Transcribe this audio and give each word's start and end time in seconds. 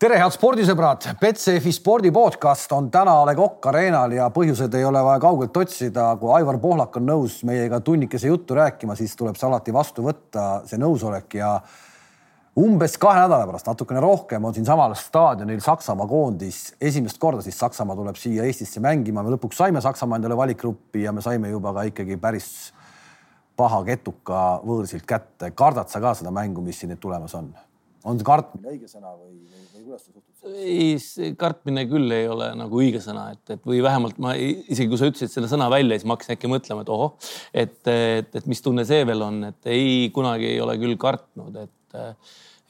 tere, 0.00 0.16
head 0.16 0.32
spordisõbrad, 0.32 1.04
Betsafe 1.20 1.70
spordi 1.76 2.08
podcast 2.08 2.70
on 2.72 2.86
täna 2.92 3.18
A 3.20 3.26
Le 3.28 3.34
Coq 3.36 3.66
Arenal 3.68 4.14
ja 4.16 4.30
põhjused 4.32 4.72
ei 4.78 4.86
ole 4.88 5.02
vaja 5.04 5.20
kaugelt 5.20 5.58
otsida. 5.60 6.06
kui 6.16 6.32
Aivar 6.38 6.56
Pohlak 6.62 6.96
on 6.96 7.04
nõus 7.04 7.42
meiega 7.44 7.82
tunnikese 7.84 8.30
juttu 8.30 8.56
rääkima, 8.56 8.96
siis 8.96 9.12
tuleb 9.16 9.36
see 9.36 9.46
alati 9.50 9.76
vastu 9.76 10.06
võtta, 10.06 10.64
see 10.64 10.80
nõusolek 10.80 11.36
ja 11.36 11.52
umbes 12.56 12.96
kahe 12.96 13.20
nädala 13.26 13.44
pärast, 13.52 13.68
natukene 13.68 14.00
rohkem, 14.00 14.44
on 14.44 14.56
siinsamal 14.56 14.96
staadionil 14.96 15.60
Saksamaa 15.60 16.08
koondis. 16.08 16.74
esimest 16.80 17.20
korda 17.20 17.44
siis 17.44 17.58
Saksamaa 17.58 17.96
tuleb 17.96 18.16
siia 18.16 18.48
Eestisse 18.48 18.80
mängima, 18.80 19.22
me 19.22 19.36
lõpuks 19.36 19.60
saime 19.60 19.84
Saksamaa 19.84 20.16
endale 20.16 20.36
valikgruppi 20.36 21.02
ja 21.02 21.12
me 21.12 21.20
saime 21.20 21.52
juba 21.52 21.74
ka 21.74 21.82
ikkagi 21.92 22.16
päris 22.16 22.72
paha 23.56 23.84
ketuka 23.84 24.62
võõrsilt 24.64 25.04
kätte. 25.04 25.50
kardad 25.50 25.92
sa 25.92 26.00
ka 26.00 26.14
seda 26.14 26.30
mängu, 26.30 26.64
mis 26.64 26.80
siin 26.80 26.88
nüüd 26.88 27.04
tulemas 27.04 27.34
on? 27.34 27.52
On 28.04 28.20
see 28.20 28.26
kartmine 28.26 28.72
õige 28.74 28.88
sõna 28.90 29.12
või, 29.14 29.36
või, 29.44 29.64
või 29.74 29.84
kuidas 29.84 30.04
sa 30.04 30.12
suhtud? 30.12 30.26
ei, 30.56 30.90
see 31.02 31.32
kartmine 31.38 31.84
küll 31.90 32.16
ei 32.16 32.28
ole 32.30 32.50
nagu 32.56 32.80
õige 32.80 33.02
sõna, 33.04 33.28
et, 33.34 33.42
et 33.56 33.64
või 33.68 33.82
vähemalt 33.84 34.20
ma 34.22 34.34
isegi 34.38 34.88
kui 34.88 35.00
sa 35.00 35.10
ütlesid 35.10 35.32
selle 35.32 35.50
sõna 35.52 35.68
välja, 35.72 35.98
siis 35.98 36.08
ma 36.08 36.16
hakkasin 36.16 36.36
äkki 36.36 36.50
mõtlema, 36.50 36.84
et 36.84 36.92
ohoh, 36.94 37.32
et, 37.52 37.80
et, 37.92 38.30
et 38.40 38.48
mis 38.50 38.64
tunne 38.64 38.86
see 38.88 39.04
veel 39.08 39.26
on, 39.26 39.42
et 39.50 39.72
ei, 39.72 40.08
kunagi 40.14 40.48
ei 40.54 40.62
ole 40.64 40.78
küll 40.80 40.96
kartnud, 41.00 41.60
et 41.60 42.00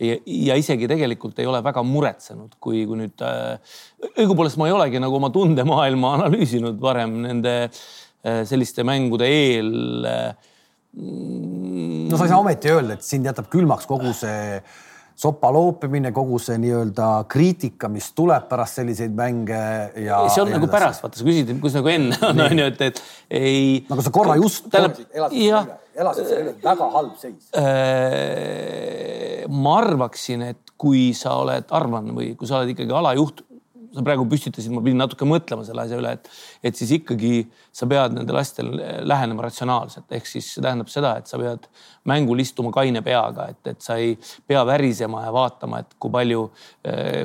ja, 0.01 0.19
ja 0.24 0.59
isegi 0.59 0.88
tegelikult 0.91 1.38
ei 1.41 1.49
ole 1.49 1.62
väga 1.65 1.83
muretsenud, 1.87 2.57
kui, 2.62 2.85
kui 2.88 3.01
nüüd 3.02 3.24
äh, 3.24 3.79
õigupoolest 4.16 4.60
ma 4.60 4.71
ei 4.71 4.77
olegi 4.77 5.02
nagu 5.02 5.19
oma 5.21 5.30
tundemaailma 5.35 6.15
analüüsinud 6.19 6.80
varem 6.83 7.21
nende 7.27 7.57
äh, 7.66 8.43
selliste 8.49 8.87
mängude 8.88 9.29
eel 9.30 10.07
äh, 10.09 10.49
no 12.10 12.19
sa 12.19 12.27
ei 12.27 12.33
saa 12.33 12.41
ometi 12.41 12.73
öelda, 12.73 12.97
et 12.97 13.07
sind 13.07 13.29
jätab 13.29 13.51
külmaks 13.52 13.87
kogu 13.91 14.15
see 14.16 14.59
sopa 15.20 15.51
loopimine, 15.52 16.12
kogu 16.16 16.38
see 16.41 16.56
nii-öelda 16.62 17.09
kriitika, 17.30 17.91
mis 17.92 18.09
tuleb 18.16 18.47
pärast 18.48 18.80
selliseid 18.80 19.12
mänge 19.16 19.60
ja. 20.06 20.23
see 20.33 20.45
on 20.45 20.48
ja 20.48 20.56
nagu 20.56 20.65
edasi. 20.65 20.73
pärast, 20.73 21.04
vaata 21.04 21.21
sa 21.21 21.27
küsid, 21.27 21.52
kus 21.60 21.77
nagu 21.77 21.93
enne 21.93 22.16
on, 22.30 22.40
on 22.46 22.62
ju, 22.62 22.68
et, 22.71 22.80
et 22.88 23.02
ei. 23.40 23.60
nagu 23.90 24.07
sa 24.07 24.15
korra 24.15 24.38
just 24.40 24.71
elasid, 24.73 25.10
elasid, 25.12 25.74
elasid 26.01 26.30
selle 26.30 26.46
üle, 26.46 26.57
väga 26.65 26.88
halb 26.96 27.21
seis 27.21 27.52
äh,. 27.60 29.45
ma 29.51 29.77
arvaksin, 29.82 30.46
et 30.54 30.74
kui 30.80 31.10
sa 31.16 31.37
oled, 31.43 31.68
arvan 31.77 32.15
või 32.16 32.32
kui 32.38 32.49
sa 32.49 32.62
oled 32.62 32.73
ikkagi 32.73 32.96
alajuht 33.02 33.45
sa 33.91 34.02
praegu 34.07 34.24
püstitasid, 34.30 34.71
ma 34.74 34.83
pidin 34.85 35.01
natuke 35.01 35.27
mõtlema 35.27 35.65
selle 35.66 35.83
asja 35.83 35.99
üle, 35.99 36.13
et, 36.15 36.29
et 36.71 36.79
siis 36.79 36.93
ikkagi 36.95 37.43
sa 37.74 37.88
pead 37.91 38.15
nendel 38.15 38.38
asjadel 38.38 38.77
lähenema 39.09 39.46
ratsionaalselt, 39.46 40.07
ehk 40.15 40.29
siis 40.30 40.46
see 40.55 40.63
tähendab 40.63 40.91
seda, 40.93 41.16
et 41.19 41.30
sa 41.30 41.41
pead 41.41 41.66
mängul 42.09 42.43
istuma 42.43 42.71
kaine 42.74 43.02
peaga, 43.07 43.49
et, 43.51 43.73
et 43.73 43.80
sa 43.83 43.96
ei 44.01 44.15
pea 44.49 44.63
värisema 44.68 45.24
ja 45.27 45.33
vaatama, 45.35 45.83
et 45.83 45.96
kui 46.02 46.13
palju, 46.15 46.45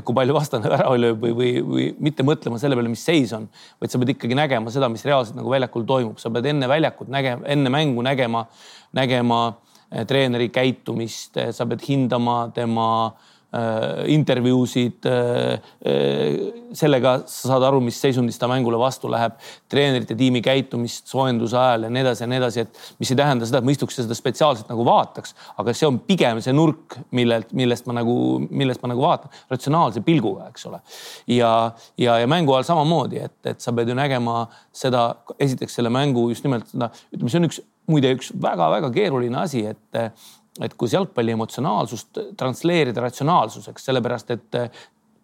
kui 0.08 0.17
palju 0.17 0.38
vastane 0.38 0.71
värava 0.73 0.95
lööb 0.97 1.21
või, 1.27 1.36
või, 1.38 1.52
või 1.67 1.86
mitte 2.09 2.25
mõtlema 2.25 2.59
selle 2.61 2.80
peale, 2.80 2.93
mis 2.93 3.05
seis 3.05 3.36
on, 3.38 3.45
vaid 3.81 3.93
sa 3.93 4.02
pead 4.02 4.16
ikkagi 4.16 4.38
nägema 4.38 4.73
seda, 4.73 4.89
mis 4.91 5.05
reaalselt 5.05 5.38
nagu 5.38 5.53
väljakul 5.53 5.86
toimub, 5.89 6.17
sa 6.21 6.33
pead 6.33 6.49
enne 6.49 6.69
väljakut 6.71 7.13
nägema, 7.13 7.45
enne 7.53 7.73
mängu 7.73 8.05
nägema, 8.05 8.47
nägema 8.97 9.43
eh, 9.91 10.02
treeneri 10.09 10.49
käitumist, 10.53 11.38
sa 11.53 11.69
pead 11.69 11.86
hindama 11.86 12.41
tema 12.58 12.89
Äh, 13.13 13.34
intervjuusid. 14.11 15.06
Äh, 15.06 15.59
äh, 15.86 16.61
sellega 16.75 17.22
sa 17.30 17.53
saad 17.53 17.64
aru, 17.64 17.80
mis 17.84 17.98
seisundis 18.02 18.36
ta 18.39 18.50
mängule 18.52 18.75
vastu 18.80 19.08
läheb, 19.11 19.38
treenerite 19.72 20.17
tiimi 20.20 20.42
käitumist 20.44 21.08
soojenduse 21.08 21.56
ajal 21.56 21.86
ja 21.88 21.92
nii 21.94 22.03
edasi 22.03 22.23
ja 22.26 22.28
nii 22.28 22.39
edasi, 22.42 22.66
et 22.66 22.81
mis 23.00 23.11
ei 23.14 23.20
tähenda 23.20 23.48
seda, 23.48 23.61
et 23.61 23.67
ma 23.67 23.72
istuks 23.72 24.02
seda 24.02 24.17
spetsiaalselt 24.17 24.72
nagu 24.73 24.83
vaataks, 24.88 25.36
aga 25.61 25.76
see 25.78 25.88
on 25.88 26.02
pigem 26.03 26.42
see 26.44 26.56
nurk, 26.56 26.98
millelt, 27.16 27.53
millest 27.56 27.88
ma 27.88 27.95
nagu, 28.02 28.17
millest 28.50 28.83
ma 28.83 28.92
nagu 28.92 29.06
vaatan 29.06 29.31
ratsionaalse 29.53 30.03
pilguga, 30.06 30.50
eks 30.52 30.67
ole. 30.72 30.81
ja, 31.31 31.53
ja, 32.02 32.17
ja 32.20 32.28
mängu 32.28 32.58
ajal 32.58 32.67
samamoodi, 32.73 33.23
et, 33.30 33.38
et 33.53 33.64
sa 33.64 33.72
pead 33.76 33.94
ju 33.94 33.95
nägema 33.95 34.44
seda, 34.76 35.08
esiteks 35.39 35.80
selle 35.80 35.94
mängu 35.94 36.28
just 36.33 36.44
nimelt 36.44 36.67
seda, 36.73 36.92
ütleme, 37.16 37.31
see 37.31 37.39
on 37.39 37.50
üks 37.52 37.64
muide 37.91 38.15
üks 38.15 38.31
väga-väga 38.41 38.91
keeruline 38.95 39.43
asi, 39.43 39.65
et 39.65 40.01
et 40.63 40.71
kus 40.79 40.93
jalgpalli 40.95 41.33
emotsionaalsust 41.35 42.19
transleerida 42.39 43.01
ratsionaalsuseks, 43.03 43.89
sellepärast 43.89 44.29
et 44.31 44.55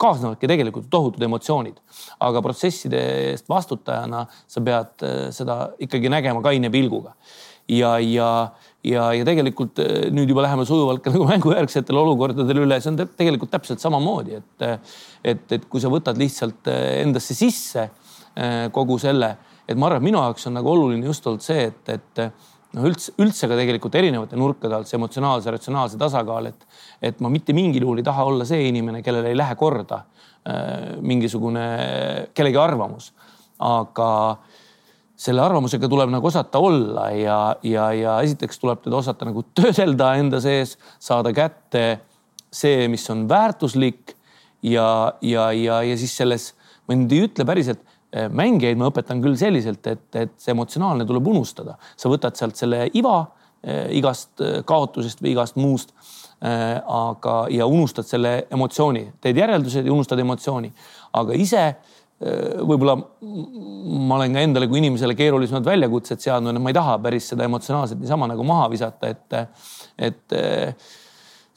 kaasnevadki 0.01 0.49
tegelikult 0.49 0.89
tohutud 0.91 1.23
emotsioonid, 1.25 1.77
aga 2.25 2.41
protsesside 2.43 2.99
eest 3.31 3.49
vastutajana 3.51 4.25
sa 4.31 4.65
pead 4.65 5.05
eh, 5.07 5.23
seda 5.35 5.61
ikkagi 5.81 6.11
nägema 6.11 6.43
kaine 6.45 6.71
pilguga. 6.73 7.15
ja, 7.71 7.91
ja, 7.99 8.29
ja, 8.83 9.03
ja 9.13 9.25
tegelikult 9.27 9.79
eh, 9.79 10.09
nüüd 10.13 10.31
juba 10.33 10.45
läheme 10.47 10.65
sujuvalt 10.67 11.03
ka 11.05 11.13
nagu 11.13 11.27
mängujärgsetele 11.29 12.01
olukordadele 12.01 12.65
üle, 12.65 12.81
see 12.81 12.93
on 12.93 12.99
tegelikult 13.03 13.53
täpselt 13.53 13.83
samamoodi, 13.83 14.41
et, 14.41 14.89
et, 15.23 15.45
et 15.59 15.69
kui 15.69 15.83
sa 15.83 15.91
võtad 15.93 16.17
lihtsalt 16.19 16.71
endasse 16.71 17.37
sisse 17.37 17.89
kogu 18.71 18.95
selle, 19.01 19.33
et 19.67 19.75
ma 19.75 19.89
arvan, 19.89 19.99
et 19.99 20.07
minu 20.07 20.21
jaoks 20.23 20.47
on 20.47 20.55
nagu 20.55 20.71
oluline 20.71 21.03
just 21.05 21.25
olnud 21.27 21.43
see, 21.43 21.65
et, 21.67 21.89
et 21.91 22.21
noh, 22.75 22.87
üldse, 22.87 23.13
üldse 23.21 23.49
ka 23.49 23.57
tegelikult 23.59 23.95
erinevate 23.99 24.39
nurkade 24.39 24.77
alt 24.77 24.89
see 24.89 24.97
emotsionaalse, 24.99 25.53
ratsionaalse 25.55 25.99
tasakaal, 26.01 26.51
et, 26.51 26.65
et 27.11 27.19
ma 27.23 27.31
mitte 27.33 27.55
mingil 27.57 27.85
juhul 27.87 28.01
ei 28.01 28.07
taha 28.07 28.27
olla 28.29 28.47
see 28.47 28.69
inimene, 28.69 29.03
kellel 29.05 29.27
ei 29.29 29.37
lähe 29.37 29.57
korda 29.59 30.01
äh, 30.01 30.95
mingisugune 31.01 31.67
kellegi 32.37 32.61
arvamus. 32.61 33.11
aga 33.61 34.09
selle 35.21 35.43
arvamusega 35.43 35.85
tuleb 35.89 36.09
nagu 36.09 36.25
osata 36.25 36.57
olla 36.57 37.11
ja, 37.13 37.37
ja, 37.61 37.91
ja 37.93 38.15
esiteks 38.25 38.57
tuleb 38.61 38.79
teda 38.81 38.97
osata 38.97 39.27
nagu 39.27 39.43
töödelda 39.53 40.15
enda 40.17 40.39
sees, 40.41 40.77
saada 40.97 41.33
kätte 41.35 41.83
see, 42.51 42.87
mis 42.89 43.05
on 43.13 43.27
väärtuslik 43.29 44.15
ja, 44.65 45.13
ja, 45.21 45.51
ja, 45.53 45.81
ja 45.85 45.97
siis 45.97 46.15
selles, 46.17 46.51
ma 46.87 46.97
nüüd 46.97 47.13
ei 47.13 47.27
ütle 47.27 47.45
päriselt 47.45 47.85
mängijaid 48.11 48.79
ma 48.79 48.89
õpetan 48.91 49.21
küll 49.23 49.37
selliselt, 49.39 49.85
et, 49.87 50.07
et 50.19 50.33
see 50.41 50.51
emotsionaalne 50.55 51.05
tuleb 51.07 51.29
unustada, 51.31 51.77
sa 51.95 52.11
võtad 52.11 52.35
sealt 52.39 52.59
selle 52.59 52.83
iva 52.97 53.19
äh, 53.21 53.87
igast 53.97 54.43
äh, 54.43 54.59
kaotusest 54.67 55.23
või 55.23 55.35
igast 55.35 55.59
muust. 55.61 55.95
aga, 56.41 57.33
ja 57.53 57.67
unustad 57.69 58.07
selle 58.09 58.47
emotsiooni, 58.49 59.03
teed 59.21 59.37
järeldused 59.37 59.85
ja 59.85 59.91
unustad 59.93 60.17
emotsiooni, 60.23 60.71
aga 61.13 61.35
ise 61.37 61.65
võib-olla 62.65 62.95
ma 62.97 64.15
olen 64.15 64.33
ka 64.33 64.45
endale 64.47 64.65
kui 64.71 64.81
inimesele 64.81 65.13
keerulisemad 65.19 65.69
väljakutsed 65.69 66.23
seadnud 66.25 66.57
ma 66.57 66.73
ei 66.73 66.79
taha 66.79 66.95
päris 67.03 67.27
seda 67.29 67.45
emotsionaalselt 67.45 68.01
niisama 68.01 68.31
nagu 68.31 68.47
maha 68.49 68.71
visata, 68.73 69.13
et, 69.13 69.37
et 70.09 70.37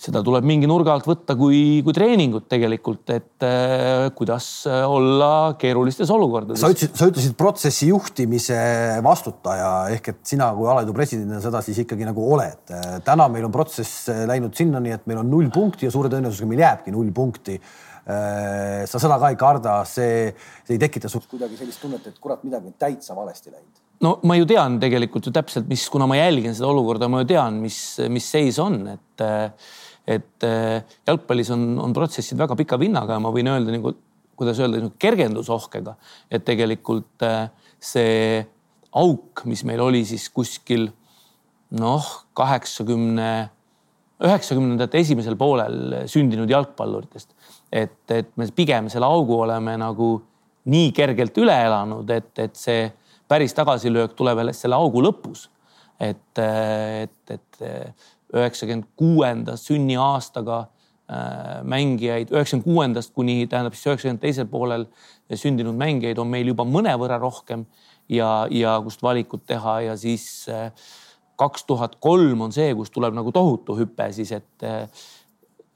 seda 0.05 0.21
tuleb 0.25 0.45
mingi 0.47 0.69
nurga 0.69 0.95
alt 0.95 1.07
võtta 1.09 1.37
kui, 1.39 1.81
kui 1.85 1.95
treeningut 1.97 2.47
tegelikult, 2.51 3.05
et 3.15 3.47
äh, 3.47 4.09
kuidas 4.17 4.49
äh, 4.69 4.83
olla 4.89 5.55
keerulistes 5.61 6.11
olukordades. 6.13 6.61
sa 6.61 6.73
ütlesid, 6.73 6.95
sa 6.99 7.09
ütlesid 7.11 7.37
protsessi 7.39 7.89
juhtimise 7.91 8.59
vastutaja 9.05 9.71
ehk 9.95 10.13
et 10.13 10.21
sina 10.35 10.51
kui 10.57 10.69
alaliidu 10.69 10.97
presidendina 10.97 11.41
seda 11.45 11.63
siis 11.65 11.81
ikkagi 11.85 12.09
nagu 12.09 12.27
oled. 12.37 12.75
täna 13.05 13.29
meil 13.33 13.49
on 13.49 13.55
protsess 13.55 14.11
läinud 14.29 14.55
sinnani, 14.57 14.95
et 14.97 15.09
meil 15.11 15.23
on 15.23 15.31
null 15.31 15.51
punkti 15.55 15.89
ja 15.89 15.95
suure 15.95 16.13
tõenäosusega 16.13 16.51
meil 16.51 16.65
jääbki 16.65 16.95
null 16.95 17.11
punkti 17.15 17.57
äh, 17.57 18.85
sa 18.91 19.01
seda 19.01 19.17
ka 19.21 19.33
ei 19.33 19.39
karda, 19.41 19.79
see, 19.89 20.29
see 20.67 20.77
ei 20.77 20.83
tekita 20.83 21.09
sinust 21.09 21.31
kuidagi 21.31 21.57
sellist 21.57 21.81
tunnet, 21.81 22.05
et 22.11 22.21
kurat, 22.21 22.43
midagi 22.45 22.69
on 22.69 22.77
täitsa 22.79 23.17
valesti 23.17 23.53
läinud? 23.55 23.81
no 24.05 24.19
ma 24.29 24.37
ju 24.37 24.49
tean 24.49 24.77
tegelikult 24.83 25.31
ju 25.31 25.33
täpselt, 25.33 25.69
mis, 25.71 25.87
kuna 25.93 26.09
ma 26.11 26.19
jälgin 26.19 26.57
seda 26.57 26.69
olukorda, 26.69 27.09
ma 27.09 27.23
ju 27.23 27.31
tean, 27.33 27.63
mis, 27.65 27.79
mis 28.13 28.29
seis 28.37 28.61
on, 28.63 28.83
et 28.93 29.25
et 30.07 30.45
äh, 30.45 30.83
jalgpallis 31.09 31.51
on, 31.55 31.79
on 31.81 31.95
protsessid 31.97 32.39
väga 32.39 32.57
pika 32.59 32.79
vinnaga 32.81 33.17
ja 33.17 33.23
ma 33.23 33.33
võin 33.35 33.49
öelda 33.53 33.73
nagu, 33.73 33.95
kuidas 34.37 34.61
öelda, 34.61 34.83
nagu 34.83 34.93
kergendusohkega, 35.01 35.97
et 36.31 36.45
tegelikult 36.45 37.25
äh, 37.25 37.49
see 37.81 38.45
auk, 38.95 39.45
mis 39.51 39.65
meil 39.67 39.83
oli 39.83 40.05
siis 40.07 40.29
kuskil 40.33 40.91
noh, 41.75 42.11
kaheksakümne, 42.37 43.31
üheksakümnendate 44.25 45.01
esimesel 45.03 45.37
poolel 45.41 46.05
sündinud 46.11 46.51
jalgpalluritest, 46.53 47.33
et, 47.73 47.99
et 48.15 48.31
me 48.39 48.47
pigem 48.55 48.91
selle 48.93 49.09
augu 49.09 49.41
oleme 49.43 49.75
nagu 49.81 50.13
nii 50.71 50.93
kergelt 50.97 51.37
üle 51.43 51.57
elanud, 51.67 52.09
et, 52.15 52.31
et 52.41 52.55
see 52.57 52.87
päris 53.29 53.57
tagasilöök 53.57 54.15
tuleb 54.17 54.41
alles 54.45 54.61
selle 54.63 54.79
augu 54.79 55.03
lõpus. 55.05 55.49
et, 56.01 56.39
et, 56.39 57.31
et 57.31 57.59
üheksakümmend 58.33 58.89
kuuenda 58.97 59.57
sünniaastaga 59.61 60.61
äh, 60.65 61.63
mängijaid, 61.63 62.33
üheksakümne 62.33 62.65
kuuendast 62.65 63.15
kuni 63.15 63.47
tähendab 63.51 63.77
siis 63.77 63.91
üheksakümne 63.93 64.23
teisel 64.23 64.49
poolel 64.51 64.87
sündinud 65.35 65.77
mängijaid 65.79 66.21
on 66.23 66.31
meil 66.33 66.49
juba 66.53 66.67
mõnevõrra 66.69 67.19
rohkem 67.23 67.67
ja, 68.09 68.47
ja 68.51 68.79
kust 68.85 69.03
valikut 69.03 69.47
teha 69.47 69.81
ja 69.89 69.97
siis 70.01 70.47
äh, 70.53 70.71
kaks 71.41 71.67
tuhat 71.69 71.99
kolm 72.03 72.47
on 72.47 72.55
see, 72.55 72.73
kus 72.79 72.93
tuleb 72.95 73.15
nagu 73.17 73.33
tohutu 73.35 73.77
hüpe 73.79 74.11
siis, 74.17 74.33
et, 74.33 74.67
äh, 74.67 74.89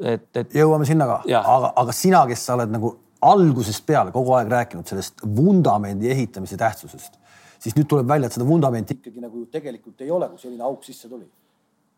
et, 0.01 0.31
et. 0.37 0.55
jõuame 0.55 0.87
sinna 0.89 1.09
ka, 1.11 1.21
aga, 1.41 1.73
aga 1.83 1.95
sina, 1.97 2.25
kes 2.31 2.47
sa 2.47 2.57
oled 2.59 2.75
nagu 2.75 2.95
algusest 3.29 3.83
peale 3.87 4.15
kogu 4.15 4.37
aeg 4.39 4.51
rääkinud 4.53 4.87
sellest 4.87 5.25
vundamendi 5.37 6.11
ehitamise 6.13 6.57
tähtsusest, 6.59 7.19
siis 7.59 7.75
nüüd 7.75 7.89
tuleb 7.91 8.07
välja, 8.09 8.31
et 8.31 8.37
seda 8.37 8.47
vundamenti 8.47 8.99
ikkagi 8.99 9.23
nagu 9.25 9.43
tegelikult 9.51 10.07
ei 10.07 10.13
ole, 10.15 10.31
kui 10.31 10.43
selline 10.43 10.63
auk 10.69 10.87
sisse 10.87 11.11
tuli 11.11 11.27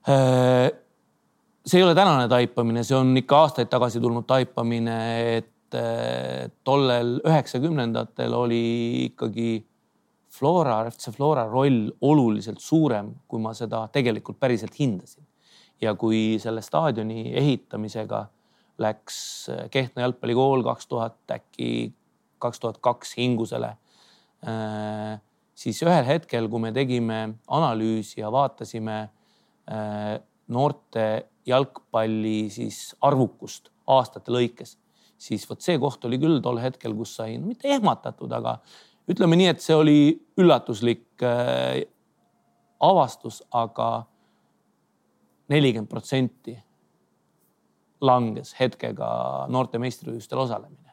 see 0.06 1.78
ei 1.78 1.84
ole 1.84 1.94
tänane 1.94 2.28
taipamine, 2.28 2.84
see 2.84 2.96
on 2.96 3.12
ikka 3.20 3.44
aastaid 3.44 3.70
tagasi 3.72 4.00
tulnud 4.00 4.26
taipamine, 4.28 4.96
et 5.36 5.76
äh, 5.76 6.48
tollel 6.64 7.18
üheksakümnendatel 7.26 8.34
oli 8.34 8.62
ikkagi 9.10 9.60
Flora, 10.30 10.84
FC 10.90 11.10
Flora 11.12 11.44
roll 11.50 11.90
oluliselt 12.06 12.62
suurem, 12.62 13.12
kui 13.28 13.42
ma 13.42 13.52
seda 13.54 13.84
tegelikult 13.92 14.40
päriselt 14.40 14.78
hindasin. 14.78 15.26
ja 15.80 15.94
kui 15.96 16.36
selle 16.36 16.60
staadioni 16.60 17.32
ehitamisega 17.40 18.26
läks 18.84 19.48
Kehtna 19.72 20.02
jalgpallikool 20.02 20.60
kaks 20.62 20.86
tuhat 20.86 21.32
äkki 21.32 21.94
kaks 22.38 22.60
tuhat 22.60 22.78
kaks 22.84 23.14
hingusele, 23.16 23.76
äh, 24.48 25.20
siis 25.54 25.80
ühel 25.84 26.04
hetkel, 26.08 26.48
kui 26.48 26.60
me 26.60 26.72
tegime 26.72 27.20
analüüsi 27.48 28.20
ja 28.20 28.32
vaatasime 28.32 28.96
äh, 29.02 29.08
noorte 30.50 31.06
jalgpalli 31.46 32.50
siis 32.50 32.94
arvukust 33.06 33.70
aastate 33.90 34.32
lõikes, 34.32 34.76
siis 35.20 35.46
vot 35.50 35.62
see 35.62 35.78
koht 35.82 36.04
oli 36.08 36.18
küll 36.20 36.40
tol 36.42 36.60
hetkel, 36.62 36.94
kus 36.96 37.16
sai 37.18 37.36
no, 37.38 37.50
mitte 37.50 37.70
ehmatatud, 37.70 38.32
aga 38.32 38.58
ütleme 39.10 39.38
nii, 39.38 39.50
et 39.52 39.64
see 39.64 39.76
oli 39.76 39.98
üllatuslik 40.40 41.24
äh, 41.26 41.82
avastus 42.80 43.42
aga, 43.50 43.90
aga 43.90 43.90
nelikümmend 45.50 45.90
protsenti 45.90 46.54
langes 48.00 48.54
hetkega 48.56 49.10
noorte 49.52 49.80
meistrivõistlustel 49.82 50.44
osalemine 50.46 50.89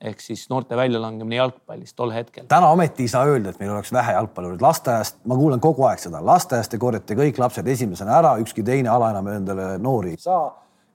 ehk 0.00 0.20
siis 0.20 0.44
noorte 0.52 0.76
väljalangemine 0.76 1.38
jalgpallist 1.38 1.96
tol 1.96 2.12
hetkel. 2.12 2.44
täna 2.48 2.68
ometi 2.74 3.06
ei 3.06 3.08
saa 3.08 3.24
öelda, 3.24 3.50
et 3.50 3.60
meil 3.60 3.72
oleks 3.72 3.92
vähe 3.92 4.12
jalgpallureid. 4.12 4.62
lasteaiast, 4.62 5.18
ma 5.24 5.36
kuulen 5.36 5.60
kogu 5.60 5.86
aeg 5.88 6.02
seda, 6.02 6.20
lasteaiast 6.24 6.70
te 6.70 6.78
korjate 6.78 7.16
kõik 7.16 7.40
lapsed 7.40 7.68
esimesena 7.68 8.18
ära, 8.18 8.36
ükski 8.42 8.64
teine 8.64 8.92
ala 8.92 9.10
enam 9.14 9.32
endale 9.32 9.68
noori 9.78 10.16
ei 10.16 10.20
saa. 10.20 10.50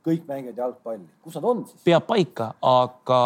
kõik 0.05 0.25
mängivad 0.27 0.57
jalgpalli, 0.57 1.05
kus 1.23 1.37
nad 1.37 1.49
on 1.49 1.65
siis? 1.67 1.81
peab 1.83 2.05
paika, 2.07 2.53
aga 2.61 3.21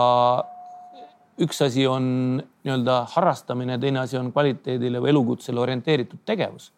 üks 1.43 1.61
asi 1.65 1.83
on 1.87 2.05
nii-öelda 2.39 3.01
harrastamine, 3.11 3.79
teine 3.79 3.99
asi 3.99 4.17
on 4.17 4.31
kvaliteedile 4.31 5.03
või 5.03 5.11
elukutsele 5.11 5.59
orienteeritud 5.59 6.23
tegevus. 6.25 6.71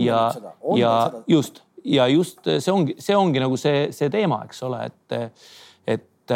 ja, 0.00 0.30
ja 0.76 0.94
just 1.26 1.62
ja 1.84 2.06
just 2.08 2.44
see 2.44 2.72
ongi, 2.72 2.96
see 2.98 3.16
ongi 3.16 3.40
nagu 3.40 3.56
see, 3.60 3.88
see 3.92 4.10
teema, 4.12 4.42
eks 4.48 4.62
ole, 4.66 4.84
et, 4.86 5.46
et 5.88 6.34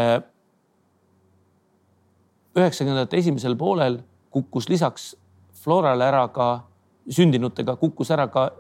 üheksakümnendate 2.55 3.19
esimesel 3.19 3.57
poolel 3.59 3.99
kukkus 4.35 4.69
lisaks 4.69 5.15
Florale 5.65 6.05
ära 6.05 6.27
ka 6.29 6.49
sündinutega, 7.11 7.77
kukkus 7.81 8.11
ära 8.15 8.27
ka 8.33 8.51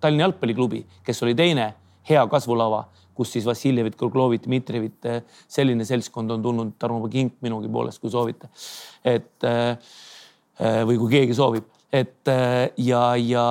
Tallinna 0.00 0.28
jalgpalliklubi, 0.28 0.84
kes 1.06 1.22
oli 1.26 1.34
teine 1.38 1.72
hea 2.08 2.22
kasvulava, 2.30 2.84
kus 3.18 3.32
siis 3.34 3.46
Vassiljevit, 3.46 3.96
Kruglovit, 3.98 4.44
Dmitrijevit, 4.46 5.08
selline 5.50 5.84
seltskond 5.86 6.30
on 6.30 6.42
tulnud, 6.42 6.76
Tarmo 6.78 7.08
Kink 7.10 7.40
minugi 7.42 7.70
poolest, 7.72 7.98
kui 8.00 8.10
soovite. 8.10 8.48
et 9.04 9.48
või 10.58 10.98
kui 10.98 11.10
keegi 11.10 11.34
soovib, 11.34 11.66
et 11.92 12.30
ja, 12.78 13.02
ja 13.16 13.46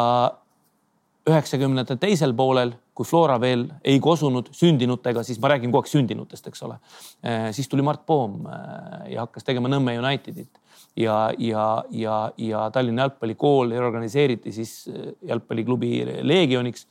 üheksakümnendate 1.27 1.97
teisel 1.99 2.33
poolel 2.37 2.73
kui 2.97 3.05
Flora 3.05 3.37
veel 3.41 3.67
ei 3.85 3.99
kosunud 4.01 4.49
sündinutega, 4.55 5.21
siis 5.25 5.39
ma 5.41 5.51
räägin 5.51 5.69
kogu 5.69 5.83
aeg 5.83 5.91
sündinutest, 5.91 6.47
eks 6.49 6.63
ole. 6.65 6.79
Eh, 7.21 7.49
siis 7.53 7.69
tuli 7.69 7.85
Mart 7.85 8.05
Poom 8.07 8.39
eh, 8.47 9.11
ja 9.13 9.25
hakkas 9.25 9.45
tegema 9.45 9.69
Nõmme 9.71 9.93
Unitedit 9.99 10.57
ja, 10.97 11.27
ja, 11.37 11.67
ja, 11.93 12.17
ja 12.41 12.63
Tallinna 12.73 13.05
jalgpallikool 13.05 13.75
reorganiseeriti 13.75 14.55
siis 14.55 14.79
eh, 14.89 15.11
jalgpalliklubi 15.29 15.91
Leegioniks 16.25 16.87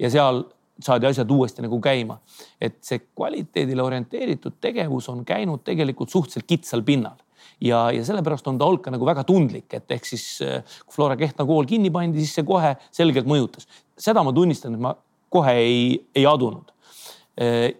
ja 0.00 0.10
seal 0.12 0.44
saadi 0.80 1.10
asjad 1.10 1.30
uuesti 1.30 1.60
nagu 1.66 1.76
käima. 1.84 2.16
et 2.60 2.78
see 2.84 3.02
kvaliteedile 3.04 3.82
orienteeritud 3.82 4.56
tegevus 4.60 5.08
on 5.12 5.24
käinud 5.28 5.60
tegelikult 5.64 6.08
suhteliselt 6.08 6.48
kitsal 6.48 6.82
pinnal 6.82 7.20
ja, 7.60 7.82
ja 7.94 8.04
sellepärast 8.06 8.48
on 8.50 8.58
ta 8.58 8.68
olnud 8.68 8.82
ka 8.84 8.92
nagu 8.94 9.06
väga 9.08 9.24
tundlik, 9.28 9.68
et 9.76 9.96
ehk 9.96 10.08
siis 10.08 10.24
kui 10.40 10.96
Flora 10.96 11.16
Kehtna 11.20 11.46
kool 11.48 11.68
kinni 11.68 11.92
pandi, 11.94 12.24
siis 12.24 12.40
see 12.40 12.48
kohe 12.48 12.74
selgelt 12.94 13.28
mõjutas. 13.30 13.68
seda 14.00 14.24
ma 14.24 14.32
tunnistan, 14.32 14.74
et 14.74 14.80
ma 14.80 14.94
kohe 15.30 15.54
ei, 15.62 15.82
ei 16.16 16.26
adunud. 16.26 16.72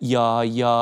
ja, 0.01 0.27
ja, 0.47 0.75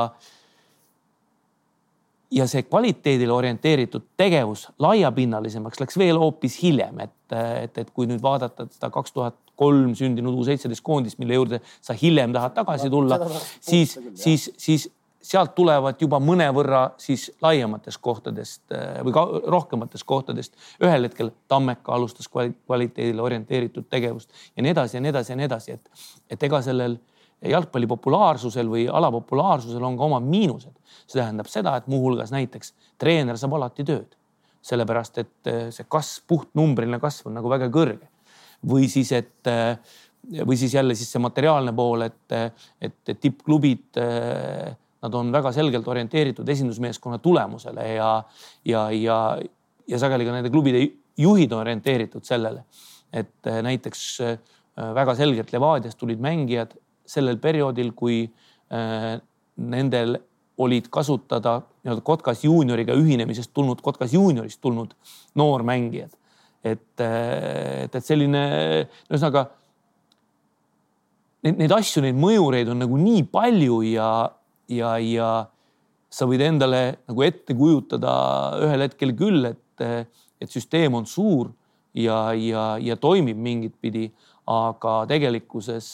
ja 2.31 2.47
see 2.47 2.63
kvaliteedile 2.63 3.33
orienteeritud 3.33 4.05
tegevus 4.21 4.69
laiapinnalisemaks 4.79 5.81
läks 5.81 5.99
veel 5.99 6.21
hoopis 6.21 6.59
hiljem, 6.63 7.01
et, 7.07 7.17
et, 7.65 7.79
et 7.79 7.91
kui 7.91 8.07
nüüd 8.07 8.23
vaadata 8.23 8.69
seda 8.71 8.93
kaks 8.95 9.17
tuhat 9.17 9.39
kolm 9.59 9.95
sündinud 9.99 10.37
U 10.39 10.45
seitseteist 10.47 10.85
koondist, 10.87 11.19
mille 11.19 11.35
juurde 11.35 11.63
sa 11.83 11.97
hiljem 11.99 12.35
tahad 12.37 12.55
tagasi 12.55 12.91
tulla, 12.93 13.19
siis, 13.59 13.97
siis, 14.15 14.51
siis 14.61 14.87
sealt 15.29 15.55
tulevad 15.57 16.01
juba 16.01 16.21
mõnevõrra 16.23 16.83
siis 17.01 17.29
laiematest 17.45 18.01
kohtadest 18.05 18.73
äh, 18.73 19.01
või 19.05 19.15
ka 19.17 19.25
rohkematest 19.55 20.07
kohtadest. 20.09 20.57
ühel 20.85 21.09
hetkel 21.09 21.31
Tammeka 21.49 21.93
alustas 21.95 22.29
kvaliteedile 22.33 23.23
orienteeritud 23.23 23.89
tegevust 23.91 24.33
ja 24.57 24.65
nii 24.65 24.73
edasi 24.73 24.97
ja 24.97 25.05
nii 25.05 25.13
edasi 25.13 25.33
ja 25.33 25.37
nii 25.41 25.49
edasi, 25.51 25.77
et, 25.77 26.05
et 26.31 26.49
ega 26.49 26.63
sellel 26.65 26.97
jalgpalli 27.45 27.87
populaarsusel 27.87 28.71
või 28.71 28.87
ala 28.91 29.11
populaarsusel 29.15 29.85
on 29.85 29.99
ka 29.99 30.09
omad 30.09 30.25
miinused. 30.27 30.75
see 31.07 31.21
tähendab 31.21 31.47
seda, 31.49 31.77
et 31.77 31.87
muuhulgas 31.87 32.33
näiteks 32.35 32.75
treener 32.99 33.39
saab 33.39 33.55
alati 33.59 33.85
tööd, 33.85 34.17
sellepärast 34.65 35.25
et 35.25 35.53
äh, 35.53 35.63
see 35.75 35.87
kasv, 35.89 36.25
puhtnumbriline 36.27 37.01
kasv 37.01 37.29
on 37.29 37.41
nagu 37.41 37.53
väga 37.53 37.69
kõrge. 37.69 38.09
või 38.67 38.89
siis, 38.89 39.13
et 39.13 39.47
äh, 39.47 39.77
või 40.47 40.57
siis 40.57 40.75
jälle 40.75 40.95
siis 40.95 41.13
see 41.13 41.21
materiaalne 41.23 41.73
pool, 41.73 42.03
et, 42.03 42.61
et 42.81 43.19
tippklubid 43.21 43.97
Nad 45.03 45.15
on 45.15 45.31
väga 45.33 45.53
selgelt 45.55 45.87
orienteeritud 45.89 46.49
esindusmeeskonna 46.49 47.21
tulemusele 47.23 47.85
ja, 47.95 48.11
ja, 48.67 48.89
ja, 48.91 49.19
ja 49.87 50.01
sageli 50.03 50.27
ka 50.27 50.35
nende 50.35 50.51
klubide 50.51 50.81
juhid 51.19 51.53
on 51.53 51.63
orienteeritud 51.63 52.27
sellele, 52.27 52.65
et 53.13 53.47
äh, 53.47 53.61
näiteks 53.63 54.05
äh, 54.27 54.39
väga 54.95 55.15
selgelt 55.19 55.53
Levadiast 55.53 55.99
tulid 55.99 56.23
mängijad 56.23 56.75
sellel 57.09 57.39
perioodil, 57.43 57.93
kui 57.97 58.25
äh, 58.27 59.19
nendel 59.57 60.19
olid 60.59 60.89
kasutada 60.91 61.61
nii-öelda 61.85 62.03
Kotkas 62.05 62.43
juunioriga 62.45 62.95
ühinemisest 62.99 63.53
tulnud, 63.55 63.81
Kotkas 63.83 64.15
juuniorist 64.15 64.61
tulnud 64.61 64.95
noormängijad. 65.39 66.11
et, 66.65 67.01
et, 67.01 67.95
et 67.95 68.05
selline, 68.05 68.41
ühesõnaga 69.07 69.45
neid, 71.47 71.59
neid 71.61 71.75
asju, 71.75 72.03
neid 72.03 72.19
mõjureid 72.19 72.71
on 72.73 72.83
nagu 72.83 72.99
nii 72.99 73.23
palju 73.31 73.79
ja, 73.93 74.09
ja, 74.69 74.97
ja 75.03 75.29
sa 76.09 76.29
võid 76.29 76.43
endale 76.45 76.83
nagu 77.09 77.25
ette 77.27 77.57
kujutada 77.57 78.13
ühel 78.65 78.87
hetkel 78.87 79.15
küll, 79.17 79.51
et, 79.51 79.85
et 80.41 80.53
süsteem 80.53 80.97
on 80.97 81.07
suur 81.09 81.51
ja, 81.97 82.33
ja, 82.37 82.71
ja 82.81 82.97
toimib 83.01 83.39
mingit 83.41 83.75
pidi, 83.81 84.09
aga 84.49 85.03
tegelikkuses 85.11 85.89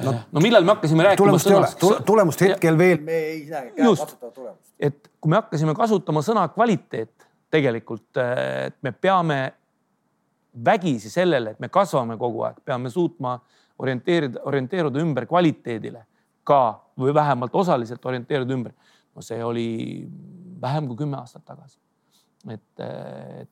no, 0.00 0.14
no 0.32 0.44
millal 0.44 0.64
me 0.64 0.76
hakkasime 0.76 1.08
rääkima 1.08 1.26
tulemust 1.26 1.50
sõnast? 1.50 1.82
ei 1.82 1.88
ole, 1.90 2.04
tulemust 2.08 2.44
hetkel 2.46 2.72
ja, 2.72 2.78
veel 2.80 3.02
me 3.04 3.18
ei 3.32 3.42
näe 3.50 3.72
tulemust. 3.76 4.16
et 4.80 5.10
kui 5.20 5.32
me 5.32 5.40
hakkasime 5.40 5.76
kasutama 5.76 6.24
sõna 6.24 6.46
kvaliteet 6.52 7.28
tegelikult, 7.52 8.16
et 8.16 8.78
me 8.80 8.94
peame 8.96 9.42
vägisi 10.64 11.10
sellele, 11.12 11.52
et 11.52 11.60
me 11.60 11.68
kasvame 11.72 12.16
kogu 12.20 12.46
aeg, 12.46 12.62
peame 12.64 12.88
suutma 12.92 13.34
orienteerida, 13.82 14.40
orienteeruda 14.48 15.00
ümber 15.04 15.26
kvaliteedile 15.28 16.06
ka 16.44 16.62
või 16.98 17.14
vähemalt 17.14 17.54
osaliselt 17.54 18.04
orienteeruda 18.06 18.54
ümber. 18.54 18.76
no 19.14 19.22
see 19.22 19.42
oli 19.44 19.66
vähem 20.60 20.86
kui 20.90 21.02
kümme 21.02 21.18
aastat 21.20 21.44
tagasi. 21.44 21.78
et, 22.50 22.62
et, 22.80 23.50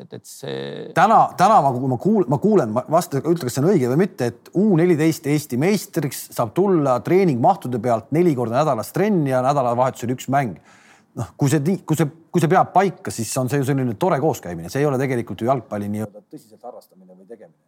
et, 0.00 0.12
et 0.12 0.26
see. 0.26 0.90
täna, 0.94 1.22
täna 1.36 1.60
ma, 1.64 1.72
ma 1.94 1.98
kuulen, 2.00 2.28
ma 2.30 2.38
kuulen, 2.42 2.74
vasta, 2.74 3.22
ütle, 3.22 3.46
kas 3.46 3.58
see 3.58 3.64
on 3.64 3.72
õige 3.72 3.90
või 3.92 4.04
mitte, 4.04 4.30
et 4.32 4.52
U 4.58 4.76
neliteist 4.80 5.26
Eesti 5.26 5.58
meistriks 5.60 6.28
saab 6.32 6.54
tulla 6.56 6.98
treeningmahtude 7.04 7.80
pealt 7.82 8.12
neli 8.16 8.34
korda 8.38 8.62
nädalas 8.62 8.92
trenn 8.96 9.26
ja 9.28 9.42
nädalavahetusel 9.44 10.16
üks 10.16 10.30
mäng 10.32 10.60
noh, 11.18 11.34
kui 11.36 11.50
see, 11.52 11.76
kui 11.86 11.98
see, 11.98 12.08
kui 12.32 12.42
see 12.42 12.50
peab 12.50 12.72
paika, 12.74 13.12
siis 13.14 13.30
on 13.40 13.50
see 13.52 13.60
ju 13.60 13.68
selline 13.68 13.96
tore 14.00 14.18
kooskäimine, 14.22 14.70
see 14.72 14.82
ei 14.82 14.88
ole 14.88 15.00
tegelikult 15.00 15.42
ju 15.42 15.50
jalgpalli 15.50 15.90
nii-öelda 15.92 16.24
tõsiselt 16.24 16.62
harrastamine 16.64 17.12
või 17.12 17.26
tegemine. 17.28 17.58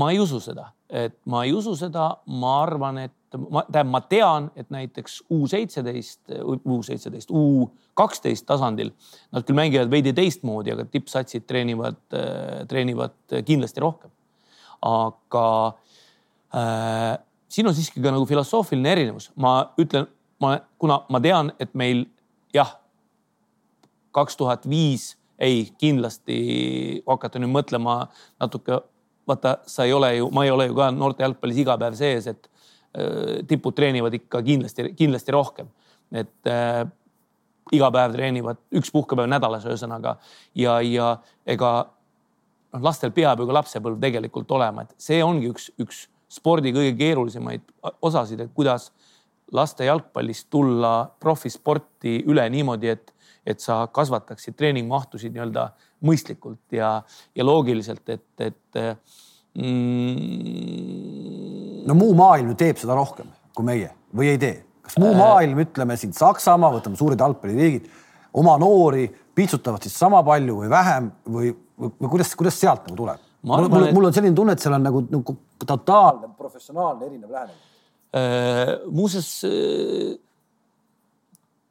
ma 0.00 0.10
ei 0.14 0.20
usu 0.22 0.40
seda, 0.42 0.70
et 0.88 1.18
ma 1.30 1.44
ei 1.46 1.52
usu 1.56 1.76
seda, 1.78 2.08
ma 2.40 2.56
arvan, 2.64 3.04
et 3.04 3.14
ma, 3.38 3.62
tähendab, 3.68 3.92
ma 3.92 4.00
tean, 4.10 4.48
et 4.58 4.70
näiteks 4.74 5.18
U 5.32 5.46
seitseteist, 5.50 6.32
U 6.42 6.78
seitseteist, 6.86 7.30
U 7.30 7.68
kaksteist 7.96 8.46
tasandil 8.48 8.92
nad 9.32 9.46
küll 9.46 9.58
mängivad 9.58 9.90
veidi 9.92 10.12
teistmoodi, 10.16 10.74
aga 10.74 10.86
tippsatsid 10.90 11.46
treenivad, 11.48 11.98
treenivad 12.68 13.38
kindlasti 13.46 13.84
rohkem. 13.84 14.12
aga 14.86 15.46
äh, 16.54 17.14
siin 17.48 17.66
on 17.66 17.74
siiski 17.74 18.02
ka 18.04 18.12
nagu 18.12 18.26
filosoofiline 18.28 18.92
erinevus, 18.92 19.30
ma 19.40 19.58
ütlen, 19.80 20.08
ma, 20.40 20.58
kuna 20.78 21.00
ma 21.10 21.20
tean, 21.24 21.52
et 21.60 21.72
meil 21.74 22.04
jah, 22.54 22.76
kaks 24.16 24.36
tuhat 24.36 24.68
viis 24.68 25.14
ei, 25.38 25.66
kindlasti 25.80 26.36
hakata 27.06 27.40
nüüd 27.40 27.52
mõtlema 27.52 28.06
natuke, 28.40 28.80
vaata, 29.28 29.58
sa 29.68 29.84
ei 29.84 29.92
ole 29.92 30.14
ju, 30.16 30.30
ma 30.32 30.46
ei 30.46 30.52
ole 30.54 30.68
ju 30.70 30.76
ka 30.78 30.90
noorte 30.94 31.24
jalgpallis 31.24 31.60
iga 31.64 31.76
päev 31.80 31.96
sees, 31.98 32.28
et 32.30 32.48
tipud 33.48 33.74
treenivad 33.76 34.14
ikka 34.16 34.40
kindlasti, 34.46 34.90
kindlasti 34.96 35.34
rohkem, 35.34 35.68
et 36.16 36.50
äh, 36.50 36.84
iga 37.74 37.90
päev 37.94 38.14
treenivad, 38.14 38.60
üks 38.78 38.92
puhkepäev 38.94 39.28
nädalas, 39.30 39.66
ühesõnaga. 39.66 40.16
Ja, 40.58 40.78
ja 40.84 41.16
ega 41.48 41.72
noh, 41.86 42.82
lastel 42.84 43.12
peab 43.16 43.42
ju 43.42 43.48
ka 43.48 43.58
lapsepõlv 43.58 43.98
tegelikult 44.02 44.52
olema, 44.54 44.86
et 44.86 44.94
see 45.02 45.22
ongi 45.24 45.50
üks, 45.50 45.70
üks 45.82 46.06
spordi 46.36 46.72
kõige 46.74 46.94
keerulisemaid 46.98 47.66
osasid, 48.04 48.42
et 48.42 48.54
kuidas 48.54 48.90
laste 49.54 49.86
jalgpallist 49.86 50.48
tulla 50.50 51.06
profisporti 51.22 52.18
üle 52.26 52.46
niimoodi, 52.50 52.90
et, 52.96 53.12
et 53.46 53.62
sa 53.62 53.84
kasvataksid 53.94 54.56
treeningmahtusid 54.58 55.34
nii-öelda 55.34 55.68
mõistlikult 56.06 56.74
ja, 56.74 56.96
ja 57.34 57.46
loogiliselt, 57.46 58.08
et, 58.10 58.26
et 58.42 58.80
mm.... 59.56 61.06
no 61.88 61.92
muu 61.98 62.12
maailm 62.18 62.48
ju 62.52 62.56
teeb 62.62 62.76
seda 62.80 62.94
rohkem 62.98 63.28
kui 63.56 63.64
meie 63.66 63.90
või 64.16 64.26
ei 64.34 64.38
tee? 64.40 64.56
kas 64.86 64.98
muu 65.02 65.12
äh... 65.12 65.18
maailm, 65.18 65.56
ütleme 65.64 65.94
siin 66.00 66.12
Saksamaa, 66.16 66.70
võtame 66.78 66.96
suured 66.98 67.20
jalgpalliriigid, 67.20 67.84
oma 68.38 68.54
noori 68.62 69.04
piitsutavad 69.36 69.82
siis 69.84 69.96
sama 69.98 70.20
palju 70.26 70.54
või 70.62 70.68
vähem 70.72 71.04
või, 71.24 71.46
või, 71.76 71.88
või 72.00 72.08
kuidas, 72.16 72.34
kuidas 72.38 72.60
sealt 72.60 72.82
nagu 72.88 72.96
tuleb? 73.02 73.20
mul, 73.46 73.68
mul, 73.72 73.88
mul 73.96 74.08
on 74.10 74.14
selline 74.16 74.36
tunne, 74.36 74.52
et 74.56 74.62
seal 74.62 74.76
on 74.76 74.84
nagu, 74.86 74.98
nagu 75.12 75.30
totaalne 75.64 76.26
professionaalne 76.38 77.02
erinev 77.08 77.30
lähenemine 77.30 77.62
äh,. 78.16 78.76
muuseas 78.90 79.30
äh, 79.48 80.16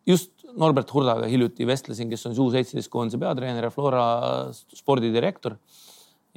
just 0.05 0.31
Norbert 0.55 0.91
Hurdaga 0.93 1.27
hiljuti 1.27 1.67
vestlesin, 1.67 2.09
kes 2.11 2.25
on 2.29 2.37
U 2.39 2.47
seitseteist 2.53 2.91
koondise 2.91 3.19
peatreener 3.19 3.67
ja 3.67 3.71
Flora 3.73 4.05
spordidirektor 4.53 5.57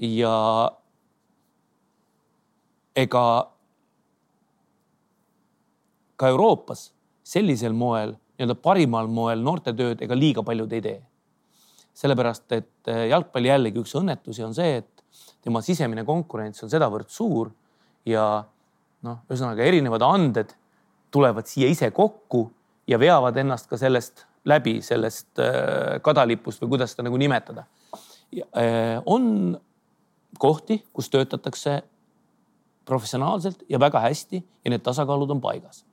ja 0.02 0.34
ega 2.98 3.24
ka 6.18 6.30
Euroopas 6.32 6.88
sellisel 7.28 7.76
moel, 7.76 8.14
nii-öelda 8.38 8.56
parimal 8.62 9.08
moel 9.12 9.42
noortetööd 9.44 10.02
ega 10.02 10.16
liiga 10.18 10.42
paljud 10.46 10.72
ei 10.72 10.82
tee. 10.84 10.98
sellepärast, 11.98 12.52
et 12.54 12.90
eh, 12.92 13.08
jalgpalli 13.10 13.48
jällegi 13.50 13.80
üks 13.82 13.96
õnnetusi 13.98 14.44
on 14.46 14.52
see, 14.54 14.76
et 14.78 15.02
tema 15.42 15.58
sisemine 15.66 16.04
konkurents 16.06 16.62
on 16.62 16.70
sedavõrd 16.70 17.10
suur 17.10 17.50
ja 18.06 18.44
noh, 19.02 19.16
ühesõnaga 19.26 19.66
erinevad 19.66 20.04
anded 20.06 20.52
tulevad 21.10 21.50
siia 21.50 21.66
ise 21.66 21.90
kokku 21.90 22.44
ja 22.86 23.00
veavad 23.02 23.36
ennast 23.42 23.66
ka 23.66 23.80
sellest 23.80 24.28
läbi, 24.46 24.78
sellest 24.82 25.42
eh, 25.42 25.98
kadalipust 26.04 26.62
või 26.62 26.76
kuidas 26.76 26.94
seda 26.94 27.08
nagu 27.08 27.18
nimetada. 27.20 27.66
Eh, 28.30 28.98
on 29.06 29.58
kohti, 30.38 30.78
kus 30.94 31.10
töötatakse 31.10 31.80
professionaalselt 32.88 33.62
ja 33.68 33.80
väga 33.80 34.00
hästi 34.06 34.40
ja 34.64 34.72
need 34.72 34.84
tasakaalud 34.86 35.36
on 35.36 35.44
paigas. 35.44 35.84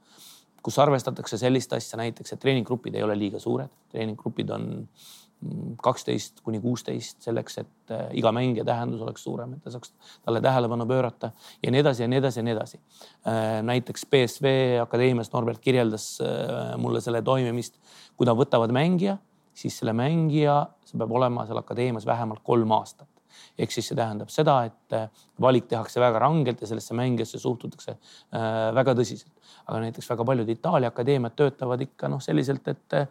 kus 0.66 0.80
arvestatakse 0.82 1.38
sellist 1.38 1.74
asja 1.78 2.00
näiteks, 2.00 2.32
et 2.34 2.40
treeninggrupid 2.42 2.96
ei 2.98 3.04
ole 3.06 3.14
liiga 3.14 3.38
suured, 3.38 3.70
treeninggrupid 3.94 4.50
on 4.50 4.64
mm, 4.80 5.76
kaksteist 5.78 6.42
kuni 6.42 6.58
kuusteist 6.64 7.22
selleks, 7.22 7.60
et 7.62 7.94
äh, 7.94 8.08
iga 8.18 8.32
mängija 8.34 8.66
tähendus 8.66 9.04
oleks 9.06 9.22
suurem, 9.28 9.54
et 9.54 9.62
ta 9.62 9.76
saaks 9.76 9.94
talle 10.26 10.42
tähelepanu 10.42 10.88
pöörata 10.90 11.30
ja 11.62 11.70
nii 11.70 11.84
edasi 11.84 12.04
ja 12.04 12.10
nii 12.10 12.18
edasi 12.18 12.42
ja 12.42 12.48
nii 12.48 12.56
edasi. 12.56 12.82
Äh, 13.30 13.62
näiteks 13.70 14.08
BSV 14.10 14.56
Akadeemias 14.82 15.30
Norbert 15.38 15.62
kirjeldas 15.62 16.08
äh, 16.26 16.74
mulle 16.82 17.04
selle 17.06 17.22
toimimist, 17.22 17.78
kui 18.18 18.26
nad 18.26 18.40
võtavad 18.40 18.74
mängija, 18.74 19.20
siis 19.54 19.78
selle 19.78 19.94
mängija, 19.94 20.64
see 20.90 20.98
peab 20.98 21.14
olema 21.14 21.46
seal 21.46 21.62
akadeemias 21.62 22.10
vähemalt 22.10 22.42
kolm 22.42 22.74
aastat 22.74 23.12
ehk 23.58 23.72
siis 23.72 23.90
see 23.90 23.98
tähendab 23.98 24.32
seda, 24.34 24.58
et 24.70 24.96
äh, 24.98 25.26
valik 25.42 25.68
tehakse 25.72 26.02
väga 26.04 26.22
rangelt 26.24 26.62
ja 26.62 26.70
sellesse 26.70 26.98
mängijasse 26.98 27.40
suhtutakse 27.42 27.96
äh, 27.96 28.52
väga 28.76 28.96
tõsiselt. 28.98 29.34
aga 29.66 29.82
näiteks 29.88 30.10
väga 30.10 30.28
paljud 30.32 30.50
Itaalia 30.50 30.92
akadeemiad 30.94 31.36
töötavad 31.36 31.82
ikka 31.82 32.12
noh, 32.12 32.22
selliselt, 32.24 32.68
et 32.68 32.98
äh, 33.00 33.08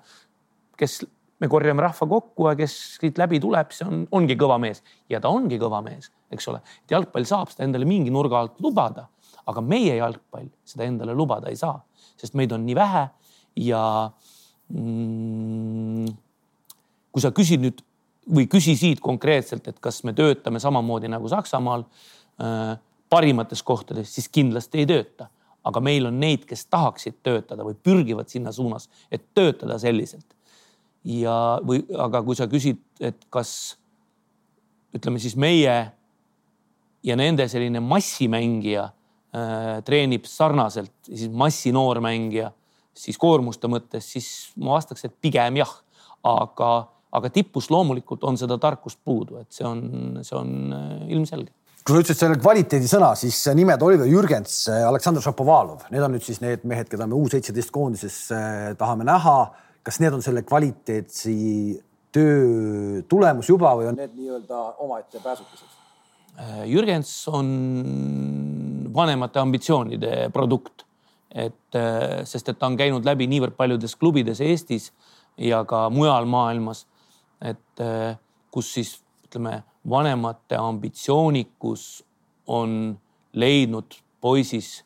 kes 0.79 1.03
me 1.41 1.49
korjame 1.51 1.83
rahva 1.83 2.09
kokku 2.09 2.49
ja 2.51 2.55
kes 2.59 2.75
siit 3.01 3.19
läbi 3.21 3.41
tuleb, 3.43 3.73
see 3.75 3.87
on, 3.89 4.05
ongi 4.15 4.37
kõva 4.41 4.59
mees 4.63 4.83
ja 5.11 5.21
ta 5.23 5.33
ongi 5.35 5.59
kõva 5.61 5.83
mees, 5.85 6.11
eks 6.33 6.49
ole. 6.53 6.61
et 6.85 6.95
jalgpall 6.95 7.27
saab 7.29 7.53
seda 7.53 7.67
endale 7.67 7.89
mingi 7.89 8.13
nurga 8.15 8.41
alt 8.41 8.61
lubada, 8.65 9.09
aga 9.51 9.65
meie 9.65 9.97
jalgpall 9.99 10.49
seda 10.65 10.87
endale 10.89 11.17
lubada 11.17 11.51
ei 11.51 11.59
saa, 11.61 11.77
sest 12.21 12.39
meid 12.39 12.55
on 12.55 12.65
nii 12.67 12.79
vähe 12.79 13.05
ja 13.65 13.83
mm, 14.71 16.07
kui 17.15 17.23
sa 17.23 17.35
küsid 17.35 17.63
nüüd 17.63 17.83
või 18.31 18.47
küsisid 18.51 19.03
konkreetselt, 19.05 19.69
et 19.69 19.79
kas 19.83 20.03
me 20.05 20.15
töötame 20.17 20.61
samamoodi 20.63 21.11
nagu 21.13 21.29
Saksamaal 21.29 21.85
äh, 21.85 22.77
parimates 23.13 23.63
kohtades, 23.63 24.15
siis 24.15 24.29
kindlasti 24.29 24.83
ei 24.83 24.91
tööta. 24.91 25.29
aga 25.65 25.81
meil 25.81 26.05
on 26.07 26.19
neid, 26.21 26.43
kes 26.45 26.67
tahaksid 26.69 27.23
töötada 27.25 27.65
või 27.65 27.73
pürgivad 27.75 28.29
sinna 28.29 28.53
suunas, 28.53 28.89
et 29.11 29.23
töötada 29.35 29.79
selliselt. 29.79 30.27
ja, 31.05 31.61
või 31.65 31.85
aga 31.99 32.23
kui 32.23 32.37
sa 32.37 32.47
küsid, 32.47 32.81
et 33.01 33.25
kas 33.31 33.77
ütleme 34.95 35.19
siis 35.19 35.37
meie 35.37 35.93
ja 37.05 37.17
nende 37.17 37.49
selline 37.49 37.81
massimängija 37.81 38.85
äh, 38.85 39.83
treenib 39.85 40.25
sarnaselt, 40.25 40.93
siis 41.07 41.31
massinoormängija, 41.31 42.53
siis 42.95 43.19
koormuste 43.19 43.69
mõttes, 43.69 44.09
siis 44.13 44.29
ma 44.57 44.79
vastaks, 44.79 45.05
et 45.05 45.17
pigem 45.21 45.61
jah, 45.61 45.73
aga 46.25 46.71
aga 47.15 47.31
tipus 47.31 47.71
loomulikult 47.71 48.25
on 48.27 48.39
seda 48.41 48.59
tarkust 48.63 49.01
puudu, 49.05 49.39
et 49.43 49.55
see 49.55 49.67
on, 49.67 49.85
see 50.27 50.37
on 50.39 50.57
äh, 50.75 50.97
ilmselge 51.15 51.53
kui 51.85 51.93
sa 51.93 52.01
ütlesid 52.01 52.17
selle 52.23 52.37
kvaliteedisõna, 52.41 53.11
siis 53.21 53.37
nimed 53.53 53.83
Oliver 53.85 54.09
Jürgens, 54.09 54.55
Aleksandr 54.73 55.21
Šapovalov, 55.21 55.83
need 55.93 56.01
on 56.01 56.15
nüüd 56.17 56.25
siis 56.25 56.41
need 56.41 56.63
mehed, 56.65 56.89
keda 56.89 57.05
me 57.05 57.19
U 57.19 57.27
seitseteist 57.29 57.69
koondises 57.75 58.17
äh, 58.33 58.71
tahame 58.81 59.05
näha. 59.05 59.53
kas 59.85 59.99
need 60.01 60.15
on 60.17 60.23
selle 60.25 60.41
kvaliteetsi 60.49 61.35
töö 62.09 63.03
tulemus 63.05 63.51
juba 63.53 63.75
või 63.77 63.91
on 63.91 63.99
need 64.01 64.15
nii-öelda 64.17 64.63
omaette 64.81 65.21
pääsukesed? 65.21 65.77
Äh, 66.41 66.65
Jürgens 66.73 67.13
on 67.29 67.53
vanemate 68.97 69.43
ambitsioonide 69.45 70.31
produkt, 70.33 70.87
et 71.35 71.77
sest 72.31 72.49
et 72.49 72.57
ta 72.57 72.71
on 72.71 72.79
käinud 72.79 73.05
läbi 73.05 73.27
niivõrd 73.27 73.57
paljudes 73.59 73.97
klubides 73.99 74.41
Eestis 74.41 74.93
ja 75.37 75.65
ka 75.69 75.89
mujal 75.91 76.29
maailmas 76.31 76.87
et 77.45 77.81
äh, 77.81 78.17
kus 78.51 78.73
siis 78.75 78.97
ütleme, 79.27 79.63
vanemate 79.91 80.57
ambitsioonikus 80.57 82.05
on 82.47 82.99
leidnud 83.33 83.99
poisis 84.21 84.85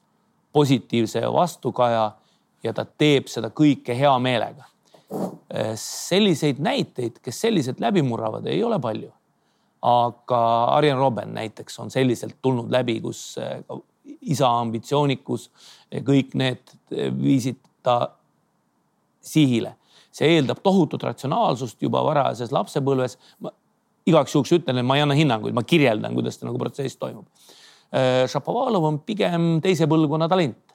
positiivse 0.53 1.23
vastukaja 1.33 2.11
ja 2.63 2.73
ta 2.75 2.85
teeb 2.85 3.29
seda 3.31 3.53
kõike 3.55 3.95
hea 3.99 4.15
meelega. 4.23 4.67
Äh, 5.13 5.73
selliseid 5.81 6.59
näiteid, 6.65 7.23
kes 7.23 7.41
selliselt 7.47 7.81
läbi 7.81 8.03
murravad, 8.03 8.47
ei 8.47 8.65
ole 8.65 8.81
palju. 8.81 9.13
aga 9.83 10.39
Arjen 10.75 10.97
Robben 10.99 11.35
näiteks 11.35 11.79
on 11.79 11.91
selliselt 11.91 12.35
tulnud 12.43 12.71
läbi, 12.71 12.97
kus 13.01 13.37
äh, 13.39 13.61
isa 14.21 14.49
ambitsioonikus, 14.59 15.51
kõik 16.03 16.35
need 16.35 16.73
viisid 17.21 17.61
ta 17.83 18.09
sihile 19.23 19.78
see 20.15 20.37
eeldab 20.37 20.63
tohutut 20.65 21.03
ratsionaalsust 21.05 21.83
juba 21.83 22.03
varajases 22.07 22.53
lapsepõlves. 22.55 23.19
igaks 24.09 24.33
juhuks 24.33 24.53
ütlen, 24.57 24.79
et 24.81 24.87
ma 24.89 24.97
ei 24.97 25.03
anna 25.05 25.15
hinnanguid, 25.15 25.53
ma 25.53 25.63
kirjeldan, 25.63 26.15
kuidas 26.17 26.39
see 26.39 26.47
nagu 26.49 26.59
protsess 26.59 26.97
toimub. 26.97 27.27
Äh, 27.93 28.25
Šapovalov 28.29 28.87
on 28.89 28.99
pigem 29.05 29.59
teise 29.61 29.85
põlvkonna 29.89 30.29
talent, 30.29 30.73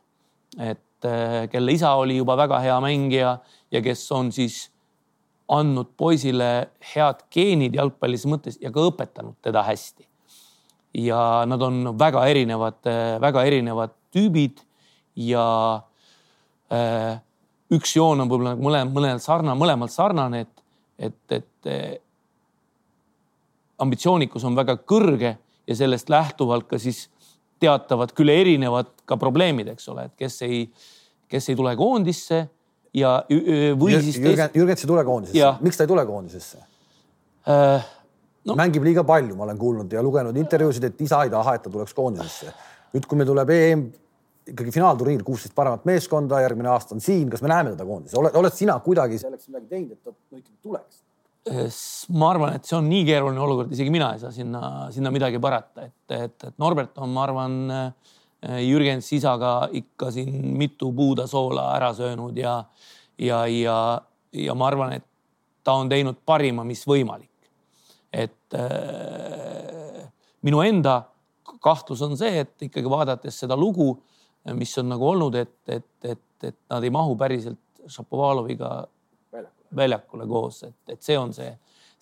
et 0.61 1.05
äh, 1.09 1.47
kelle 1.49 1.73
isa 1.73 1.95
oli 1.97 2.19
juba 2.19 2.37
väga 2.37 2.59
hea 2.61 2.77
mängija 2.83 3.37
ja 3.73 3.81
kes 3.81 4.05
on 4.13 4.31
siis 4.31 4.67
andnud 5.51 5.91
poisile 5.97 6.49
head 6.93 7.25
geenid 7.33 7.75
jalgpallis 7.75 8.25
mõttes 8.29 8.59
ja 8.61 8.71
ka 8.73 8.87
õpetanud 8.89 9.35
teda 9.43 9.63
hästi. 9.67 10.05
ja 10.93 11.41
nad 11.49 11.61
on 11.65 11.95
väga 11.97 12.21
erinevad, 12.29 12.77
äh, 12.85 13.19
väga 13.21 13.43
erinevad 13.49 13.95
tüübid 14.13 14.61
ja 15.15 15.81
äh, 16.69 17.17
üks 17.73 17.95
joon 17.97 18.23
on 18.23 18.29
võib-olla 18.29 18.53
nagu 18.53 18.65
mõlemal, 18.65 18.93
mõnel 18.95 19.21
sarnane, 19.23 19.57
mõlemalt 19.59 19.93
sarnane, 19.93 20.43
et, 20.45 20.63
et, 21.09 21.37
et 21.37 21.69
eh, 21.71 21.95
ambitsioonikus 23.83 24.45
on 24.47 24.57
väga 24.57 24.77
kõrge 24.89 25.35
ja 25.67 25.77
sellest 25.77 26.11
lähtuvalt 26.11 26.67
ka 26.69 26.79
siis 26.81 27.07
teatavad 27.63 28.11
küll 28.15 28.33
erinevad 28.33 28.91
ka 29.07 29.17
probleemid, 29.19 29.71
eks 29.73 29.87
ole, 29.93 30.09
et 30.09 30.15
kes 30.19 30.41
ei, 30.47 30.65
kes 31.31 31.49
ei 31.51 31.57
tule 31.59 31.73
koondisse 31.79 32.43
ja 32.93 33.15
või 33.29 33.95
Jürgen, 33.95 34.05
siis. 34.05 34.19
Jürgen, 34.21 34.53
Jürgens 34.59 34.83
ei 34.83 34.91
tule 34.91 35.03
koondisesse, 35.07 35.51
miks 35.65 35.79
ta 35.79 35.87
ei 35.87 35.91
tule 35.93 36.05
koondisesse 36.09 36.63
äh,? 37.49 37.91
No. 38.43 38.57
mängib 38.59 38.83
liiga 38.83 39.05
palju, 39.07 39.37
ma 39.39 39.45
olen 39.45 39.55
kuulnud 39.55 39.93
ja 39.95 40.01
lugenud 40.03 40.35
intervjuusid, 40.35 40.83
et 40.89 41.01
isa 41.05 41.21
ei 41.23 41.29
taha, 41.31 41.53
et 41.55 41.61
ta 41.63 41.69
tuleks 41.71 41.93
koondisesse. 41.95 42.49
nüüd, 42.91 43.05
kui 43.07 43.15
meil 43.15 43.29
tuleb 43.29 43.53
EM 43.55 43.85
ikkagi 44.51 44.73
finaalturniir, 44.75 45.23
kuusteist 45.23 45.55
paremat 45.55 45.85
meeskonda, 45.88 46.41
järgmine 46.43 46.71
aasta 46.73 46.95
on 46.97 47.03
siin, 47.03 47.29
kas 47.31 47.43
me 47.43 47.51
näeme 47.51 47.73
teda 47.73 47.85
koondises, 47.88 48.17
oled, 48.19 48.35
oled 48.39 48.55
sina 48.55 48.75
kuidagi 48.83 49.19
selleks 49.21 49.50
midagi 49.50 49.69
teinud, 49.71 49.95
et 49.95 50.03
ta 50.03 50.12
no, 50.12 50.41
ikkagi 50.41 50.59
tuleks? 50.62 51.01
ma 52.15 52.29
arvan, 52.31 52.53
et 52.55 52.67
see 52.67 52.77
on 52.77 52.85
nii 52.88 53.03
keeruline 53.03 53.41
olukord, 53.43 53.71
isegi 53.75 53.91
mina 53.91 54.13
ei 54.15 54.21
saa 54.21 54.31
sinna, 54.31 54.62
sinna 54.95 55.12
midagi 55.12 55.41
parata, 55.43 55.89
et, 55.89 56.15
et, 56.15 56.35
et 56.47 56.53
Norbert 56.62 57.01
on, 57.03 57.12
ma 57.12 57.25
arvan, 57.27 57.57
Jürgens 58.43 59.07
isaga 59.15 59.69
ikka 59.71 60.09
siin 60.12 60.33
mitu 60.59 60.89
puuda 60.95 61.23
soola 61.31 61.69
ära 61.77 61.93
söönud 61.95 62.35
ja, 62.38 62.57
ja, 63.19 63.45
ja, 63.47 63.77
ja 64.35 64.55
ma 64.55 64.67
arvan, 64.67 64.97
et 64.97 65.05
ta 65.63 65.77
on 65.79 65.91
teinud 65.91 66.19
parima, 66.25 66.65
mis 66.67 66.83
võimalik. 66.88 67.29
et 68.13 68.55
äh, 68.55 70.03
minu 70.45 70.62
enda 70.62 71.00
kahtlus 71.63 72.01
on 72.05 72.17
see, 72.19 72.43
et 72.43 72.67
ikkagi 72.67 72.89
vaadates 72.91 73.39
seda 73.45 73.55
lugu, 73.57 73.95
mis 74.51 74.77
on 74.81 74.89
nagu 74.91 75.07
olnud, 75.07 75.35
et, 75.39 75.55
et, 75.67 75.85
et, 76.03 76.23
et 76.43 76.57
nad 76.71 76.83
ei 76.83 76.91
mahu 76.93 77.15
päriselt 77.19 77.59
Šapovaloviga 77.88 78.71
väljakule, 79.31 79.75
väljakule 79.75 80.27
koos, 80.27 80.63
et, 80.67 80.95
et 80.95 81.03
see 81.03 81.17
on 81.19 81.33
see 81.35 81.51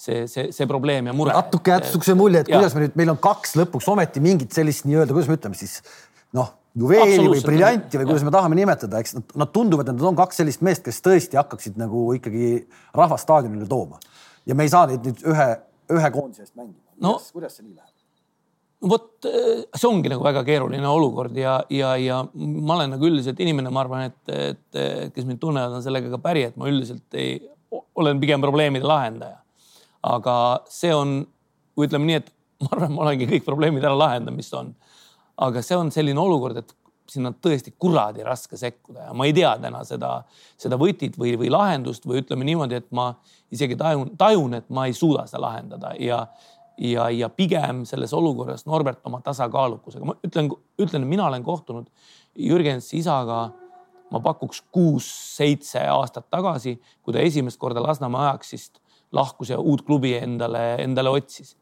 see, 0.01 0.23
see, 0.27 0.47
see 0.55 0.67
probleem 0.69 1.09
ja 1.09 1.13
mure. 1.13 1.33
natuke 1.35 1.73
jättis 1.73 1.91
niisuguse 1.91 2.15
mulje, 2.17 2.41
et 2.43 2.49
ja. 2.49 2.57
kuidas 2.57 2.75
me 2.75 2.85
nüüd, 2.85 2.97
meil 2.99 3.13
on 3.13 3.19
kaks 3.21 3.53
lõpuks 3.59 3.89
ometi 3.91 4.23
mingit 4.23 4.55
sellist 4.55 4.87
nii-öelda, 4.89 5.13
kuidas 5.13 5.29
me 5.29 5.37
ütleme 5.37 5.59
siis 5.59 5.77
noh, 6.37 6.49
juveeli 6.81 7.27
või 7.27 7.43
briljanti 7.45 8.01
või 8.01 8.09
kuidas 8.09 8.25
ja. 8.25 8.29
me 8.29 8.35
tahame 8.37 8.57
nimetada, 8.57 9.01
eks 9.03 9.17
nad, 9.19 9.35
nad 9.43 9.53
tunduvad, 9.53 9.91
et 9.91 9.99
nad 9.99 10.09
on 10.09 10.17
kaks 10.17 10.41
sellist 10.41 10.65
meest, 10.65 10.85
kes 10.87 11.01
tõesti 11.05 11.39
hakkaksid 11.39 11.77
nagu 11.81 12.07
ikkagi 12.17 12.53
rahvast 12.97 13.27
staadionile 13.27 13.69
tooma. 13.69 14.01
ja 14.49 14.57
me 14.57 14.65
ei 14.65 14.73
saa 14.73 14.87
neid 14.89 15.05
nüüd 15.05 15.25
ühe, 15.33 15.49
ühe 15.97 16.13
koondise 16.13 16.47
eest 16.47 16.55
mängima. 16.55 16.81
no 17.03 17.17
kuidas 17.33 17.59
see 17.59 17.67
nii 17.67 17.75
läheb? 17.75 17.90
Vot 18.89 19.27
äh, 19.29 19.65
see 19.75 19.89
ongi 19.89 20.09
nagu 20.11 20.23
väga 20.25 20.45
keeruline 20.47 20.87
olukord 20.89 21.37
ja, 21.37 21.59
ja, 21.69 21.93
ja 22.01 22.23
ma 22.33 22.79
olen 22.79 22.95
nagu 22.95 23.09
üldiselt 23.09 23.39
inimene, 23.43 23.69
ma 23.73 23.83
arvan, 23.83 24.09
et, 24.09 24.33
et 24.33 25.13
kes 25.15 25.27
mind 25.27 25.41
tunnevad, 25.43 25.77
on 25.77 25.85
sellega 25.85 26.09
ka 26.15 26.21
päri, 26.23 26.47
et 26.49 26.57
ma 26.57 26.71
üldiselt 26.71 27.19
ei, 27.19 27.37
olen 27.71 28.19
pigem 28.19 28.41
probleemide 28.43 28.87
lahendaja 28.87 29.41
aga 30.01 30.35
see 30.71 30.91
on, 30.95 31.21
ütleme 31.79 32.09
nii, 32.09 32.19
et 32.21 32.29
ma 32.65 32.75
arvan, 32.75 32.93
ma 32.95 33.07
olengi 33.07 33.29
kõik 33.29 33.47
probleemid 33.47 33.85
ära 33.85 33.97
lahendanud, 33.97 34.37
mis 34.37 34.51
on. 34.57 34.75
aga 35.41 35.63
see 35.65 35.77
on 35.77 35.89
selline 35.93 36.21
olukord, 36.21 36.59
et 36.61 36.75
sinna 37.09 37.31
on 37.31 37.37
tõesti 37.43 37.73
kuradi 37.81 38.23
raske 38.23 38.55
sekkuda 38.59 39.09
ja 39.09 39.13
ma 39.17 39.25
ei 39.27 39.33
tea 39.35 39.51
täna 39.59 39.81
seda, 39.87 40.11
seda 40.59 40.77
võtit 40.79 41.17
või, 41.19 41.33
või 41.39 41.49
lahendust 41.51 42.05
või 42.07 42.21
ütleme 42.21 42.45
niimoodi, 42.47 42.77
et 42.77 42.87
ma 42.95 43.09
isegi 43.51 43.75
tajun, 43.79 44.13
tajun, 44.19 44.53
et 44.61 44.69
ma 44.71 44.85
ei 44.87 44.95
suuda 44.95 45.25
seda 45.27 45.41
lahendada 45.47 45.95
ja, 45.99 46.21
ja, 46.81 47.09
ja 47.13 47.29
pigem 47.29 47.85
selles 47.85 48.13
olukorras 48.17 48.65
Norbert 48.65 49.05
oma 49.05 49.21
tasakaalukusega, 49.21 50.05
ma 50.05 50.15
ütlen, 50.25 50.49
ütlen, 50.81 51.07
mina 51.07 51.27
olen 51.27 51.43
kohtunud 51.45 51.89
Jürgensi 52.35 52.97
isaga 53.01 53.49
ma 54.11 54.19
pakuks 54.19 54.63
kuus-seitse 54.75 55.85
aastat 55.91 56.27
tagasi, 56.31 56.75
kui 57.03 57.15
ta 57.15 57.23
esimest 57.23 57.59
korda 57.61 57.83
Lasnamäe 57.83 58.27
Ajaxist 58.27 58.81
lahkus 59.15 59.51
ja 59.51 59.59
uut 59.59 59.83
klubi 59.87 60.13
endale, 60.17 60.75
endale 60.83 61.11
otsis. 61.11 61.55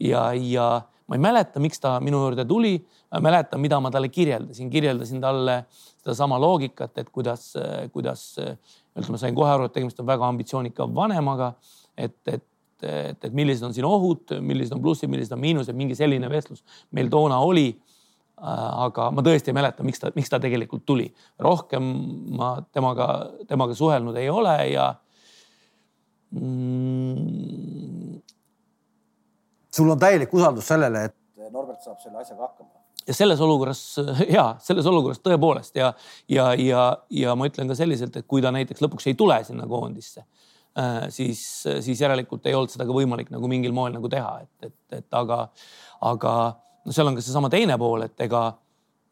ja, 0.00 0.32
ja 0.34 0.82
ma 1.06 1.18
ei 1.18 1.22
mäleta, 1.22 1.60
miks 1.60 1.80
ta 1.82 1.96
minu 2.00 2.22
juurde 2.22 2.44
tuli, 2.48 2.76
mäletan, 3.20 3.60
mida 3.60 3.78
ma 3.80 3.90
talle 3.90 4.08
kirjeldasin, 4.08 4.70
kirjeldasin 4.70 5.20
talle 5.20 5.64
sedasama 6.02 6.38
loogikat, 6.40 6.98
et 6.98 7.10
kuidas, 7.10 7.52
kuidas 7.92 8.22
ütleme, 8.38 9.18
sain 9.18 9.34
kohe 9.34 9.50
aru, 9.50 9.66
et 9.68 9.74
tegemist 9.76 10.00
on 10.00 10.08
väga 10.08 10.30
ambitsioonika 10.32 10.86
vanemaga, 10.94 11.52
et, 11.96 12.16
et 12.26 12.46
et, 12.86 13.24
et 13.24 13.34
millised 13.36 13.66
on 13.66 13.74
siin 13.74 13.86
ohud, 13.88 14.34
millised 14.44 14.74
on 14.76 14.82
plussid, 14.82 15.10
millised 15.12 15.34
on 15.36 15.42
miinused, 15.42 15.76
mingi 15.76 15.96
selline 15.98 16.30
vestlus 16.32 16.64
meil 16.96 17.10
toona 17.12 17.40
oli. 17.42 17.70
aga 18.42 19.04
ma 19.14 19.22
tõesti 19.22 19.52
ei 19.52 19.54
mäleta, 19.54 19.84
miks 19.86 20.00
ta, 20.02 20.10
miks 20.16 20.30
ta 20.32 20.40
tegelikult 20.42 20.82
tuli. 20.86 21.06
rohkem 21.38 21.82
ma 22.38 22.56
temaga, 22.72 23.08
temaga 23.46 23.74
suhelnud 23.78 24.16
ei 24.18 24.30
ole 24.30 24.56
ja 24.72 24.88
mm.? 26.32 28.20
sul 29.72 29.90
on 29.90 29.98
täielik 29.98 30.34
usaldus 30.34 30.66
sellele, 30.68 31.04
et 31.04 31.16
Norbert 31.52 31.84
saab 31.84 32.00
selle 32.00 32.18
asjaga 32.18 32.48
hakkama? 32.48 32.82
ja 33.06 33.14
selles 33.14 33.40
olukorras 33.40 33.82
ja 34.36 34.44
selles 34.62 34.86
olukorras 34.86 35.20
tõepoolest 35.24 35.76
ja, 35.78 35.92
ja, 36.30 36.52
ja, 36.58 36.86
ja 37.10 37.36
ma 37.38 37.48
ütlen 37.50 37.70
ka 37.70 37.76
selliselt, 37.78 38.16
et 38.16 38.28
kui 38.28 38.42
ta 38.44 38.52
näiteks 38.54 38.82
lõpuks 38.84 39.08
ei 39.10 39.18
tule 39.18 39.38
sinna 39.46 39.66
koondisse, 39.70 40.24
siis, 41.12 41.40
siis 41.84 42.00
järelikult 42.00 42.46
ei 42.48 42.54
olnud 42.56 42.72
seda 42.72 42.86
ka 42.88 42.94
võimalik 42.96 43.28
nagu 43.32 43.48
mingil 43.50 43.74
moel 43.76 43.92
nagu 43.96 44.08
teha, 44.08 44.38
et, 44.44 44.70
et, 44.70 44.98
et 44.98 45.18
aga, 45.18 45.44
aga 46.08 46.34
no 46.86 46.94
seal 46.94 47.10
on 47.10 47.18
ka 47.18 47.24
seesama 47.24 47.50
teine 47.52 47.76
pool, 47.80 48.06
et 48.06 48.24
ega 48.24 48.46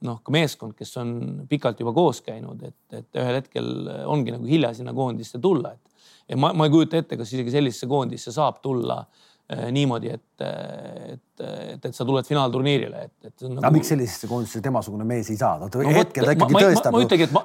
noh, 0.09 0.23
ka 0.25 0.33
meeskond, 0.33 0.73
kes 0.79 0.95
on 1.03 1.13
pikalt 1.51 1.83
juba 1.83 1.93
koos 1.97 2.23
käinud, 2.25 2.63
et, 2.65 2.79
et 2.97 3.21
ühel 3.21 3.41
hetkel 3.43 3.71
ongi 4.09 4.33
nagu 4.33 4.49
hilja 4.49 4.73
sinna 4.79 4.97
koondisse 4.97 5.43
tulla, 5.43 5.75
et 5.77 6.33
ja 6.33 6.39
ma, 6.41 6.55
ma 6.57 6.69
ei 6.69 6.73
kujuta 6.73 7.03
ette, 7.03 7.19
kas 7.21 7.35
isegi 7.35 7.53
sellisesse 7.53 7.91
koondisse 7.91 8.33
saab 8.33 8.63
tulla 8.65 9.03
äh, 9.03 9.30
niimoodi, 9.75 10.13
et, 10.15 10.43
et, 10.45 11.43
et, 11.43 11.87
et 11.89 11.97
sa 11.97 12.05
tuled 12.07 12.27
finaalturniirile, 12.29 13.07
et, 13.09 13.15
et. 13.27 13.47
Nagu... 13.47 13.63
aga 13.63 13.73
miks 13.75 13.91
sellisesse 13.91 14.29
koondisse 14.31 14.63
temasugune 14.65 15.07
mees 15.09 15.31
ei 15.33 15.41
saa? 15.41 15.57
ta 15.63 15.83
no, 15.83 15.95
hetkel 15.97 16.29
ta 16.29 16.37
ikkagi 16.37 16.59
tõestab, 16.59 16.99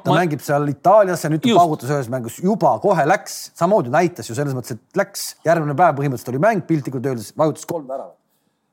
ta 0.03 0.11
ma... 0.11 0.19
mängib 0.19 0.43
seal 0.45 0.69
Itaalias 0.69 1.25
ja 1.25 1.31
nüüd 1.33 1.41
ta 1.45 1.55
paugutas 1.57 1.95
ühes 1.95 2.11
mängus 2.13 2.37
juba 2.43 2.75
kohe 2.83 3.07
läks, 3.09 3.39
samamoodi 3.57 3.93
näitas 3.93 4.29
ju 4.29 4.37
selles 4.37 4.57
mõttes, 4.57 4.77
et 4.77 5.01
läks. 5.01 5.31
Järgmine 5.47 5.77
päev 5.79 5.97
põhimõtteliselt 5.97 6.35
oli 6.35 6.45
mäng 6.45 6.67
piltlikult 6.69 7.09
öeldes, 7.09 7.33
vajutas 7.37 7.65
kolm 7.69 7.89
väravat 7.89 8.15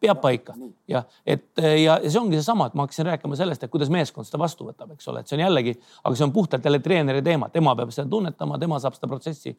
peab 0.03 0.21
paika. 0.23 0.55
Jah, 0.91 1.05
et 1.27 1.61
ja, 1.63 1.97
ja 2.03 2.11
see 2.11 2.21
ongi 2.21 2.39
seesama, 2.39 2.69
et 2.69 2.77
ma 2.79 2.87
hakkasin 2.87 3.07
rääkima 3.07 3.39
sellest, 3.39 3.63
et 3.65 3.73
kuidas 3.73 3.91
meeskond 3.93 4.27
seda 4.29 4.41
vastu 4.43 4.67
võtab, 4.67 4.95
eks 4.97 5.09
ole, 5.11 5.23
et 5.23 5.31
see 5.31 5.39
on 5.39 5.45
jällegi, 5.45 5.77
aga 6.03 6.19
see 6.19 6.27
on 6.27 6.35
puhtalt 6.35 6.67
jälle 6.67 6.81
treeneri 6.83 7.23
teema, 7.25 7.49
tema 7.55 7.77
peab 7.79 7.93
seda 7.95 8.09
tunnetama, 8.11 8.59
tema 8.63 8.81
saab 8.83 8.99
seda 8.99 9.11
protsessi, 9.13 9.55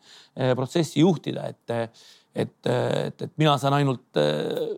protsessi 0.59 0.99
juhtida, 1.03 1.47
et, 1.53 2.03
et, 2.36 2.56
et, 2.65 3.22
et 3.28 3.32
mina 3.38 3.56
saan 3.62 3.78
ainult 3.78 4.22
eh, 4.22 4.76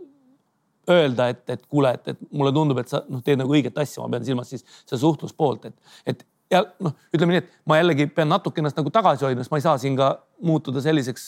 öelda, 0.91 1.29
et, 1.33 1.43
et 1.49 1.65
kuule, 1.65 1.95
et, 1.97 2.13
et 2.13 2.31
mulle 2.31 2.53
tundub, 2.53 2.79
et 2.81 2.91
sa 2.91 3.01
noh, 3.09 3.23
teed 3.25 3.41
nagu 3.41 3.53
õiget 3.55 3.77
asja, 3.81 4.03
ma 4.03 4.15
pean 4.15 4.27
silmas 4.27 4.51
siis 4.53 4.65
seda 4.85 5.01
suhtluspoolt, 5.01 5.69
et, 5.71 5.99
et 6.13 6.25
ja 6.51 6.61
noh, 6.83 6.93
ütleme 7.15 7.33
nii, 7.35 7.41
et 7.41 7.49
ma 7.69 7.79
jällegi 7.79 8.05
pean 8.13 8.29
natuke 8.29 8.61
ennast 8.61 8.77
nagu 8.77 8.91
tagasi 8.93 9.25
hoidma, 9.25 9.43
sest 9.43 9.53
ma 9.53 9.59
ei 9.59 9.65
saa 9.65 9.79
siin 9.81 9.97
ka 9.97 10.11
muutuda 10.45 10.81
selliseks, 10.83 11.25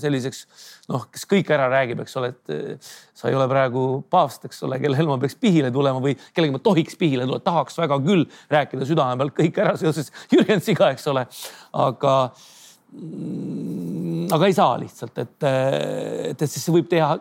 selliseks 0.00 0.40
noh, 0.92 1.04
kes 1.12 1.26
kõik 1.28 1.50
ära 1.52 1.66
räägib, 1.72 2.00
eks 2.04 2.16
ole, 2.20 2.30
et 2.32 2.54
eh, 2.54 2.92
sa 3.16 3.28
ei 3.28 3.36
ole 3.36 3.46
praegu 3.50 3.84
paavst, 4.12 4.46
eks 4.48 4.64
ole, 4.66 4.78
kellel 4.82 5.10
ma 5.10 5.18
peaks 5.20 5.36
pihile 5.40 5.72
tulema 5.74 6.00
või 6.04 6.16
kellega 6.32 6.56
ma 6.56 6.62
tohiks 6.64 6.96
pihile 7.00 7.26
tulla, 7.26 7.42
tahaks 7.44 7.78
väga 7.82 8.00
küll 8.06 8.24
rääkida 8.52 8.88
südame 8.88 9.18
pealt 9.20 9.36
kõik 9.42 9.62
ära 9.66 9.76
seoses 9.80 10.12
Jürgensiga, 10.32 10.92
eks 10.94 11.08
ole. 11.12 11.26
aga, 11.84 12.14
mm, 12.30 12.53
aga 14.34 14.48
ei 14.48 14.56
saa 14.56 14.76
lihtsalt, 14.80 15.18
et, 15.18 15.36
et, 15.44 16.42
et 16.42 16.46
siis 16.50 16.62
see 16.64 16.74
võib 16.74 16.88
teha 16.90 17.14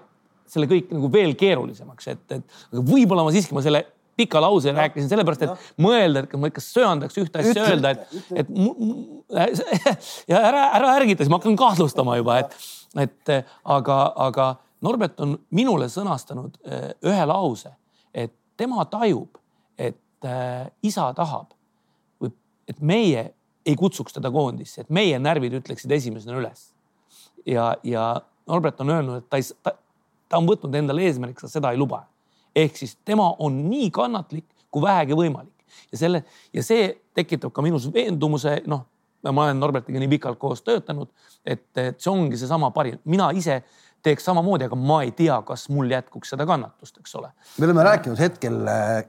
selle 0.53 0.69
kõik 0.69 0.91
nagu 0.93 1.09
veel 1.11 1.33
keerulisemaks, 1.39 2.07
et, 2.13 2.23
et 2.37 2.79
võib-olla 2.93 3.25
ma 3.25 3.33
siiski 3.33 3.55
ma 3.55 3.63
selle 3.65 3.83
pika 4.17 4.41
lause 4.43 4.69
ja. 4.69 4.75
rääkisin 4.77 5.09
sellepärast, 5.09 5.45
et 5.45 5.49
ja. 5.49 5.71
mõelda, 5.81 6.23
et 6.25 6.35
ma 6.37 6.49
ikka 6.51 6.61
söandaks 6.61 7.17
ühte 7.21 7.41
asja 7.41 7.65
öelda, 7.71 7.95
et, 7.95 8.17
et 8.43 8.51
ja 10.31 10.41
ära, 10.51 10.67
ära 10.77 10.91
ärgita, 10.99 11.23
siis 11.23 11.31
ma 11.33 11.39
hakkan 11.41 11.57
kahtlustama 11.57 12.19
juba, 12.19 12.43
et, 12.43 12.57
et 13.01 13.33
aga, 13.63 13.99
aga 14.27 14.49
Norbert 14.83 15.21
on 15.23 15.37
minule 15.55 15.87
sõnastanud 15.89 16.59
eh, 16.67 16.91
ühe 17.07 17.25
lause, 17.29 17.71
et 18.13 18.33
tema 18.59 18.85
tajub, 18.91 19.39
et 19.79 20.27
äh, 20.27 20.67
isa 20.85 21.09
tahab 21.17 21.55
või 22.21 22.33
et 22.69 22.83
meie 22.83 23.31
ei 23.65 23.75
kutsuks 23.79 24.13
teda 24.13 24.31
koondisse, 24.31 24.81
et 24.81 24.89
meie 24.89 25.19
närvid 25.19 25.59
ütleksid 25.61 25.91
esimesena 25.91 26.37
üles. 26.39 26.71
ja, 27.45 27.75
ja 27.83 28.21
Norbert 28.47 28.81
on 28.81 28.89
öelnud, 28.89 29.23
et 29.23 29.29
ta 29.29 29.39
ei, 29.39 29.45
ta, 29.63 29.71
ta 30.29 30.37
on 30.37 30.47
võtnud 30.47 30.75
endale 30.75 31.05
eesmärgiks, 31.07 31.45
et 31.47 31.55
seda 31.55 31.71
ei 31.71 31.79
luba 31.79 32.03
ehk 32.55 32.77
siis 32.77 32.97
tema 33.05 33.35
on 33.39 33.57
nii 33.69 33.89
kannatlik 33.93 34.45
kui 34.71 34.81
vähegi 34.81 35.17
võimalik 35.17 35.65
ja 35.91 35.99
selle 36.05 36.23
ja 36.53 36.63
see 36.65 36.89
tekitab 37.15 37.53
ka 37.53 37.63
minus 37.65 37.87
veendumuse, 37.93 38.59
noh, 38.69 38.85
ma 39.23 39.47
olen 39.47 39.59
Norbertiga 39.61 40.01
nii 40.01 40.11
pikalt 40.15 40.39
koos 40.41 40.63
töötanud, 40.65 41.09
et, 41.45 41.65
et 41.77 41.99
see 42.01 42.11
ongi 42.11 42.37
seesama 42.39 42.71
parim, 42.75 42.99
mina 43.09 43.29
ise 43.37 43.61
teeks 44.03 44.25
samamoodi, 44.27 44.67
aga 44.67 44.77
ma 44.77 45.01
ei 45.05 45.13
tea, 45.15 45.37
kas 45.47 45.67
mul 45.71 45.91
jätkuks 45.93 46.33
seda 46.33 46.47
kannatust, 46.49 46.97
eks 46.99 47.15
ole. 47.21 47.31
me 47.57 47.69
oleme 47.69 47.85
rääkinud 47.87 48.19
hetkel 48.19 48.59
äh, 48.67 49.05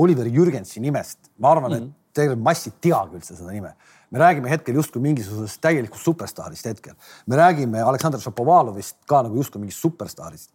Oliver 0.00 0.30
Jürgensi 0.30 0.82
nimest, 0.82 1.30
ma 1.38 1.52
arvan 1.54 1.70
mm, 1.70 1.74
-hmm. 1.74 1.82
et 1.82 1.90
mhm. 1.90 2.03
Tegelikult 2.14 2.44
massid 2.46 2.78
teagi 2.82 3.18
üldse 3.18 3.36
seda 3.36 3.52
nime. 3.52 3.74
me 4.10 4.20
räägime 4.20 4.50
hetkel 4.50 4.76
justkui 4.78 5.02
mingisugusest 5.02 5.58
täielikust 5.60 6.06
superstaarist 6.06 6.66
hetkel, 6.66 6.94
me 7.26 7.36
räägime 7.36 7.82
Aleksandr 7.82 8.20
Šapovalovist 8.22 9.00
ka 9.10 9.24
nagu 9.26 9.36
justkui 9.40 9.60
mingist 9.60 9.82
superstaarist. 9.82 10.52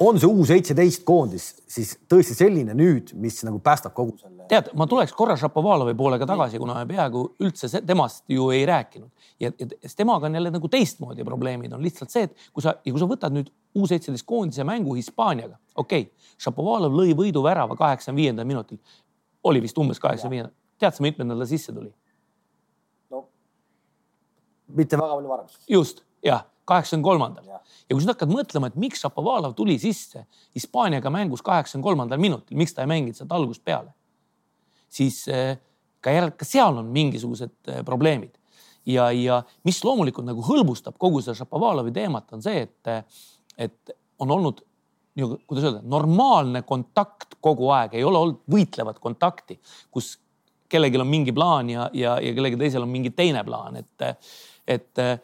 On 0.00 0.18
see 0.20 0.28
U 0.28 0.44
seitseteist 0.44 1.06
koondis 1.08 1.54
siis 1.72 1.94
tõesti 2.10 2.34
selline 2.36 2.74
nüüd, 2.76 3.14
mis 3.16 3.38
nagu 3.46 3.60
päästab 3.64 3.94
kogu 3.96 4.16
selle? 4.18 4.36
tead, 4.50 4.68
ma 4.78 4.86
tuleks 4.86 5.14
korra 5.16 5.36
Šapovalovi 5.40 5.94
poole 5.96 6.18
ka 6.20 6.26
tagasi, 6.28 6.58
kuna 6.60 6.74
me 6.80 6.88
peaaegu 6.90 7.22
üldse 7.42 7.70
temast 7.86 8.24
ju 8.30 8.50
ei 8.54 8.66
rääkinud. 8.68 9.08
Ja, 9.40 9.50
ja 9.58 9.90
temaga 9.96 10.28
on 10.28 10.36
jälle 10.38 10.52
nagu 10.52 10.68
teistmoodi 10.68 11.24
probleemid. 11.24 11.72
On 11.72 11.82
lihtsalt 11.82 12.12
see, 12.12 12.28
et 12.28 12.36
kui 12.52 12.64
sa 12.64 12.76
ja 12.76 12.92
kui 12.92 13.00
sa 13.00 13.08
võtad 13.10 13.34
nüüd 13.36 13.50
U 13.76 13.88
seitseteist 13.88 14.24
koondise 14.24 14.64
mängu 14.64 14.94
Hispaaniaga, 14.96 15.58
okei 15.76 16.06
okay,, 16.06 16.30
Šapovalov 16.40 16.94
lõi 16.96 17.16
võiduvärava 17.16 17.76
kaheksakümne 17.76 18.22
viiendal 18.22 18.48
minutil, 18.48 18.78
oli 19.46 19.62
vist 19.64 19.78
umbes 19.78 20.00
kaheksakümne 20.02 20.34
viiendal, 20.34 20.54
tead 20.80 20.96
sa, 20.96 21.04
mitmendal 21.04 21.42
ta 21.42 21.48
sisse 21.50 21.74
tuli? 21.74 21.90
no 23.12 23.26
mitte 24.78 24.98
väga 25.00 25.18
palju 25.18 25.32
varem. 25.32 25.56
just, 25.70 26.04
jah 26.24 26.44
kaheksakümne 26.66 27.04
kolmandal. 27.06 27.44
ja 27.46 27.60
kui 27.92 28.02
sa 28.02 28.12
hakkad 28.12 28.32
mõtlema, 28.32 28.70
et 28.70 28.80
miks 28.80 29.04
Šapovalov 29.04 29.54
tuli 29.58 29.78
sisse 29.78 30.24
Hispaaniaga 30.56 31.12
mängus 31.14 31.44
kaheksakümne 31.46 31.86
kolmandal 31.86 32.22
minutil, 32.22 32.58
miks 32.58 32.74
ta 32.74 32.82
ei 32.82 32.90
mänginud 32.90 33.18
sealt 33.18 33.32
algusest 33.36 33.64
peale? 33.64 33.94
siis 34.96 35.24
ka 35.26 36.12
järelikult 36.14 36.40
ka 36.40 36.48
seal 36.48 36.78
on 36.80 36.90
mingisugused 36.94 37.72
probleemid 37.86 38.36
ja, 38.86 39.10
ja 39.12 39.40
mis 39.66 39.82
loomulikult 39.84 40.26
nagu 40.26 40.44
hõlbustab 40.46 40.98
kogu 40.98 41.22
seda 41.22 41.36
Šapovalovi 41.40 41.92
teemat, 41.94 42.30
on 42.36 42.44
see, 42.44 42.66
et, 42.66 43.14
et 43.58 43.96
on 44.22 44.30
olnud 44.30 44.62
nagu, 45.16 45.38
kuidas 45.48 45.66
öelda, 45.68 45.82
normaalne 45.84 46.62
kontakt 46.66 47.38
kogu 47.40 47.70
aeg, 47.74 47.96
ei 47.96 48.04
ole 48.04 48.18
olnud 48.18 48.42
võitlevat 48.52 49.00
kontakti, 49.02 49.58
kus 49.90 50.16
kellelgi 50.68 51.00
on 51.00 51.08
mingi 51.08 51.32
plaan 51.34 51.70
ja, 51.70 51.88
ja, 51.94 52.16
ja 52.22 52.34
kellelgi 52.34 52.58
teisel 52.60 52.84
on 52.84 52.92
mingi 52.92 53.12
teine 53.16 53.44
plaan, 53.46 53.78
et, 53.80 54.28
et 54.66 55.02
äh, 55.02 55.16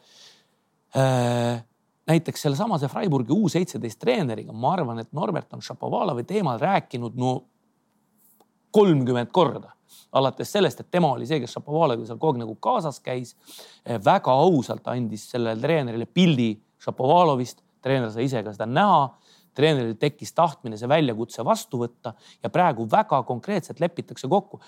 näiteks 2.07 2.47
sellesamase 2.47 2.89
Freiburgi 2.89 3.35
U 3.35 3.49
seitseteist 3.53 4.01
treeneriga, 4.03 4.55
ma 4.55 4.75
arvan, 4.77 5.03
et 5.03 5.13
Norbert 5.17 5.53
on 5.57 5.63
Šapovalovi 5.65 6.25
teemal 6.29 6.61
rääkinud 6.63 7.19
no 7.19 7.37
kolmkümmend 8.73 9.33
korda 9.33 9.75
alates 10.13 10.53
sellest, 10.53 10.81
et 10.81 10.91
tema 10.93 11.11
oli 11.13 11.27
see, 11.29 11.41
kes 11.41 11.55
Šapovaloviga 11.57 12.09
seal 12.09 12.21
kogu 12.21 12.37
aeg 12.37 12.45
nagu 12.45 12.57
kaasas 12.61 13.01
käis. 13.05 13.35
Eh, 13.85 13.99
väga 14.05 14.33
ausalt 14.45 14.89
andis 14.93 15.29
sellele 15.33 15.61
treenerile 15.61 16.07
pildi 16.09 16.55
Šapovalovist, 16.83 17.63
treener 17.83 18.13
sai 18.13 18.27
ise 18.29 18.43
ka 18.45 18.55
seda 18.55 18.69
näha 18.69 19.07
treeneril 19.57 19.97
tekkis 20.01 20.33
tahtmine 20.37 20.79
see 20.81 20.91
väljakutse 20.91 21.45
vastu 21.47 21.83
võtta 21.83 22.15
ja 22.43 22.51
praegu 22.53 22.87
väga 22.91 23.23
konkreetselt 23.29 23.81
lepitakse 23.81 24.29
kokku. 24.29 24.61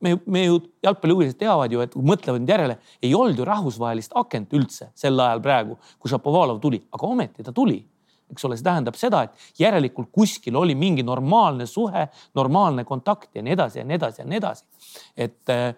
me, 0.00 0.16
me 0.26 0.44
ju 0.44 0.60
jalgpallihuvilised 0.82 1.38
teavad 1.38 1.72
ju, 1.72 1.80
et 1.84 1.94
mõtlevad 1.94 2.40
nüüd 2.40 2.52
järele, 2.54 2.78
ei 3.02 3.14
olnud 3.14 3.38
ju 3.38 3.44
rahvusvahelist 3.44 4.16
akent 4.16 4.52
üldse 4.56 4.90
sel 4.94 5.20
ajal 5.20 5.42
praegu, 5.44 5.78
kui 5.98 6.10
Šapovalov 6.10 6.60
tuli, 6.60 6.80
aga 6.92 7.06
ometi 7.06 7.44
ta 7.44 7.52
tuli 7.52 7.80
eks 8.30 8.44
ole, 8.46 8.56
see 8.58 8.66
tähendab 8.66 8.98
seda, 8.98 9.24
et 9.26 9.60
järelikult 9.60 10.10
kuskil 10.14 10.56
oli 10.56 10.76
mingi 10.78 11.02
normaalne 11.02 11.66
suhe, 11.66 12.06
normaalne 12.38 12.84
kontakt 12.86 13.34
ja 13.34 13.42
nii 13.42 13.56
edasi 13.56 13.80
ja 13.80 13.86
nii 13.86 13.98
edasi 13.98 14.22
ja 14.22 14.26
nii 14.30 14.38
edasi. 14.38 14.64
et 15.16 15.50
äh, 15.54 15.74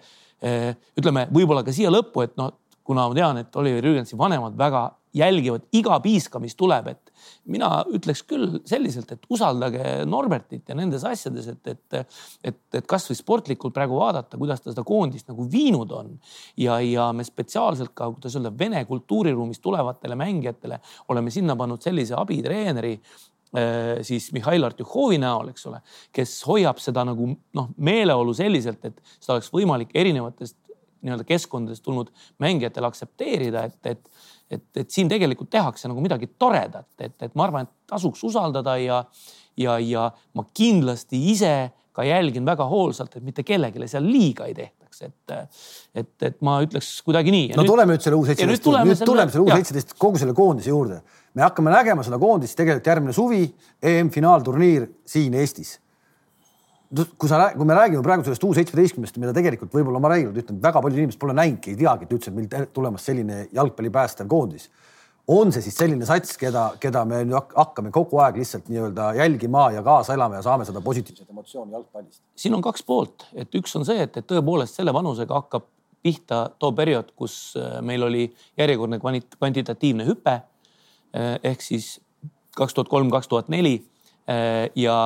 ütleme 0.99 1.29
võib-olla 1.33 1.65
ka 1.65 1.75
siia 1.75 1.91
lõppu, 1.93 2.27
et 2.27 2.37
noh, 2.41 2.53
kuna 2.85 3.07
ma 3.09 3.17
tean, 3.17 3.39
et 3.45 3.57
Oliver 3.57 3.85
Jürgensi 3.87 4.19
vanemad 4.19 4.57
väga 4.59 4.91
jälgivad 5.14 5.66
iga 5.77 5.98
piiska, 6.01 6.40
mis 6.40 6.55
tuleb, 6.57 6.88
et 6.92 7.12
mina 7.53 7.68
ütleks 7.92 8.22
küll 8.29 8.61
selliselt, 8.68 9.11
et 9.12 9.27
usaldage 9.33 9.83
Norbertit 10.09 10.68
ja 10.68 10.77
nendes 10.79 11.05
asjades, 11.09 11.48
et, 11.53 11.72
et, 11.75 12.14
et, 12.48 12.61
et 12.81 12.87
kasvõi 12.88 13.16
sportlikult 13.18 13.75
praegu 13.77 13.98
vaadata, 14.01 14.40
kuidas 14.40 14.62
ta 14.62 14.72
seda 14.72 14.85
koondist 14.88 15.29
nagu 15.31 15.46
viinud 15.53 15.92
on. 15.96 16.14
ja, 16.57 16.79
ja 16.81 17.11
me 17.12 17.25
spetsiaalselt 17.25 17.92
ka, 17.94 18.11
kuidas 18.14 18.38
öelda, 18.38 18.55
Vene 18.62 18.85
kultuuriruumist 18.88 19.62
tulevatele 19.62 20.16
mängijatele 20.18 20.81
oleme 21.09 21.31
sinna 21.31 21.57
pannud 21.57 21.83
sellise 21.83 22.14
abitreeneri 22.16 22.92
äh, 22.96 24.01
siis 24.07 24.31
Mihhail 24.33 24.64
Artjuhovi 24.64 25.18
näol, 25.20 25.53
eks 25.53 25.66
ole, 25.70 25.83
kes 26.12 26.38
hoiab 26.48 26.81
seda 26.81 27.05
nagu 27.09 27.29
noh, 27.59 27.70
meeleolu 27.77 28.35
selliselt, 28.37 28.85
et 28.88 29.01
seda 29.18 29.37
oleks 29.37 29.53
võimalik 29.53 29.92
erinevatest 29.94 30.57
nii-öelda 31.03 31.25
keskkondadest 31.27 31.83
tulnud 31.83 32.12
mängijatel 32.42 32.87
aktsepteerida, 32.87 33.64
et, 33.66 33.87
et 33.87 34.32
et, 34.53 34.65
et 34.77 34.91
siin 34.91 35.11
tegelikult 35.11 35.51
tehakse 35.53 35.91
nagu 35.91 36.03
midagi 36.05 36.31
toredat, 36.38 36.88
et, 36.99 37.15
et 37.23 37.35
ma 37.38 37.49
arvan, 37.49 37.69
et 37.69 37.93
tasuks 37.95 38.23
usaldada 38.29 38.77
ja, 38.81 39.03
ja, 39.61 39.79
ja 39.83 40.09
ma 40.38 40.47
kindlasti 40.55 41.21
ise 41.33 41.55
ka 41.93 42.05
jälgin 42.07 42.47
väga 42.49 42.65
hoolsalt, 42.69 43.17
et 43.17 43.25
mitte 43.25 43.45
kellelegi 43.45 43.88
seal 43.88 44.07
liiga 44.09 44.47
ei 44.49 44.55
tehtaks, 44.57 45.03
et, 45.05 45.35
et, 45.95 46.12
et 46.29 46.38
ma 46.45 46.57
ütleks 46.65 46.88
kuidagi 47.05 47.35
nii. 47.35 47.51
no 47.53 47.65
nüüd, 47.65 47.73
tuleme 47.75 47.97
nüüd 47.97 48.07
selle 48.07 48.17
U 48.17 48.25
seitseteist, 48.29 48.65
nüüd 48.65 49.05
tuleme 49.05 49.35
selle 49.35 49.45
U 49.45 49.53
seitseteist 49.53 49.95
kogu 50.01 50.21
selle 50.23 50.37
koondise 50.37 50.73
juurde. 50.73 51.03
me 51.35 51.45
hakkame 51.45 51.73
nägema 51.73 52.05
seda 52.07 52.21
koondist 52.21 52.57
tegelikult 52.57 52.88
järgmine 52.93 53.17
suvi 53.17 53.45
EM-finaalturniir 53.93 54.88
siin 55.09 55.37
Eestis 55.37 55.77
kui 56.93 57.31
sa, 57.31 57.41
kui 57.57 57.69
me 57.69 57.77
räägime 57.77 58.03
praegu 58.05 58.25
sellest 58.27 58.45
U 58.45 58.53
seitsmeteistkümnest, 58.57 59.17
mida 59.21 59.33
tegelikult 59.37 59.73
võib-olla 59.73 60.01
ma 60.03 60.13
räägin, 60.13 60.33
ütlen, 60.43 60.61
väga 60.63 60.83
paljud 60.85 61.01
inimesed 61.01 61.21
pole 61.21 61.35
näinudki, 61.37 61.73
ei 61.73 61.81
teagi, 61.81 62.09
et 62.09 62.15
üldse, 62.17 62.33
meil 62.37 62.69
tulemas 62.75 63.07
selline 63.09 63.47
jalgpalli 63.53 63.93
päästev 63.93 64.29
koondis. 64.29 64.69
on 65.29 65.53
see 65.55 65.63
siis 65.63 65.77
selline 65.79 66.05
sats, 66.05 66.35
keda, 66.37 66.73
keda 66.83 67.05
me 67.07 67.21
nüüd 67.25 67.55
hakkame 67.55 67.93
kogu 67.95 68.19
aeg 68.19 68.41
lihtsalt 68.41 68.67
nii-öelda 68.69 69.13
jälgima 69.15 69.69
ja 69.71 69.83
kaasa 69.87 70.17
elama 70.17 70.41
ja 70.41 70.43
saame 70.43 70.67
seda 70.67 70.81
positiivset 70.81 71.31
emotsiooni 71.31 71.73
jalgpallist? 71.73 72.21
siin 72.37 72.55
on 72.55 72.63
kaks 72.63 72.83
poolt, 72.83 73.29
et 73.35 73.55
üks 73.55 73.77
on 73.79 73.87
see, 73.87 74.03
et, 74.03 74.17
et 74.19 74.27
tõepoolest 74.27 74.81
selle 74.81 74.93
vanusega 74.93 75.39
hakkab 75.39 75.69
pihta 76.03 76.51
too 76.59 76.73
periood, 76.73 77.15
kus 77.17 77.55
äh, 77.57 77.79
meil 77.81 78.03
oli 78.03 78.27
järjekordne 78.59 78.99
kvantitatiivne 79.39 80.07
hüpe 80.11 80.35
äh, 80.35 81.39
ehk 81.43 81.63
siis 81.63 82.01
kaks 82.59 82.75
tuhat 82.75 82.91
kolm, 82.91 83.11
kaks 83.11 83.31
tuhat 83.31 83.49
neli 83.53 83.79
äh, 84.29 84.69
ja 84.75 84.97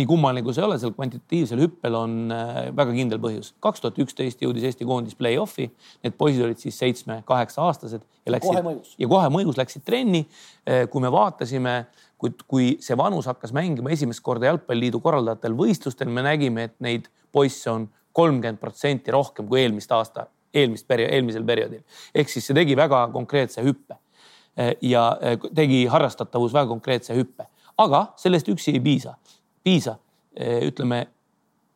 nii 0.00 0.08
kummaline 0.08 0.42
kui 0.44 0.54
see 0.56 0.62
ei 0.62 0.66
ole, 0.66 0.78
seal 0.80 0.92
kvantitatiivsel 0.96 1.60
hüppel 1.60 1.96
on 1.98 2.14
äh, 2.32 2.60
väga 2.76 2.94
kindel 2.96 3.20
põhjus. 3.22 3.52
kaks 3.64 3.82
tuhat 3.84 3.98
üksteist 4.00 4.40
jõudis 4.42 4.64
Eesti 4.68 4.86
koondis 4.88 5.16
play-off'i, 5.18 5.68
need 6.04 6.16
poisid 6.18 6.44
olid 6.46 6.60
siis 6.62 6.78
seitsme-kaheksa 6.80 7.62
aastased 7.66 8.04
ja 8.24 8.34
läksid 8.34 8.98
ja 9.00 9.10
kohe 9.10 9.30
mõjus 9.32 9.60
läksid 9.60 9.84
trenni. 9.86 10.24
Äh, 10.64 10.86
kui 10.90 11.04
me 11.04 11.12
vaatasime, 11.12 11.74
kui, 12.20 12.32
kui 12.48 12.68
see 12.82 12.96
vanus 12.98 13.28
hakkas 13.30 13.52
mängima 13.56 13.92
esimest 13.92 14.24
korda 14.24 14.50
Jalgpalliliidu 14.50 15.02
korraldajatel 15.04 15.56
võistlustel, 15.58 16.12
me 16.12 16.24
nägime, 16.24 16.70
et 16.70 16.76
neid 16.80 17.10
poisse 17.32 17.70
on 17.70 17.88
kolmkümmend 18.16 18.60
protsenti 18.60 19.12
rohkem 19.14 19.48
kui 19.48 19.62
eelmist 19.62 19.92
aasta, 19.94 20.26
eelmist 20.54 20.88
perioodi, 20.88 21.18
eelmisel 21.18 21.44
perioodil. 21.46 21.82
ehk 22.14 22.32
siis 22.32 22.48
see 22.48 22.56
tegi 22.56 22.76
väga 22.78 23.08
konkreetse 23.12 23.64
hüppe 23.66 23.98
äh, 24.56 24.74
ja 24.82 25.12
tegi 25.54 25.84
harrastatavus 25.90 26.56
väga 26.56 26.72
konkreetse 26.72 27.14
hüppe, 27.18 27.50
aga 27.80 28.06
sellest 28.20 28.48
üksi 28.48 28.74
ei 28.74 28.80
piisa 28.80 29.14
piisa. 29.64 29.98
ütleme, 30.40 31.06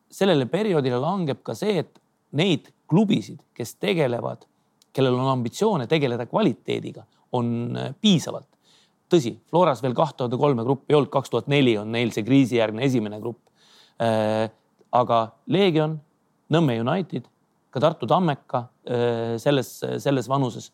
sellele 0.09 0.45
perioodile 0.47 0.97
langeb 1.01 1.41
ka 1.43 1.53
see, 1.57 1.81
et 1.83 1.99
neid 2.31 2.69
klubisid, 2.87 3.41
kes 3.53 3.75
tegelevad, 3.81 4.45
kellel 4.95 5.17
on 5.19 5.27
ambitsioone 5.33 5.87
tegeleda 5.91 6.25
kvaliteediga, 6.29 7.03
on 7.35 7.75
piisavalt. 8.01 8.47
tõsi, 9.11 9.35
Floras 9.49 9.83
veel 9.83 9.93
kaht 9.93 10.15
tuhat 10.17 10.33
kolme 10.39 10.63
gruppi 10.63 10.93
ei 10.93 10.97
olnud, 10.97 11.11
kaks 11.11 11.29
tuhat 11.29 11.47
neli 11.51 11.75
on 11.77 11.91
neil 11.91 12.11
see 12.15 12.23
kriisijärgne 12.23 12.85
esimene 12.85 13.19
grupp. 13.19 13.39
aga 14.91 15.19
Leegion, 15.47 15.99
Nõmme 16.49 16.79
United 16.79 17.25
ka 17.75 17.81
Tartu 17.83 18.07
Tammeka 18.07 18.61
äh, 18.87 19.35
selles, 19.41 19.69
selles 19.99 20.29
vanuses. 20.31 20.71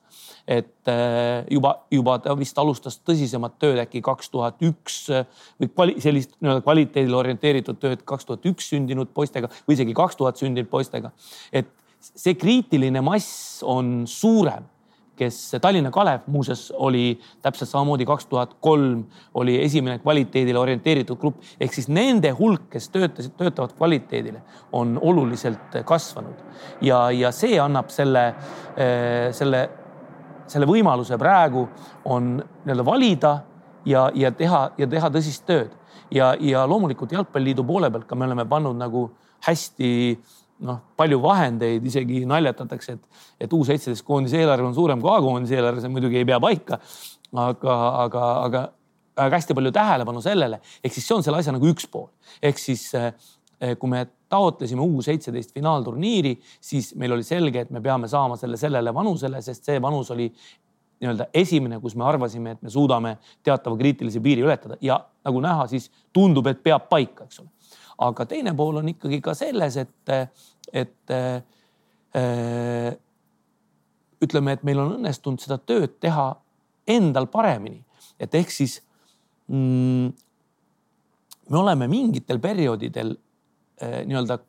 et 0.48 0.90
äh, 0.90 1.46
juba, 1.50 1.74
juba 1.92 2.18
ta 2.22 2.36
vist 2.38 2.58
alustas 2.62 3.00
tõsisemat 3.02 3.58
tööd 3.62 3.82
äkki 3.82 4.02
kaks 4.06 4.30
tuhat 4.34 4.62
üks 4.66 5.04
äh, 5.10 5.26
või 5.62 5.72
kvali, 5.74 5.98
sellist 6.02 6.36
nii-öelda 6.40 6.66
kvaliteedile 6.66 7.18
orienteeritud 7.18 7.82
tööd 7.82 8.06
kaks 8.06 8.30
tuhat 8.30 8.46
üks 8.50 8.70
sündinud 8.74 9.14
poistega 9.14 9.50
või 9.66 9.78
isegi 9.78 9.98
kaks 9.98 10.20
tuhat 10.20 10.42
sündinud 10.42 10.70
poistega. 10.70 11.14
et 11.52 11.70
see 12.02 12.38
kriitiline 12.38 13.02
mass 13.06 13.62
on 13.66 14.04
suurem 14.10 14.70
kes 15.16 15.56
Tallinna 15.62 15.92
Kalev 15.92 16.26
muuseas 16.32 16.72
oli 16.76 17.20
täpselt 17.42 17.70
samamoodi 17.70 18.06
kaks 18.06 18.26
tuhat 18.26 18.56
kolm 18.60 19.04
oli 19.34 19.58
esimene 19.64 20.00
kvaliteedile 20.00 20.60
orienteeritud 20.60 21.20
grupp. 21.20 21.44
Ehk 21.60 21.74
siis 21.74 21.90
nende 21.92 22.32
hulk, 22.38 22.70
kes 22.72 22.90
töötasid, 22.90 23.36
töötavad 23.38 23.76
kvaliteedile, 23.78 24.42
on 24.72 24.98
oluliselt 25.02 25.78
kasvanud. 25.86 26.42
Ja, 26.82 27.10
ja 27.12 27.32
see 27.36 27.60
annab 27.60 27.92
selle, 27.94 28.28
eh, 28.78 29.30
selle, 29.36 29.68
selle 30.48 30.70
võimaluse 30.70 31.18
praegu 31.22 31.68
on 32.06 32.38
nii-öelda 32.42 32.86
valida 32.86 33.36
ja, 33.86 34.10
ja 34.16 34.32
teha 34.32 34.70
ja 34.78 34.88
teha 34.88 35.10
tõsist 35.14 35.46
tööd. 35.46 35.76
Ja, 36.12 36.34
ja 36.40 36.66
loomulikult 36.68 37.12
Jalgpalliliidu 37.12 37.64
poole 37.64 37.92
pealt 37.92 38.08
ka 38.08 38.16
me 38.16 38.26
oleme 38.28 38.46
pannud 38.46 38.76
nagu 38.76 39.10
hästi 39.46 39.92
noh, 40.68 40.82
palju 41.00 41.20
vahendeid, 41.24 41.86
isegi 41.90 42.24
naljatatakse, 42.30 42.98
et, 42.98 43.26
et 43.46 43.54
U 43.54 43.64
seitseteist 43.68 44.06
koondise 44.08 44.40
eelarve 44.42 44.68
on 44.70 44.78
suurem 44.78 45.02
kui 45.02 45.12
A-koondise 45.14 45.58
eelarve, 45.58 45.84
see 45.84 45.92
muidugi 45.92 46.22
ei 46.22 46.28
pea 46.28 46.40
paika. 46.44 46.80
aga, 47.32 47.76
aga, 48.04 48.24
aga, 48.46 48.64
aga 49.16 49.38
hästi 49.38 49.56
palju 49.56 49.72
tähelepanu 49.76 50.22
sellele, 50.24 50.60
ehk 50.84 50.94
siis 50.94 51.06
see 51.08 51.16
on 51.16 51.24
selle 51.24 51.40
asja 51.40 51.54
nagu 51.56 51.70
üks 51.72 51.88
pool, 51.92 52.10
ehk 52.44 52.60
siis 52.60 52.90
eh, 53.00 53.14
kui 53.80 53.90
me 53.92 54.04
taotlesime 54.32 54.84
U 54.84 55.04
seitseteist 55.06 55.54
finaalturniiri, 55.56 56.34
siis 56.64 56.92
meil 57.00 57.16
oli 57.16 57.24
selge, 57.28 57.66
et 57.66 57.72
me 57.72 57.82
peame 57.84 58.10
saama 58.12 58.38
selle 58.40 58.60
sellele 58.60 58.94
vanusele, 58.96 59.42
sest 59.44 59.68
see 59.70 59.80
vanus 59.84 60.12
oli 60.12 60.28
nii-öelda 61.02 61.32
esimene, 61.34 61.80
kus 61.82 61.96
me 61.98 62.06
arvasime, 62.06 62.56
et 62.56 62.62
me 62.62 62.70
suudame 62.70 63.16
teatava 63.44 63.78
kriitilise 63.78 64.22
piiri 64.22 64.44
ületada 64.46 64.78
ja 64.82 65.00
nagu 65.26 65.42
näha, 65.42 65.66
siis 65.72 65.90
tundub, 66.14 66.48
et 66.52 66.62
peab 66.64 66.88
paika, 66.90 67.26
eks 67.26 67.42
ole. 67.42 67.50
Aga 68.02 68.26
teine 68.26 68.54
pool 68.58 68.82
on 68.82 68.90
ikkagi 68.92 69.22
ka 69.22 69.36
selles, 69.38 69.78
et 69.78 70.14
et 70.74 71.14
äh, 71.14 72.94
ütleme, 74.22 74.56
et 74.56 74.64
meil 74.64 74.80
on 74.80 74.96
õnnestunud 74.98 75.42
seda 75.42 75.58
tööd 75.58 75.98
teha 76.04 76.28
endal 76.90 77.28
paremini, 77.32 77.82
et 78.20 78.34
ehk 78.36 78.52
siis 78.54 78.80
mm, 79.48 80.12
me 81.52 81.58
oleme 81.60 81.88
mingitel 81.92 82.40
perioodidel 82.42 83.16
äh, 83.16 84.02
nii-öelda 84.08 84.40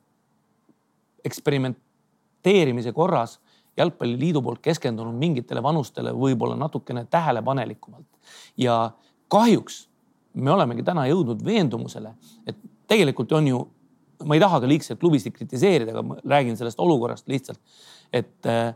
eksperimenteerimise 1.25 2.93
korras 2.93 3.39
jalgpalliliidu 3.77 4.43
poolt 4.43 4.61
keskendunud 4.63 5.17
mingitele 5.17 5.63
vanustele 5.63 6.13
võib-olla 6.13 6.57
natukene 6.61 7.07
tähelepanelikumalt. 7.11 8.07
Ja 8.57 8.91
kahjuks 9.33 9.87
me 10.35 10.53
olemegi 10.53 10.85
täna 10.85 11.07
jõudnud 11.09 11.45
veendumusele, 11.45 12.13
et 12.47 12.59
tegelikult 12.93 13.33
on 13.39 13.49
ju 13.49 13.63
ma 14.27 14.37
ei 14.37 14.43
taha 14.43 14.61
ka 14.63 14.71
liigselt 14.71 15.01
klubisid 15.03 15.35
kritiseerida, 15.35 15.93
aga 15.95 16.03
ma 16.07 16.19
räägin 16.23 16.57
sellest 16.59 16.81
olukorrast 16.83 17.29
lihtsalt, 17.31 17.61
et 18.15 18.49
äh, 18.49 18.75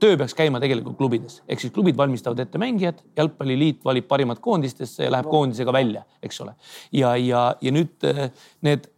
töö 0.00 0.16
peaks 0.20 0.34
käima 0.36 0.60
tegelikult 0.62 0.96
klubides, 0.98 1.40
ehk 1.48 1.62
siis 1.62 1.74
klubid 1.74 1.98
valmistavad 1.98 2.40
ette 2.42 2.60
mängijad, 2.60 3.02
jalgpalliliit 3.18 3.82
valib 3.84 4.08
parimad 4.10 4.40
koondistesse 4.44 5.06
ja 5.06 5.12
läheb 5.12 5.28
no. 5.28 5.34
koondisega 5.34 5.74
välja, 5.76 6.04
eks 6.22 6.40
ole. 6.44 6.56
ja, 6.96 7.14
ja, 7.20 7.44
ja 7.60 7.74
nüüd 7.74 8.08
äh, 8.08 8.26
need, 8.66 8.88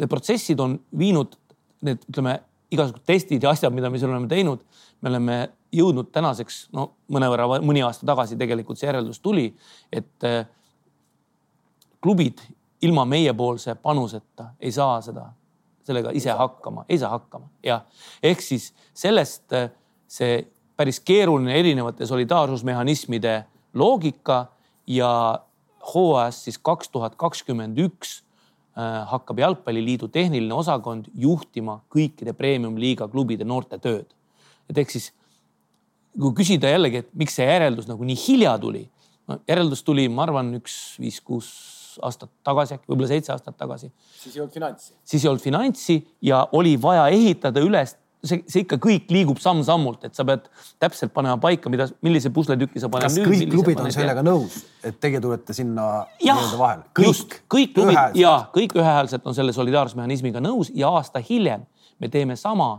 need 0.00 0.12
protsessid 0.12 0.60
on 0.64 0.78
viinud 0.98 1.36
need, 1.84 2.06
ütleme, 2.08 2.38
igasugused 2.74 3.06
testid 3.06 3.44
ja 3.44 3.52
asjad, 3.54 3.74
mida 3.74 3.90
me 3.92 4.00
seal 4.00 4.14
oleme 4.14 4.30
teinud, 4.30 4.64
me 5.04 5.12
oleme 5.12 5.38
jõudnud 5.74 6.08
tänaseks, 6.14 6.68
no 6.74 6.92
mõnevõrra, 7.12 7.58
mõni 7.66 7.82
aasta 7.84 8.06
tagasi 8.06 8.38
tegelikult 8.40 8.78
see 8.80 8.88
järeldus 8.88 9.20
tuli, 9.22 9.50
et 9.92 10.26
äh, 10.26 10.46
klubid 12.04 12.42
ilma 12.84 13.04
meiepoolse 13.08 13.74
panuseta 13.80 14.50
ei 14.60 14.72
saa 14.72 14.98
seda, 15.04 15.24
sellega 15.84 16.12
ise 16.16 16.34
hakkama, 16.36 16.84
ei 16.88 16.98
saa 17.00 17.14
hakkama, 17.14 17.48
jah. 17.64 17.84
ehk 18.22 18.44
siis 18.44 18.72
sellest 18.96 19.56
äh, 19.56 19.70
see 20.08 20.42
päris 20.76 21.00
keeruline 21.00 21.54
erinevate 21.56 22.06
solidaarsusmehhanismide 22.06 23.34
loogika 23.74 24.46
ja 24.86 25.10
hooajas 25.94 26.44
siis 26.44 26.58
kaks 26.58 26.90
tuhat 26.92 27.16
kakskümmend 27.20 27.78
üks 27.86 28.18
äh, 28.76 29.04
hakkab 29.10 29.40
Jalgpalliliidu 29.40 30.08
tehniline 30.12 30.54
osakond 30.54 31.08
juhtima 31.14 31.78
kõikide 31.94 32.34
premium-liiga 32.36 33.08
klubide 33.08 33.46
noorte 33.48 33.78
tööd. 33.78 34.12
et 34.68 34.78
ehk 34.78 34.90
siis 34.90 35.12
kui 36.20 36.34
küsida 36.36 36.70
jällegi, 36.70 37.02
et 37.02 37.14
miks 37.18 37.34
see 37.38 37.46
järeldus 37.46 37.88
nagu 37.90 38.04
nii 38.06 38.18
hilja 38.26 38.54
tuli, 38.62 38.84
no 39.28 39.40
järeldus 39.48 39.82
tuli, 39.82 40.06
ma 40.08 40.28
arvan, 40.28 40.52
üks 40.60 40.98
viis-kuus 41.02 41.48
aastat 42.02 42.30
tagasi, 42.46 42.78
äkki 42.78 42.90
võib-olla 42.90 43.10
seitse 43.10 43.32
aastat 43.34 43.56
tagasi. 43.58 43.92
siis 44.20 44.36
ei 44.36 44.40
olnud 44.40 44.54
finantsi. 44.54 44.94
siis 45.04 45.24
ei 45.24 45.28
olnud 45.28 45.44
finantsi 45.44 45.98
ja 46.22 46.46
oli 46.52 46.76
vaja 46.82 47.08
ehitada 47.08 47.62
üles 47.64 47.96
see, 48.24 48.42
see 48.48 48.64
ikka 48.64 48.78
kõik 48.82 49.12
liigub 49.12 49.40
samm-sammult, 49.42 50.06
et 50.08 50.16
sa 50.16 50.26
pead 50.28 50.46
täpselt 50.82 51.12
panema 51.14 51.36
paika, 51.40 51.70
mida, 51.72 51.86
millise 52.04 52.32
pusletüki 52.34 52.82
sa 52.82 52.90
paned. 52.92 53.08
kas 53.08 53.18
nüüd, 53.18 53.30
kõik 53.30 53.52
klubid 53.52 53.82
on 53.84 53.92
sellega 53.94 54.22
ja... 54.22 54.26
nõus, 54.26 54.58
et 54.84 54.98
teie 55.02 55.20
tulete 55.22 55.56
sinna 55.56 55.88
nii-öelda 56.22 56.60
vahele? 56.60 56.86
kõik, 57.00 57.38
kõik 57.56 57.74
klubid 57.76 58.20
ja 58.20 58.34
kõik 58.54 58.76
ühehäälselt 58.80 59.26
on 59.28 59.36
selle 59.36 59.54
solidaarsusmehhanismiga 59.56 60.42
nõus 60.44 60.72
ja 60.74 60.92
aasta 60.96 61.22
hiljem 61.24 61.66
me 62.00 62.10
teeme 62.12 62.36
sama 62.40 62.76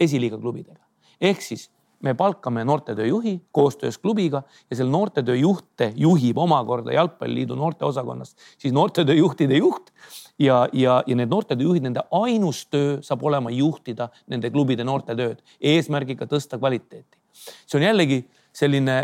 esiliiga 0.00 0.38
klubidega. 0.40 0.80
ehk 1.20 1.42
siis 1.44 1.68
me 2.02 2.14
palkame 2.14 2.64
noortetööjuhi 2.64 3.34
koostöös 3.52 3.98
klubiga 3.98 4.42
ja 4.70 4.76
selle 4.76 4.90
noortetöö 4.90 5.36
juhte 5.36 5.92
juhib 5.96 6.38
omakorda 6.38 6.92
Jalgpalliliidu 6.92 7.54
noorteosakonnast 7.54 8.38
siis 8.58 8.74
noortetööjuhtide 8.74 9.58
juht 9.60 9.92
ja, 10.38 10.68
ja, 10.72 11.02
ja 11.06 11.16
need 11.16 11.30
noortetööjuhid, 11.30 11.84
nende 11.84 12.04
ainus 12.10 12.64
töö 12.66 12.98
saab 13.04 13.24
olema 13.24 13.50
juhtida 13.50 14.08
nende 14.26 14.50
klubide 14.50 14.84
noortetööd 14.84 15.42
eesmärgiga 15.60 16.28
tõsta 16.30 16.58
kvaliteeti. 16.58 17.18
see 17.66 17.78
on 17.78 17.86
jällegi 17.86 18.24
selline 18.52 19.00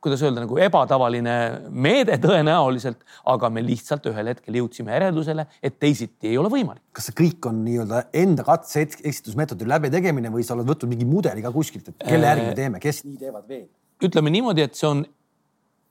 kuidas 0.00 0.22
öelda, 0.24 0.44
nagu 0.44 0.58
ebatavaline 0.62 1.36
meede 1.70 2.16
tõenäoliselt, 2.22 3.02
aga 3.32 3.50
me 3.52 3.62
lihtsalt 3.64 4.08
ühel 4.10 4.32
hetkel 4.32 4.58
jõudsime 4.60 4.94
järeldusele, 4.96 5.46
et 5.62 5.78
teisiti 5.82 6.32
ei 6.32 6.38
ole 6.40 6.50
võimalik. 6.52 6.82
kas 6.96 7.10
see 7.10 7.18
kõik 7.22 7.50
on 7.50 7.62
nii-öelda 7.66 8.02
enda 8.22 8.46
katse 8.46 8.86
eksitusmeetodi 8.86 9.68
läbitegemine 9.68 10.32
või 10.32 10.46
sa 10.46 10.56
oled 10.56 10.68
võtnud 10.68 10.94
mingi 10.94 11.08
mudeli 11.08 11.44
ka 11.44 11.52
kuskilt, 11.54 11.92
et 11.92 12.08
kelle 12.08 12.32
järgi 12.32 12.50
me 12.50 12.58
teeme, 12.58 12.82
kes 12.82 13.04
nii 13.04 13.20
teevad 13.20 13.48
veel? 13.48 13.68
ütleme 14.00 14.32
niimoodi, 14.32 14.64
et 14.64 14.78
see 14.78 14.88
on 14.88 15.04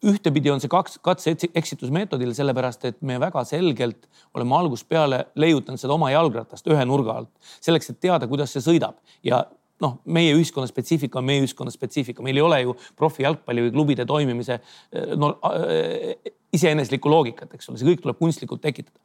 ühtepidi 0.10 0.52
on 0.52 0.62
see 0.64 0.72
kaks 0.72 0.98
katse 1.04 1.34
eksitusmeetodil, 1.60 2.32
sellepärast 2.36 2.86
et 2.88 3.00
me 3.06 3.18
väga 3.20 3.44
selgelt 3.48 4.08
oleme 4.38 4.56
algusest 4.56 4.88
peale 4.90 5.26
leiutanud 5.40 5.82
seda 5.82 5.96
oma 5.96 6.12
jalgratast 6.14 6.68
ühe 6.72 6.86
nurga 6.88 7.18
alt, 7.20 7.32
selleks, 7.60 7.92
et 7.92 8.00
teada, 8.08 8.28
kuidas 8.32 8.54
see 8.56 8.64
sõidab 8.64 9.00
ja 9.26 9.44
noh, 9.84 10.00
meie 10.06 10.34
ühiskonna 10.36 10.70
spetsiifika 10.70 11.22
on 11.22 11.28
meie 11.30 11.44
ühiskonna 11.44 11.72
spetsiifika, 11.74 12.24
meil 12.26 12.40
ei 12.40 12.46
ole 12.46 12.60
ju 12.64 12.76
profijalgpalli 13.00 13.68
või 13.68 13.74
klubide 13.76 14.06
toimimise 14.10 14.60
eh, 14.60 15.16
no, 15.20 15.34
äh, 15.50 16.34
iseeneslikku 16.56 17.12
loogikat, 17.12 17.54
eks 17.56 17.70
ole, 17.70 17.80
see 17.80 17.90
kõik 17.92 18.04
tuleb 18.04 18.20
kunstlikult 18.20 18.62
tekitada. 18.64 19.00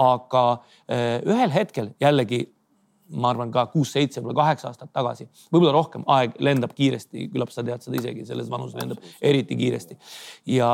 aga 0.00 0.46
äh, 0.52 1.20
ühel 1.26 1.54
hetkel 1.54 1.94
jällegi 2.00 2.46
ma 3.10 3.32
arvan 3.32 3.50
ka 3.50 3.64
kuus-seitse, 3.72 4.20
võib-olla 4.22 4.44
kaheksa 4.44 4.68
aastat 4.70 4.92
tagasi, 4.94 5.26
võib-olla 5.50 5.72
rohkem, 5.74 6.04
aeg 6.06 6.36
lendab 6.38 6.76
kiiresti, 6.78 7.26
küllap 7.32 7.50
sa 7.50 7.64
tead 7.66 7.82
seda 7.82 7.98
isegi, 7.98 8.22
selles 8.28 8.50
vanuses 8.52 8.78
lendab 8.78 9.02
eriti 9.18 9.56
kiiresti. 9.58 9.96
Ja 10.54 10.70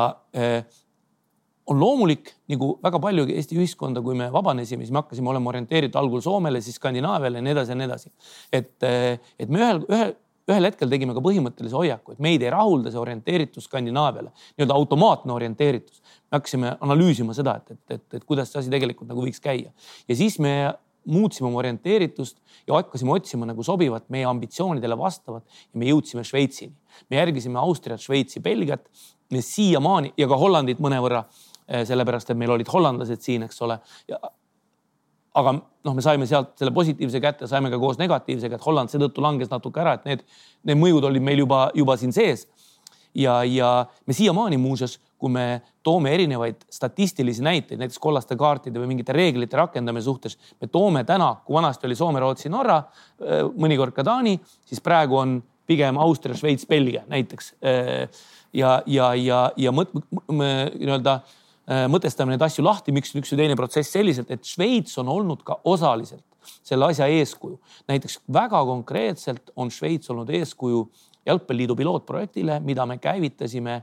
on 1.67 1.79
loomulik 1.79 2.31
nagu 2.51 2.73
väga 2.83 2.99
palju 3.03 3.25
Eesti 3.33 3.57
ühiskonda, 3.59 4.01
kui 4.03 4.15
me 4.17 4.29
vabanesime, 4.33 4.85
siis 4.85 4.93
me 4.95 5.01
hakkasime 5.01 5.31
olema 5.33 5.51
orienteeritud 5.51 5.99
algul 5.99 6.23
Soomele, 6.23 6.61
siis 6.63 6.79
Skandinaaviale 6.79 7.41
ja 7.41 7.45
nii 7.45 7.53
edasi 7.55 7.73
ja 7.73 7.77
nii 7.79 7.87
edasi. 7.89 8.11
et, 8.53 8.73
eh, 8.83 9.19
et 9.39 9.49
me 9.49 9.59
ühel, 9.59 9.83
ühel, 9.91 10.15
ühel 10.47 10.69
hetkel 10.69 10.89
tegime 10.89 11.13
ka 11.13 11.23
põhimõttelise 11.23 11.75
hoiaku, 11.75 12.15
et 12.15 12.23
meid 12.23 12.43
ei 12.43 12.51
rahulda 12.53 12.91
see 12.91 13.01
orienteeritus 13.01 13.67
Skandinaaviale, 13.67 14.31
nii-öelda 14.55 14.79
automaatne 14.79 15.33
orienteeritus. 15.33 16.01
me 16.31 16.39
hakkasime 16.39 16.77
analüüsima 16.81 17.35
seda, 17.35 17.59
et, 17.59 17.71
et, 17.71 17.99
et, 17.99 18.13
et 18.13 18.23
kuidas 18.23 18.51
see 18.51 18.59
asi 18.63 18.71
tegelikult 18.71 19.09
nagu 19.09 19.23
võiks 19.23 19.43
käia 19.43 19.71
ja 20.07 20.15
siis 20.15 20.39
me 20.39 20.73
muutsime 21.07 21.47
oma 21.47 21.61
orienteeritust 21.61 22.37
ja 22.67 22.75
hakkasime 22.75 23.13
otsima 23.15 23.47
nagu 23.47 23.63
sobivat 23.63 24.09
meie 24.13 24.25
ambitsioonidele 24.27 24.97
vastavat 24.99 25.43
ja 25.47 25.79
me 25.79 25.87
jõudsime 25.87 26.23
Šveitsini. 26.27 26.73
me 27.09 27.17
järgisime 27.17 27.59
Austriat, 27.59 28.01
Šveitsi, 28.03 28.39
Belgiat 28.39 28.87
siiamaani 29.31 30.13
ja 30.17 30.27
ka 30.27 30.37
Hollandit 30.39 30.79
mõnevõrra 30.83 31.25
sellepärast 31.67 32.31
et 32.31 32.39
meil 32.39 32.53
olid 32.55 32.69
hollandlased 32.71 33.23
siin, 33.23 33.43
eks 33.47 33.61
ole. 33.65 33.79
aga 35.37 35.53
noh, 35.53 35.95
me 35.95 36.03
saime 36.03 36.27
sealt 36.29 36.55
selle 36.59 36.73
positiivse 36.73 37.19
kätte, 37.21 37.47
saime 37.49 37.69
ka 37.69 37.79
koos 37.81 37.99
negatiivsega, 38.01 38.57
et 38.57 38.65
Holland 38.65 38.89
seetõttu 38.91 39.23
langes 39.23 39.51
natuke 39.51 39.81
ära, 39.83 39.97
et 39.97 40.07
need, 40.07 40.23
need 40.67 40.79
mõjud 40.79 41.05
olid 41.11 41.23
meil 41.23 41.43
juba, 41.43 41.67
juba 41.77 41.97
siin 41.99 42.15
sees. 42.15 42.47
ja, 43.17 43.43
ja 43.43 43.85
me 44.05 44.13
siiamaani 44.13 44.57
muuseas, 44.61 44.97
kui 45.17 45.31
me 45.33 45.61
toome 45.83 46.11
erinevaid 46.13 46.67
statistilisi 46.69 47.41
näiteid, 47.41 47.79
näiteks 47.81 47.99
kollaste 47.99 48.35
kaartide 48.37 48.79
või 48.79 48.91
mingite 48.91 49.13
reeglite 49.15 49.57
rakendamise 49.57 50.05
suhtes, 50.05 50.37
me 50.61 50.67
toome 50.69 51.03
täna, 51.03 51.31
kui 51.45 51.57
vanasti 51.57 51.87
oli 51.89 51.95
Soome, 51.97 52.21
Rootsi, 52.21 52.49
Norra, 52.53 52.83
eh, 53.21 53.41
mõnikord 53.57 53.95
ka 53.95 54.05
Taani, 54.05 54.37
siis 54.65 54.83
praegu 54.85 55.17
on 55.17 55.39
pigem 55.65 55.97
Austria, 55.97 56.37
Šveits, 56.37 56.67
Belgia 56.69 57.03
näiteks. 57.09 57.53
Eh, 57.61 58.07
ja, 58.53 58.81
ja, 58.85 59.15
ja, 59.15 59.51
ja 59.57 59.71
nii-öelda 59.73 61.17
Äh, 61.17 61.46
mõtestame 61.67 62.31
neid 62.33 62.43
asju 62.45 62.63
lahti, 62.63 62.93
miks 62.95 63.11
üks 63.17 63.33
või 63.33 63.41
teine 63.41 63.55
protsess 63.59 63.91
selliselt, 63.91 64.31
et 64.31 64.47
Šveits 64.47 64.97
on 65.01 65.09
olnud 65.11 65.43
ka 65.47 65.59
osaliselt 65.67 66.23
selle 66.63 66.87
asja 66.87 67.07
eeskuju. 67.11 67.59
näiteks 67.87 68.21
väga 68.33 68.63
konkreetselt 68.65 69.51
on 69.55 69.71
Šveits 69.71 70.09
olnud 70.09 70.29
eeskuju 70.29 70.85
jalgpalliliidu 71.27 71.75
pilootprojektile, 71.75 72.59
mida 72.59 72.85
me 72.85 72.97
käivitasime 72.97 73.81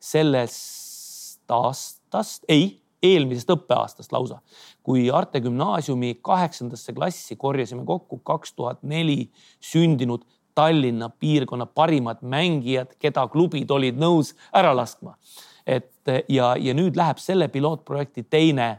sellest 0.00 1.50
aastast, 1.52 2.44
ei, 2.48 2.82
eelmisest 3.02 3.50
õppeaastast 3.50 4.12
lausa, 4.12 4.38
kui 4.82 5.08
Arte 5.10 5.40
gümnaasiumi 5.40 6.18
kaheksandasse 6.22 6.92
klassi 6.92 7.36
korjasime 7.36 7.84
kokku 7.84 8.20
kaks 8.24 8.52
tuhat 8.52 8.82
neli 8.82 9.30
sündinud 9.60 10.24
Tallinna 10.54 11.08
piirkonna 11.08 11.64
parimad 11.66 12.20
mängijad, 12.20 12.92
keda 13.00 13.24
klubid 13.32 13.70
olid 13.72 13.96
nõus 13.96 14.34
ära 14.52 14.74
laskma 14.76 15.16
et 15.66 16.12
ja, 16.28 16.54
ja 16.58 16.74
nüüd 16.74 16.96
läheb 16.98 17.20
selle 17.22 17.48
pilootprojekti 17.52 18.26
teine 18.30 18.72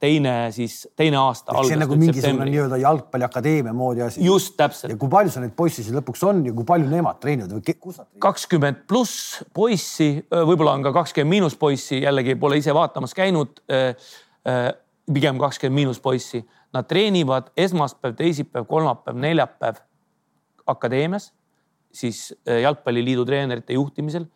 teine 0.00 0.34
siis, 0.54 0.88
teine 0.96 1.18
aasta. 1.20 1.54
see 1.66 1.76
on 1.76 1.82
nagu 1.84 1.96
mingisugune 2.00 2.46
nii-öelda 2.48 2.78
jalgpalliakadeemia 2.80 3.72
moodi 3.76 4.02
asi. 4.06 4.22
just 4.24 4.56
täpselt. 4.56 4.94
ja 4.94 4.98
kui 4.98 5.12
palju 5.12 5.32
seal 5.34 5.44
neid 5.44 5.54
poisse 5.56 5.84
siis 5.84 5.94
lõpuks 5.94 6.24
on 6.26 6.40
ja 6.46 6.54
kui 6.56 6.66
palju 6.68 6.88
nemad 6.90 7.20
treenivad 7.22 7.52
või 7.52 7.76
kus 7.84 8.00
nad 8.00 8.08
kakskümmend 8.24 8.82
pluss 8.90 9.42
poissi, 9.54 10.08
võib-olla 10.32 10.78
on 10.78 10.86
ka 10.88 10.94
kakskümmend 10.96 11.34
miinus 11.36 11.58
poissi, 11.60 12.00
jällegi 12.00 12.38
pole 12.40 12.58
ise 12.62 12.74
vaatamas 12.76 13.14
käinud. 13.16 13.60
pigem 15.10 15.38
kakskümmend 15.42 15.76
miinus 15.76 16.00
poissi, 16.00 16.40
nad 16.72 16.88
treenivad 16.88 17.50
esmaspäev, 17.58 18.14
teisipäev, 18.16 18.64
kolmapäev, 18.70 19.18
neljapäev 19.20 19.82
akadeemias, 20.70 21.32
siis 21.92 22.30
jalgpalliliidu 22.46 23.24
treenerite 23.28 23.76
juhtimisel 23.76 24.28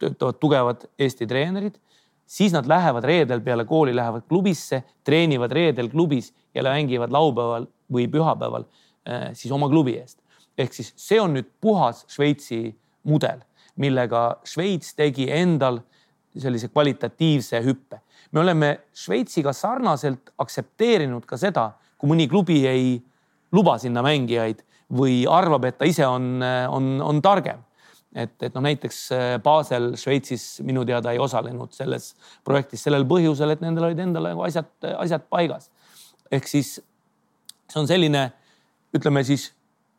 töötavad 0.00 0.38
tugevad 0.40 0.86
Eesti 0.98 1.28
treenerid, 1.28 1.76
siis 2.30 2.54
nad 2.54 2.68
lähevad 2.68 3.04
reedel 3.04 3.42
peale 3.44 3.64
kooli, 3.68 3.94
lähevad 3.96 4.26
klubisse, 4.28 4.82
treenivad 5.04 5.52
reedel 5.52 5.90
klubis 5.90 6.32
ja 6.54 6.62
mängivad 6.62 7.12
laupäeval 7.12 7.66
või 7.92 8.06
pühapäeval 8.10 8.66
eh, 9.06 9.30
siis 9.34 9.52
oma 9.52 9.68
klubi 9.68 9.98
eest. 9.98 10.18
ehk 10.58 10.74
siis 10.76 10.92
see 10.96 11.20
on 11.20 11.34
nüüd 11.34 11.48
puhas 11.60 12.04
Šveitsi 12.08 12.74
mudel, 13.08 13.40
millega 13.76 14.40
Šveits 14.44 14.94
tegi 14.94 15.30
endal 15.32 15.80
sellise 16.38 16.68
kvalitatiivse 16.68 17.62
hüppe. 17.64 18.00
me 18.32 18.40
oleme 18.40 18.78
Šveitsiga 18.94 19.52
sarnaselt 19.52 20.30
aktsepteerinud 20.38 21.26
ka 21.26 21.36
seda, 21.36 21.72
kui 21.98 22.10
mõni 22.10 22.28
klubi 22.28 22.66
ei 22.66 23.02
luba 23.52 23.78
sinna 23.78 24.02
mängijaid 24.02 24.62
või 24.90 25.26
arvab, 25.26 25.64
et 25.64 25.78
ta 25.78 25.84
ise 25.84 26.06
on, 26.06 26.42
on, 26.68 27.00
on 27.02 27.22
targem 27.22 27.58
et, 28.14 28.34
et 28.42 28.54
noh, 28.54 28.64
näiteks 28.64 28.98
Basel 29.44 29.92
Šveitsis 30.00 30.60
minu 30.66 30.84
teada 30.88 31.12
ei 31.14 31.20
osalenud 31.22 31.72
selles 31.76 32.12
projektis 32.44 32.82
sellel 32.86 33.06
põhjusel, 33.08 33.54
et 33.54 33.62
nendel 33.64 33.90
olid 33.90 34.02
endal 34.02 34.30
nagu 34.32 34.44
asjad, 34.46 34.70
asjad 34.98 35.28
paigas. 35.30 35.70
ehk 36.30 36.48
siis 36.48 36.78
see 37.70 37.80
on 37.80 37.88
selline, 37.88 38.30
ütleme 38.96 39.22
siis 39.26 39.50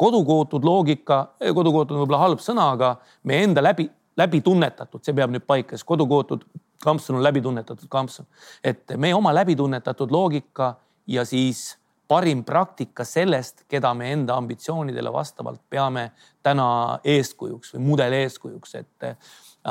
kodukootud 0.02 0.66
loogika, 0.66 1.24
kodukootud 1.40 1.96
on 1.96 2.04
võib-olla 2.04 2.24
halb 2.26 2.42
sõna, 2.44 2.72
aga 2.76 2.96
meie 3.28 3.46
enda 3.46 3.64
läbi, 3.64 3.88
läbitunnetatud, 4.18 5.04
see 5.06 5.16
peab 5.16 5.32
nüüd 5.34 5.46
paika, 5.48 5.78
sest 5.78 5.88
kodukootud 5.88 6.46
kampsun 6.82 7.20
on 7.20 7.24
läbitunnetatud 7.24 7.90
kampsun. 7.90 8.26
et 8.64 8.96
meie 8.98 9.16
oma 9.16 9.34
läbitunnetatud 9.34 10.12
loogika 10.12 10.76
ja 11.08 11.26
siis 11.26 11.78
parim 12.12 12.44
praktika 12.44 13.06
sellest, 13.08 13.64
keda 13.72 13.94
me 13.96 14.10
enda 14.12 14.36
ambitsioonidele 14.40 15.14
vastavalt 15.14 15.62
peame 15.72 16.10
täna 16.44 17.00
eeskujuks 17.08 17.76
või 17.76 17.86
mudeleeskujuks, 17.86 18.76
et, 18.82 19.06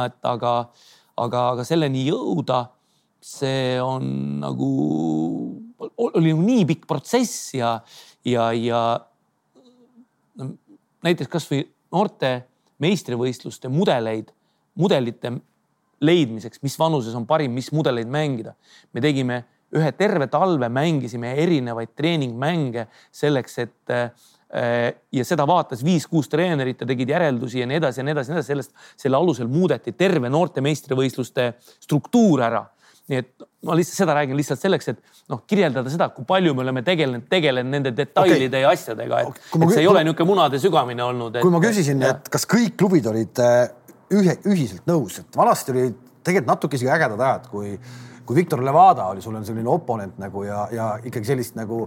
et 0.04 0.30
aga, 0.30 0.54
aga, 1.20 1.42
aga 1.54 1.66
selleni 1.68 2.06
jõuda, 2.06 2.62
see 3.20 3.76
on 3.84 4.06
nagu, 4.40 4.70
oli 5.76 6.32
nagu 6.32 6.46
nii 6.46 6.64
pikk 6.72 6.88
protsess 6.88 7.52
ja, 7.58 7.74
ja, 8.24 8.48
ja 8.56 8.80
no, 10.40 10.54
näiteks 11.04 11.28
kasvõi 11.28 11.66
noorte 11.92 12.32
meistrivõistluste 12.80 13.68
mudeleid, 13.68 14.32
mudelite 14.80 15.34
leidmiseks, 16.00 16.62
mis 16.64 16.78
vanuses 16.80 17.12
on 17.18 17.26
parim, 17.28 17.52
mis 17.52 17.68
mudeleid 17.76 18.08
mängida. 18.08 18.54
me 18.96 19.04
tegime 19.04 19.42
ühe 19.76 19.92
terve 19.98 20.26
talve 20.30 20.68
mängisime 20.72 21.34
erinevaid 21.38 21.94
treeningmänge 21.96 22.86
selleks, 23.14 23.58
et 23.62 23.94
äh, 23.94 24.10
ja 25.14 25.26
seda 25.26 25.46
vaatas 25.46 25.84
viis-kuus 25.86 26.30
treenerit 26.30 26.82
ja 26.82 26.88
tegid 26.90 27.12
järeldusi 27.12 27.62
ja 27.62 27.68
nii 27.70 27.78
edasi 27.78 28.02
ja 28.02 28.06
nii 28.08 28.16
edasi 28.16 28.32
ja 28.32 28.34
nii 28.34 28.40
edasi, 28.40 28.50
sellest, 28.50 28.74
selle 28.98 29.20
alusel 29.20 29.50
muudeti 29.50 29.94
terve 29.94 30.30
noorte 30.32 30.64
meistrivõistluste 30.64 31.52
struktuur 31.78 32.42
ära. 32.48 32.64
nii 33.10 33.18
et 33.18 33.46
ma 33.66 33.74
lihtsalt 33.74 33.98
seda 34.04 34.14
räägin 34.14 34.38
lihtsalt 34.38 34.60
selleks, 34.62 34.88
et 34.92 35.30
noh, 35.32 35.40
kirjeldada 35.46 35.90
seda, 35.90 36.08
kui 36.14 36.24
palju 36.26 36.52
me 36.54 36.62
oleme 36.62 36.82
tegelenud, 36.86 37.26
tegelenud 37.30 37.74
nende 37.74 37.90
detailide 37.96 38.60
okay. 38.60 38.62
ja 38.62 38.70
asjadega, 38.74 39.22
et, 39.26 39.40
et 39.56 39.72
see 39.72 39.82
ei 39.82 39.88
ole 39.90 40.04
niisugune 40.06 40.30
munade 40.30 40.60
sügamine 40.62 41.02
olnud 41.04 41.36
et.... 41.36 41.42
kui 41.42 41.54
ma 41.54 41.62
küsisin, 41.62 42.04
et 42.06 42.30
kas 42.32 42.46
kõik 42.50 42.76
klubid 42.78 43.08
olid 43.10 43.42
äh, 43.42 43.64
ühe, 44.14 44.36
ühiselt 44.50 44.86
nõus, 44.90 45.18
et 45.22 45.38
vanasti 45.38 45.74
oli 45.74 45.88
tegelikult 46.22 46.54
natuke 46.54 46.78
isegi 46.78 46.92
ägedad 46.94 47.26
ajad, 47.26 47.50
kui 47.50 47.74
kui 48.30 48.36
Victor 48.38 48.62
Levada 48.62 49.08
oli, 49.10 49.22
sul 49.24 49.34
on 49.34 49.44
selline 49.46 49.66
oponent 49.68 50.18
nagu 50.22 50.44
ja, 50.46 50.60
ja 50.70 50.86
ikkagi 51.02 51.32
sellist 51.32 51.56
nagu 51.58 51.80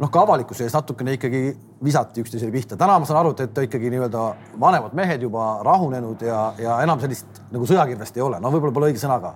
noh, 0.00 0.08
ka 0.08 0.22
avalikkuse 0.24 0.64
ees 0.64 0.72
natukene 0.72 1.18
ikkagi 1.18 1.42
visati 1.84 2.24
üksteisele 2.24 2.54
pihta. 2.54 2.78
täna 2.80 2.96
ma 2.96 3.08
saan 3.08 3.20
aru, 3.20 3.34
et 3.36 3.52
ta 3.52 3.64
ikkagi 3.66 3.92
nii-öelda 3.92 4.22
vanemad 4.62 4.96
mehed 4.96 5.26
juba 5.28 5.58
rahunenud 5.66 6.24
ja, 6.24 6.38
ja 6.56 6.78
enam 6.86 7.02
sellist 7.04 7.42
nagu 7.52 7.68
sõjakirvest 7.68 8.16
ei 8.16 8.24
ole. 8.24 8.40
no 8.40 8.52
võib-olla 8.54 8.78
pole 8.78 8.88
õige 8.94 9.02
sõna 9.02 9.18
ka. 9.20 9.34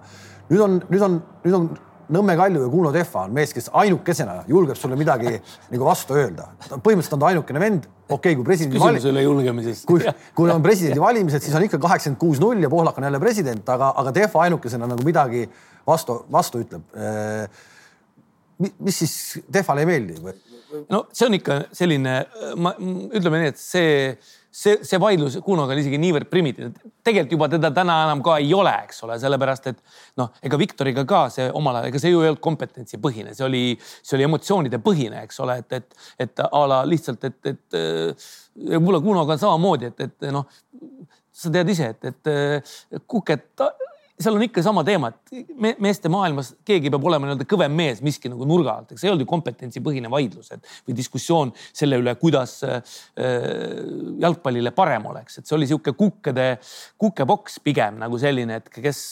nüüd 0.48 0.64
on, 0.64 0.78
nüüd 0.88 1.04
on, 1.04 1.18
nüüd 1.44 1.58
on 1.58 1.74
Nõmme 2.12 2.34
Kalju 2.36 2.66
ja 2.66 2.68
Kuno 2.68 2.90
Tehva 2.92 3.22
on 3.24 3.32
mees, 3.32 3.52
kes 3.56 3.70
ainukesena 3.80 4.42
julgeb 4.48 4.76
sulle 4.76 4.96
midagi 5.00 5.30
nagu 5.70 5.86
vastu 5.86 6.16
öelda. 6.20 6.50
põhimõtteliselt 6.74 7.16
on 7.16 7.22
ta 7.22 7.30
ainukene 7.30 7.60
vend, 7.62 7.86
okei 8.08 8.16
okay,, 8.16 8.36
kui 8.36 8.44
presidendi 8.44 8.76
küsimus 8.76 9.06
ei 9.06 9.12
ole 9.12 9.22
julgemises. 9.24 9.84
kui, 9.88 10.04
kui 10.36 10.50
on 10.52 10.62
presidendivalimised, 10.62 11.40
siis 11.44 11.56
on 11.56 11.64
ikka 11.64 11.80
kaheksakümmend 11.80 12.20
kuus 12.20 12.42
null 12.44 12.60
ja 12.60 12.68
Pohlak 12.68 12.98
on 13.00 13.08
jälle 13.08 13.20
president, 13.22 13.68
aga, 13.68 13.94
aga 13.96 14.12
Tehva 14.20 14.44
ainukesena 14.44 14.90
nagu 14.90 15.06
midagi 15.06 15.46
vastu, 15.86 16.18
vastu 16.32 16.64
ütleb. 16.64 16.84
mis 18.78 18.98
siis 19.02 19.44
Tehvale 19.52 19.82
ei 19.82 19.90
meeldi 19.90 20.20
või? 20.22 20.34
no 20.90 21.04
see 21.14 21.28
on 21.28 21.36
ikka 21.36 21.58
selline, 21.74 22.14
ma 22.60 22.72
ütleme 22.78 23.40
nii, 23.42 23.52
et 23.52 23.60
see, 23.60 23.90
see, 24.54 24.78
see 24.86 25.00
vaidlus 25.02 25.36
Kunoga 25.44 25.74
on 25.74 25.80
isegi 25.80 25.98
niivõrd 26.00 26.28
primitiivne. 26.30 26.90
tegelikult 27.06 27.36
juba 27.36 27.48
teda 27.52 27.70
täna 27.74 27.98
enam 28.06 28.22
ka 28.26 28.36
ei 28.42 28.50
ole, 28.56 28.72
eks 28.86 29.02
ole, 29.06 29.18
sellepärast 29.22 29.70
et 29.70 29.82
noh, 30.20 30.32
ega 30.44 30.58
Viktoriga 30.60 31.06
ka 31.08 31.24
see 31.34 31.46
omal 31.60 31.80
ajal, 31.80 31.90
ega 31.92 32.02
see 32.02 32.14
ju 32.14 32.24
ei 32.24 32.32
olnud 32.32 32.42
kompetentsipõhine, 32.44 33.34
see 33.36 33.46
oli, 33.46 33.62
see 34.00 34.18
oli 34.18 34.28
emotsioonide 34.28 34.80
põhine, 34.84 35.24
eks 35.28 35.40
ole, 35.44 35.58
et, 35.62 35.78
et, 35.80 35.98
et 36.26 36.44
a 36.46 36.64
la 36.70 36.82
lihtsalt, 36.88 37.30
et, 37.30 37.40
et 37.54 37.80
võib-olla 38.74 39.02
Kunoga 39.04 39.36
on 39.36 39.44
samamoodi, 39.46 39.92
et, 39.92 40.06
et 40.08 40.30
noh, 40.34 40.46
sa 41.34 41.50
tead 41.54 41.74
ise, 41.74 41.94
et, 41.94 42.12
et 42.30 43.04
Kuket 43.10 43.66
seal 44.20 44.36
on 44.36 44.42
ikka 44.46 44.62
sama 44.62 44.84
teema, 44.86 45.08
et 45.10 45.46
me, 45.58 45.72
meeste 45.82 46.10
maailmas 46.12 46.52
keegi 46.66 46.90
peab 46.92 47.06
olema 47.08 47.26
nii-öelda 47.26 47.46
kõvem 47.50 47.72
mees 47.74 48.02
miski 48.04 48.30
nagu 48.30 48.46
nurga 48.46 48.76
alt, 48.78 48.92
eks 48.92 49.02
see 49.02 49.08
ei 49.08 49.12
olnud 49.12 49.24
ju 49.24 49.30
kompetentsipõhine 49.32 50.10
vaidlus, 50.12 50.52
et 50.54 50.68
või 50.86 50.94
diskussioon 51.00 51.50
selle 51.64 51.98
üle, 51.98 52.14
kuidas 52.20 52.54
äh, 52.68 52.94
jalgpallile 54.22 54.70
parem 54.76 55.10
oleks, 55.10 55.40
et 55.40 55.50
see 55.50 55.56
oli 55.58 55.66
niisugune 55.66 55.98
kukkede, 55.98 56.46
kukepoks 57.00 57.58
pigem 57.66 57.98
nagu 58.04 58.20
selline, 58.22 58.60
et 58.62 58.70
kes, 58.78 59.02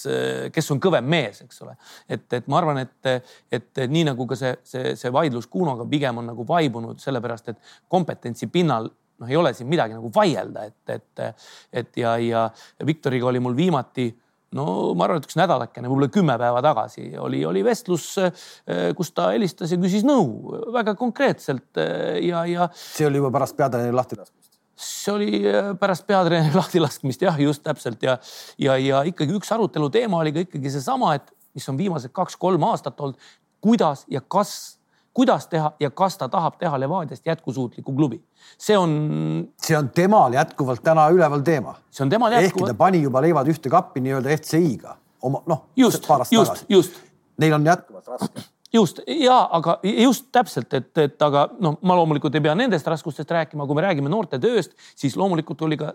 kes 0.55 0.73
on 0.75 0.83
kõvem 0.83 1.11
mees, 1.17 1.43
eks 1.43 1.63
ole. 1.67 1.77
et, 2.07 2.27
et 2.39 2.51
ma 2.53 2.63
arvan, 2.63 2.83
et, 2.85 3.31
et 3.51 3.85
nii 3.91 4.07
nagu 4.13 4.27
ka 4.31 4.39
see, 4.39 4.55
see, 4.69 4.97
see 4.99 5.15
vaidlus 5.15 5.51
Kunoga 5.51 5.85
pigem 5.91 6.23
on 6.23 6.31
nagu 6.31 6.47
vaibunud, 6.47 7.03
sellepärast 7.03 7.51
et 7.53 7.77
kompetentsi 7.91 8.47
pinnal 8.55 8.87
noh, 8.87 9.31
ei 9.31 9.37
ole 9.39 9.53
siin 9.55 9.71
midagi 9.71 9.99
nagu 9.99 10.11
vaielda, 10.15 10.67
et, 10.71 10.97
et, 10.97 11.47
et 11.83 12.03
ja, 12.03 12.17
ja 12.23 12.51
Viktoriga 12.87 13.31
oli 13.31 13.43
mul 13.43 13.59
viimati 13.59 14.13
no 14.57 14.67
ma 14.99 15.07
arvan, 15.07 15.23
et 15.23 15.29
üks 15.29 15.39
nädalakene, 15.39 15.91
võib-olla 15.91 16.13
kümme 16.13 16.37
päeva 16.41 16.63
tagasi 16.65 17.11
oli, 17.21 17.43
oli 17.49 17.65
vestlus, 17.67 18.07
eh, 18.21 18.91
kus 18.97 19.13
ta 19.17 19.31
helistas 19.33 19.73
ja 19.73 19.81
küsis 19.81 20.07
nõu 20.07 20.57
väga 20.75 20.97
konkreetselt 20.99 21.81
eh, 21.81 22.23
ja, 22.29 22.45
ja. 22.49 22.71
see 22.75 23.09
oli 23.09 23.23
juba 23.23 23.33
pärast 23.35 23.57
peatreeneri 23.59 23.97
lahtilaskmist? 23.97 24.51
see 24.83 25.15
oli 25.15 25.43
eh, 25.49 25.73
pärast 25.81 26.07
peatreeneri 26.09 26.57
lahtilaskmist 26.61 27.25
jah, 27.29 27.39
just 27.41 27.65
täpselt 27.67 28.05
ja, 28.05 28.19
ja, 28.61 28.77
ja 28.81 29.05
ikkagi 29.09 29.37
üks 29.39 29.53
arutelu 29.55 29.91
teema 29.95 30.21
oli 30.23 30.35
ka 30.37 30.45
ikkagi 30.47 30.77
seesama, 30.77 31.17
et 31.19 31.33
mis 31.57 31.69
on 31.69 31.81
viimased 31.81 32.13
kaks-kolm 32.17 32.65
aastat 32.69 33.01
olnud, 33.01 33.33
kuidas 33.63 34.07
ja 34.11 34.23
kas 34.25 34.82
kuidas 35.15 35.47
teha 35.47 35.73
ja 35.81 35.91
kas 35.91 36.17
ta 36.19 36.29
tahab 36.29 36.57
teha 36.59 36.81
Levadiast 36.81 37.27
jätkusuutliku 37.27 37.93
klubi. 37.93 38.23
see 38.59 38.79
on. 38.79 39.49
see 39.63 39.77
on 39.79 39.91
temal 39.91 40.33
jätkuvalt 40.33 40.83
täna 40.83 41.09
üleval 41.09 41.41
teema. 41.41 41.75
see 41.91 42.05
on 42.05 42.11
temal 42.11 42.33
jätkuvalt. 42.33 42.69
ehkki 42.69 42.73
ta 42.73 42.75
pani 42.75 43.03
juba 43.03 43.23
leivad 43.23 43.49
ühte 43.49 43.71
kappi 43.71 44.01
nii-öelda 44.01 44.37
FCI-ga 44.39 44.97
oma 45.23 45.43
noh. 45.47 45.65
just, 45.77 46.09
just, 46.31 46.65
just. 46.69 46.93
Neil 47.39 47.55
on 47.55 47.67
jätkuvalt 47.67 48.09
raske 48.09 48.45
just 48.73 49.01
ja, 49.07 49.49
aga 49.53 49.79
just 49.85 50.31
täpselt, 50.33 50.75
et, 50.75 50.93
et 50.99 51.23
aga 51.23 51.47
noh, 51.61 51.77
ma 51.83 51.97
loomulikult 51.99 52.35
ei 52.35 52.45
pea 52.45 52.55
nendest 52.57 52.87
raskustest 52.89 53.31
rääkima, 53.31 53.67
kui 53.67 53.77
me 53.77 53.85
räägime 53.85 54.13
noorte 54.13 54.41
tööst, 54.41 54.73
siis 54.97 55.17
loomulikult 55.21 55.63
oli 55.69 55.77
ka, 55.81 55.93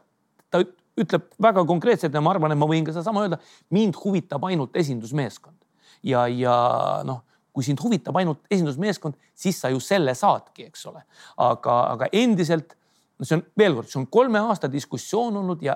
ta 0.54 0.62
ütleb 0.98 1.26
väga 1.42 1.64
konkreetselt 1.70 2.14
ja 2.14 2.22
ma 2.22 2.34
arvan, 2.34 2.54
et 2.54 2.60
ma 2.60 2.70
võin 2.70 2.86
ka 2.86 2.94
sedasama 2.94 3.26
öelda. 3.26 3.40
mind 3.74 3.98
huvitab 4.04 4.46
ainult 4.46 4.78
esindusmeeskond 4.78 5.58
ja, 6.04 6.28
ja 6.30 6.58
noh 7.06 7.24
kui 7.58 7.66
sind 7.66 7.82
huvitab 7.82 8.14
ainult 8.22 8.44
esindusmeeskond, 8.54 9.16
siis 9.34 9.58
sa 9.58 9.72
ju 9.74 9.80
selle 9.82 10.14
saadki, 10.14 10.68
eks 10.70 10.84
ole. 10.92 11.00
aga, 11.42 11.78
aga 11.96 12.10
endiselt, 12.14 12.76
no 13.18 13.26
see 13.26 13.40
on 13.40 13.42
veel 13.58 13.80
kord, 13.80 13.90
see 13.90 13.98
on 13.98 14.06
kolme 14.14 14.44
aasta 14.46 14.70
diskussioon 14.70 15.40
olnud 15.42 15.64
ja 15.66 15.74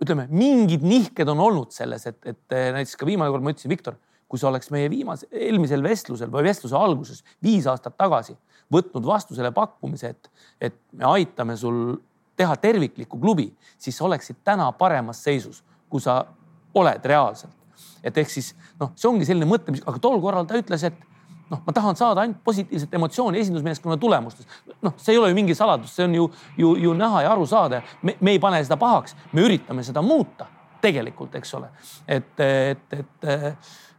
ütleme, 0.00 0.24
mingid 0.32 0.86
nihked 0.88 1.28
on 1.28 1.42
olnud 1.44 1.74
selles, 1.76 2.06
et, 2.08 2.16
et 2.32 2.56
näiteks 2.78 2.96
ka 2.96 3.08
viimane 3.08 3.34
kord 3.34 3.44
ma 3.44 3.52
ütlesin, 3.52 3.74
Viktor, 3.74 3.98
kui 4.24 4.40
sa 4.40 4.48
oleks 4.48 4.72
meie 4.72 4.88
viimase, 4.88 5.28
eelmisel 5.28 5.84
vestlusel 5.84 6.32
või 6.32 6.46
vestluse 6.48 6.80
alguses 6.80 7.20
viis 7.44 7.68
aastat 7.68 7.98
tagasi 8.00 8.38
võtnud 8.72 9.04
vastu 9.04 9.36
selle 9.36 9.52
pakkumise, 9.52 10.14
et, 10.14 10.32
et 10.70 10.80
me 10.96 11.10
aitame 11.12 11.58
sul 11.60 11.98
teha 12.40 12.56
terviklikku 12.64 13.20
klubi, 13.20 13.50
siis 13.76 14.00
sa 14.00 14.08
oleksid 14.08 14.40
täna 14.48 14.70
paremas 14.80 15.20
seisus, 15.28 15.60
kui 15.92 16.00
sa 16.00 16.22
oled 16.78 17.04
reaalselt 17.12 17.57
et 18.04 18.18
ehk 18.18 18.30
siis 18.30 18.54
noh, 18.80 18.92
see 18.96 19.08
ongi 19.10 19.28
selline 19.28 19.48
mõtlemis, 19.48 19.84
aga 19.86 20.02
tol 20.02 20.20
korral 20.22 20.46
ta 20.48 20.58
ütles, 20.58 20.84
et 20.88 20.98
noh, 21.50 21.62
ma 21.64 21.74
tahan 21.74 21.96
saada 21.96 22.24
ainult 22.24 22.42
positiivset 22.44 22.94
emotsiooni 22.94 23.40
esindusmeeskonna 23.40 23.96
tulemustest. 24.00 24.48
noh, 24.82 24.94
see 24.96 25.14
ei 25.14 25.18
ole 25.18 25.32
ju 25.32 25.38
mingi 25.38 25.56
saladus, 25.56 25.94
see 25.96 26.06
on 26.06 26.14
ju, 26.14 26.28
ju, 26.58 26.76
ju 26.84 26.94
näha 26.94 27.24
ja 27.24 27.32
aru 27.32 27.46
saada. 27.46 27.82
me, 28.02 28.16
me 28.20 28.36
ei 28.36 28.38
pane 28.42 28.62
seda 28.64 28.76
pahaks, 28.80 29.16
me 29.32 29.44
üritame 29.46 29.84
seda 29.86 30.02
muuta 30.02 30.46
tegelikult, 30.80 31.34
eks 31.34 31.54
ole. 31.58 31.70
et, 32.06 32.40
et, 32.40 32.98
et, 32.98 33.28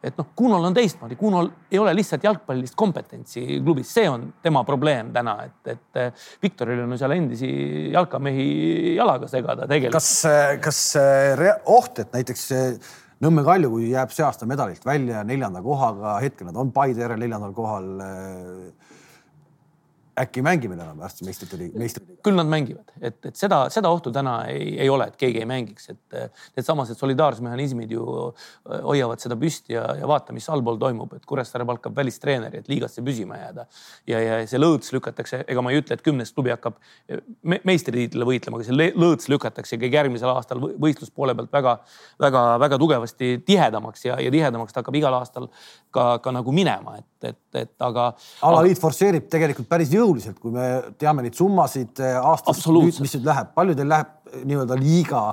et 0.03 0.19
noh, 0.19 0.29
Kunol 0.35 0.69
on 0.69 0.75
teistmoodi, 0.75 1.17
Kunol 1.19 1.49
ei 1.71 1.79
ole 1.81 1.93
lihtsalt 1.97 2.23
jalgpallilist 2.23 2.77
kompetentsi 2.79 3.59
klubis, 3.63 3.91
see 3.93 4.07
on 4.09 4.29
tema 4.43 4.63
probleem 4.67 5.11
täna, 5.15 5.35
et, 5.49 5.73
et 5.73 6.23
Viktoril 6.43 6.85
on 6.85 6.95
ju 6.95 7.01
seal 7.01 7.17
endisi 7.17 7.51
jalkamehi 7.93 8.95
jalaga 8.95 9.27
segada 9.31 9.67
tegelikult. 9.67 9.99
kas, 9.99 10.63
kas 10.63 10.81
oht, 11.65 12.05
et 12.05 12.15
näiteks 12.15 12.49
Nõmme 13.19 13.43
Kalju, 13.43 13.81
jääb 13.83 14.13
see 14.15 14.23
aasta 14.23 14.47
medalilt 14.47 14.85
välja 14.87 15.25
neljanda 15.27 15.59
kohaga, 15.59 16.13
hetkel 16.23 16.47
nad 16.47 16.55
on 16.61 16.69
Paide 16.71 17.03
järel 17.03 17.19
neljandal 17.19 17.51
kohal. 17.57 17.89
Äh, 20.19 20.23
äkki 20.23 20.41
mängime 20.41 20.75
enam 20.75 20.99
varsti 20.99 21.25
meistrite 21.25 21.57
liiga, 21.57 21.79
meistrite 21.79 22.11
liiga? 22.11 22.21
küll 22.25 22.35
nad 22.35 22.47
mängivad, 22.49 22.91
et, 23.01 23.17
et 23.25 23.37
seda, 23.39 23.61
seda 23.73 23.89
ohtu 23.93 24.11
täna 24.11 24.35
ei, 24.51 24.73
ei 24.83 24.89
ole, 24.91 25.07
et 25.09 25.17
keegi 25.19 25.41
ei 25.41 25.47
mängiks, 25.47 25.89
et 25.93 26.17
needsamased 26.57 26.99
solidaarsusmehhanismid 26.99 27.91
ju 27.95 28.03
äh, 28.27 28.81
hoiavad 28.83 29.21
seda 29.23 29.37
püsti 29.39 29.75
ja, 29.75 29.85
ja 29.99 30.07
vaata, 30.09 30.35
mis 30.35 30.49
allpool 30.51 30.79
toimub, 30.81 31.13
et 31.15 31.25
Kuressaare 31.29 31.67
palkab 31.67 31.95
välistreeneri, 31.95 32.61
et 32.61 32.71
liigasse 32.71 33.03
püsima 33.05 33.39
jääda. 33.39 33.65
ja, 34.07 34.21
ja 34.23 34.39
see 34.49 34.59
lõõts 34.61 34.93
lükatakse, 34.95 35.43
ega 35.47 35.63
ma 35.63 35.73
ei 35.73 35.81
ütle, 35.81 35.97
et 35.97 36.05
kümnes 36.05 36.33
klubi 36.35 36.53
hakkab 36.53 36.79
me, 37.43 37.61
meistritiitlile 37.67 38.27
võitlema, 38.27 38.59
aga 38.59 38.67
see 38.67 38.91
lõõts 38.99 39.31
lükatakse 39.31 39.77
ikkagi 39.79 39.99
järgmisel 40.01 40.33
aastal 40.33 40.63
võistluspoole 40.67 41.35
pealt 41.37 41.53
väga-väga-väga 41.55 42.81
tugevasti 42.81 43.31
tihedamaks 43.47 44.05
ja, 44.09 44.19
ja 44.19 44.33
tihedamaks 44.33 44.75
ta 44.75 44.83
hakkab 44.83 44.99
igal 44.99 45.19
aastal 45.21 45.49
ka, 45.95 46.19
ka 46.23 46.33
nagu 46.35 46.53
minema, 46.55 46.97
et, 46.99 47.31
et, 47.31 47.41
et 47.63 47.87
aga. 47.87 48.11
alaliit 48.45 48.79
forsseerib 48.81 49.29
tegelikult 49.31 49.69
päris 49.69 49.91
jõuliselt, 50.09 50.41
kui 50.41 50.53
me 50.55 50.67
teame 50.99 51.25
neid 51.25 51.37
summasid 51.37 52.01
eh, 52.03 52.17
aastas, 52.17 52.65
mis 52.99 53.15
nüüd 53.17 53.25
läheb, 53.29 53.55
palju 53.55 53.77
teil 53.77 53.89
läheb 53.93 54.13
eh, 54.33 54.43
nii-öelda 54.49 54.77
liiga 54.79 55.23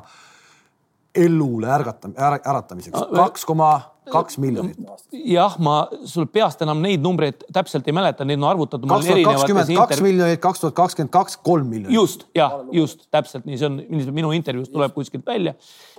ellule 1.16 1.70
ärgatam-, 1.72 2.16
äratamiseks, 2.20 3.09
kaks 3.16 3.47
koma 3.49 3.70
kaks 4.11 4.39
miljonit. 4.39 4.77
jah, 5.11 5.57
ma 5.62 5.77
sul 6.07 6.27
peast 6.31 6.61
enam 6.64 6.81
neid 6.85 7.03
numbreid 7.03 7.43
täpselt 7.55 7.87
ei 7.89 7.95
mäleta, 7.97 8.27
neid 8.29 8.39
on 8.39 8.49
arvutatud. 8.51 8.89
kaks 8.89 9.09
tuhat 9.09 9.24
kakskümmend 9.27 9.72
kaks 9.81 10.03
miljonit, 10.05 10.41
kaks 10.43 10.62
tuhat 10.62 10.77
kakskümmend 10.79 11.12
kaks, 11.14 11.39
kolm 11.47 11.70
miljonit. 11.72 11.95
just 11.95 12.27
ja 12.37 12.51
just 12.74 13.07
täpselt 13.11 13.47
nii, 13.49 13.59
see 13.59 13.70
on 13.70 13.81
minu 14.14 14.33
intervjuust 14.37 14.72
tuleb 14.74 14.95
kuskilt 14.95 15.27
välja. 15.27 15.57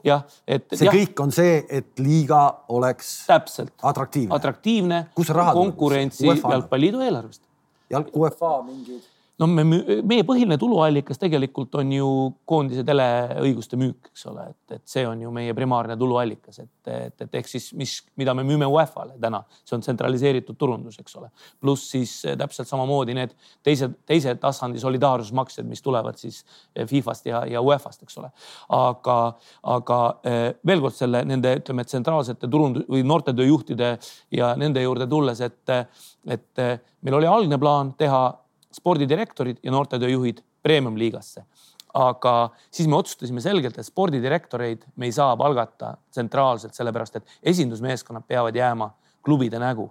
jah, 0.08 0.24
et. 0.48 0.68
see 0.74 0.88
ja. 0.88 0.94
kõik 0.96 1.24
on 1.24 1.36
see, 1.36 1.60
et 1.70 1.92
liiga 2.04 2.44
oleks. 2.70 3.12
täpselt. 3.28 3.74
atraktiivne. 3.82 4.36
atraktiivne. 4.36 5.04
konkurentsi 5.18 6.28
jalgpalliliidu 6.28 7.04
eelarvest. 7.04 7.44
Jalg, 7.90 8.08
UEFA 8.16 8.62
mingid 8.64 9.04
no 9.42 9.48
me, 9.50 9.64
meie 9.66 10.26
põhiline 10.26 10.58
tuluallikas 10.60 11.20
tegelikult 11.22 11.76
on 11.78 11.92
ju 11.94 12.08
koondise 12.48 12.84
teleõiguste 12.88 13.78
müük, 13.80 14.10
eks 14.12 14.26
ole, 14.32 14.48
et, 14.52 14.78
et 14.80 14.84
see 14.90 15.04
on 15.08 15.22
ju 15.22 15.32
meie 15.34 15.54
primaarne 15.58 15.98
tuluallikas, 16.00 16.62
et, 16.64 16.90
et, 16.94 17.26
et 17.26 17.38
ehk 17.42 17.52
siis, 17.52 17.70
mis, 17.78 17.94
mida 18.18 18.34
me 18.38 18.46
müüme 18.48 18.70
UEFA-le 18.72 19.18
täna, 19.22 19.44
see 19.62 19.78
on 19.78 19.86
tsentraliseeritud 19.86 20.58
turundus, 20.58 20.98
eks 21.02 21.18
ole. 21.22 21.30
pluss 21.62 21.92
siis 21.94 22.14
eh, 22.26 22.38
täpselt 22.40 22.70
samamoodi 22.70 23.18
need 23.18 23.36
teised, 23.66 24.00
teise 24.10 24.34
tasandi 24.42 24.82
solidaarsusmaksed, 24.82 25.70
mis 25.70 25.86
tulevad 25.86 26.18
siis 26.22 26.42
eh, 26.74 26.88
Fifast 26.90 27.30
ja, 27.30 27.44
ja 27.50 27.62
UEFA-st, 27.62 28.08
eks 28.08 28.18
ole. 28.24 28.32
aga, 28.74 29.20
aga 29.78 30.02
eh, 30.26 30.42
veel 30.66 30.82
kord 30.82 30.98
selle 30.98 31.22
nende, 31.30 31.54
ütleme, 31.62 31.86
tsentraalsete 31.86 32.50
turundus 32.50 32.90
või 32.90 33.06
noortetööjuhtide 33.06 33.94
ja 34.34 34.56
nende 34.58 34.82
juurde 34.82 35.06
tulles, 35.08 35.46
et, 35.46 35.78
et 36.26 36.66
meil 37.06 37.22
oli 37.22 37.30
algne 37.30 37.62
plaan 37.62 37.94
teha 37.98 38.26
spordidirektorid 38.74 39.60
ja 39.64 39.72
noortetööjuhid 39.72 40.44
premium-liigasse. 40.64 41.46
aga 41.98 42.52
siis 42.72 42.88
me 42.88 42.96
otsustasime 42.96 43.42
selgelt, 43.42 43.78
et 43.80 43.86
spordidirektoreid 43.86 44.84
me 44.96 45.08
ei 45.08 45.12
saa 45.12 45.38
palgata 45.38 45.96
tsentraalselt, 46.12 46.76
sellepärast 46.76 47.16
et 47.16 47.32
esindusmeeskonnad 47.44 48.28
peavad 48.28 48.56
jääma 48.56 48.92
klubide 49.26 49.60
nägu. 49.60 49.88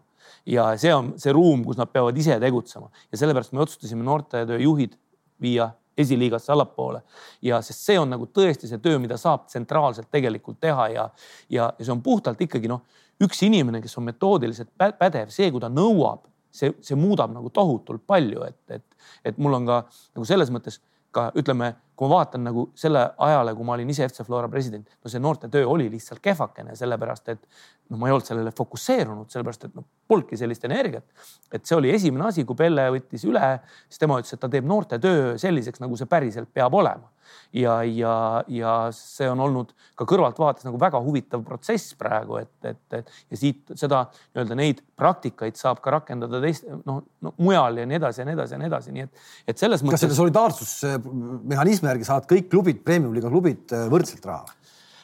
Ja 0.46 0.68
see 0.78 0.92
on 0.94 1.14
see 1.18 1.32
ruum, 1.32 1.64
kus 1.64 1.80
nad 1.80 1.90
peavad 1.90 2.16
ise 2.18 2.36
tegutsema. 2.40 2.90
Ja 3.10 3.18
sellepärast 3.18 3.52
me 3.52 3.64
otsustasime 3.64 4.04
noortetööjuhid 4.06 4.94
viia 5.42 5.70
esiliigasse 5.98 6.52
allapoole. 6.52 7.02
Ja 7.42 7.60
sest 7.64 7.82
see 7.88 7.98
on 7.98 8.10
nagu 8.12 8.28
tõesti 8.28 8.68
see 8.70 8.78
töö, 8.82 9.00
mida 9.02 9.16
saab 9.20 9.48
tsentraalselt 9.48 10.10
tegelikult 10.12 10.60
teha 10.60 10.88
ja, 10.92 11.08
ja, 11.48 11.72
ja 11.78 11.84
see 11.84 11.94
on 11.94 12.04
puhtalt 12.04 12.40
ikkagi 12.44 12.70
noh, 12.70 12.84
üks 13.24 13.42
inimene, 13.46 13.80
kes 13.82 13.96
on 13.98 14.06
metoodiliselt 14.10 14.70
pädev, 14.76 15.32
see, 15.32 15.50
kui 15.50 15.62
ta 15.62 15.72
nõuab 15.72 16.26
see, 16.56 16.74
see 16.84 16.98
muudab 16.98 17.34
nagu 17.34 17.50
tohutult 17.54 18.04
palju, 18.08 18.44
et, 18.48 18.78
et, 18.78 19.10
et 19.30 19.40
mul 19.42 19.58
on 19.58 19.68
ka 19.68 19.82
nagu 20.16 20.28
selles 20.28 20.52
mõttes 20.54 20.80
ka 21.16 21.30
ütleme, 21.38 21.74
kui 21.96 22.08
ma 22.08 22.18
vaatan 22.20 22.44
nagu 22.44 22.66
selle 22.76 23.02
ajale, 23.26 23.54
kui 23.56 23.66
ma 23.66 23.74
olin 23.76 23.90
ise 23.92 24.04
FC 24.04 24.24
Flora 24.26 24.50
president, 24.52 24.90
no 25.02 25.10
see 25.12 25.22
noortetöö 25.22 25.64
oli 25.72 25.88
lihtsalt 25.92 26.20
kehvakene, 26.24 26.76
sellepärast 26.76 27.32
et 27.32 27.42
noh, 27.42 27.98
ma 27.98 28.10
ei 28.10 28.16
olnud 28.16 28.28
sellele 28.28 28.52
fokusseerunud, 28.56 29.30
sellepärast 29.32 29.68
et 29.68 29.76
noh, 29.78 29.86
polnudki 30.08 30.38
sellist 30.38 30.64
energiat. 30.68 31.06
et 31.52 31.64
see 31.64 31.76
oli 31.78 31.92
esimene 31.94 32.28
asi, 32.28 32.44
kui 32.44 32.58
Pelle 32.58 32.88
võttis 32.92 33.24
üle, 33.28 33.56
siis 33.88 34.02
tema 34.02 34.20
ütles, 34.20 34.36
et 34.36 34.42
ta 34.42 34.50
teeb 34.52 34.68
noortetöö 34.68 35.36
selliseks, 35.40 35.80
nagu 35.80 35.96
see 35.96 36.10
päriselt 36.10 36.52
peab 36.54 36.74
olema 36.74 37.10
ja, 37.52 37.82
ja, 37.84 38.44
ja 38.48 38.72
see 38.94 39.28
on 39.30 39.40
olnud 39.46 39.72
ka 39.98 40.06
kõrvaltvaates 40.08 40.66
nagu 40.66 40.78
väga 40.80 41.00
huvitav 41.02 41.42
protsess 41.46 41.94
praegu, 41.98 42.40
et, 42.42 42.52
et, 42.66 42.82
et 42.98 43.10
ja 43.32 43.40
siit 43.40 43.74
seda 43.78 44.04
nii-öelda 44.12 44.58
neid 44.58 44.82
praktikaid 44.98 45.58
saab 45.58 45.80
ka 45.84 45.94
rakendada 45.96 46.40
teist 46.42 46.66
noh 46.68 47.02
no, 47.24 47.32
mujal 47.42 47.80
ja 47.80 47.86
nii 47.88 47.98
edasi 48.00 48.22
ja 48.22 48.28
nii 48.28 48.36
edasi 48.36 48.56
ja 48.56 48.60
nii 48.60 48.70
edasi, 48.70 48.94
nii 48.96 49.06
et, 49.06 49.24
et 49.52 49.62
selles 49.62 49.84
mõttes. 49.84 49.96
kas 49.96 50.06
selle 50.06 50.18
solidaarsusmehhanismi 50.20 51.85
järgi 51.92 52.08
saavad 52.08 52.28
kõik 52.30 52.50
klubid, 52.52 52.82
premium-liiga 52.86 53.30
klubid 53.32 53.74
äh, 53.76 53.86
võrdselt 53.92 54.26
raha 54.28 54.44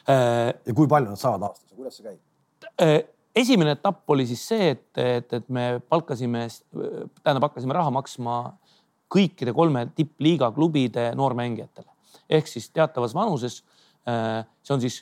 äh,? 0.09 0.51
ja 0.53 0.75
kui 0.75 0.89
palju 0.89 1.13
nad 1.13 1.21
saavad 1.21 1.49
aastas 1.49 1.71
ja 1.71 1.79
kuidas 1.79 1.99
see 1.99 2.07
käib 2.09 2.69
äh,? 2.83 2.99
esimene 3.43 3.77
etapp 3.77 4.09
oli 4.13 4.27
siis 4.29 4.43
see, 4.51 4.73
et, 4.75 4.89
et, 4.99 5.33
et 5.33 5.47
me 5.49 5.79
palkasime, 5.89 6.45
tähendab, 7.23 7.47
hakkasime 7.49 7.73
raha 7.73 7.93
maksma 7.95 8.37
kõikide 9.13 9.53
kolme 9.55 9.87
tippliiga 9.97 10.51
klubide 10.53 11.11
noormängijatele 11.17 11.89
ehk 12.33 12.47
siis 12.49 12.69
teatavas 12.73 13.13
vanuses. 13.15 13.61
See 14.03 14.73
on 14.73 14.81
siis 14.81 15.01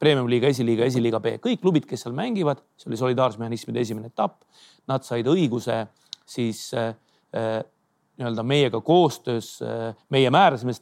premium-liiga, 0.00 0.50
esiliiga, 0.50 0.86
esiliiga 0.88 1.20
B, 1.22 1.36
kõik 1.42 1.60
klubid, 1.62 1.86
kes 1.88 2.04
seal 2.04 2.14
mängivad, 2.16 2.62
see 2.78 2.90
oli 2.90 3.00
solidaarsusmehhanismide 3.00 3.82
esimene 3.84 4.10
etapp. 4.10 4.42
Nad 4.90 5.06
said 5.06 5.28
õiguse 5.30 5.84
siis 6.28 6.66
nii-öelda 8.18 8.42
meiega 8.46 8.80
koostöös, 8.80 9.58
meie 10.10 10.30
määrasime 10.30 10.72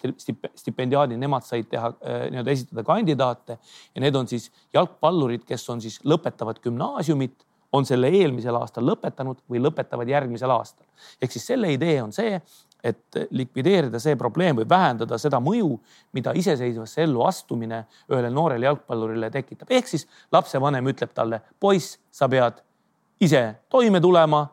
stipendiaadi, 0.55 1.16
nemad 1.16 1.47
said 1.47 1.70
teha 1.70 1.93
nii-öelda 2.30 2.53
esitada 2.53 2.85
kandidaate 2.85 3.57
ja 3.95 4.03
need 4.05 4.16
on 4.18 4.28
siis 4.28 4.51
jalgpallurid, 4.74 5.47
kes 5.49 5.64
on 5.72 5.80
siis 5.80 5.97
lõpetavad 6.05 6.61
gümnaasiumit, 6.64 7.47
on 7.72 7.87
selle 7.89 8.11
eelmisel 8.12 8.57
aastal 8.59 8.85
lõpetanud 8.85 9.41
või 9.51 9.62
lõpetavad 9.64 10.09
järgmisel 10.09 10.51
aastal. 10.53 10.87
ehk 11.22 11.33
siis 11.33 11.47
selle 11.47 11.72
idee 11.72 12.03
on 12.03 12.12
see, 12.12 12.41
et 12.85 13.18
likvideerida 13.30 14.01
see 14.03 14.16
probleem 14.18 14.59
või 14.59 14.68
vähendada 14.68 15.18
seda 15.18 15.39
mõju, 15.41 15.76
mida 16.12 16.35
iseseisvasse 16.37 17.05
ellu 17.07 17.22
astumine 17.24 17.85
ühele 18.11 18.30
noorele 18.30 18.66
jalgpallurile 18.66 19.30
tekitab. 19.30 19.70
ehk 19.70 19.89
siis 19.89 20.09
lapsevanem 20.33 20.87
ütleb 20.93 21.14
talle, 21.14 21.41
poiss, 21.61 21.99
sa 22.11 22.28
pead 22.28 22.61
ise 23.20 23.55
toime 23.68 24.01
tulema. 24.01 24.49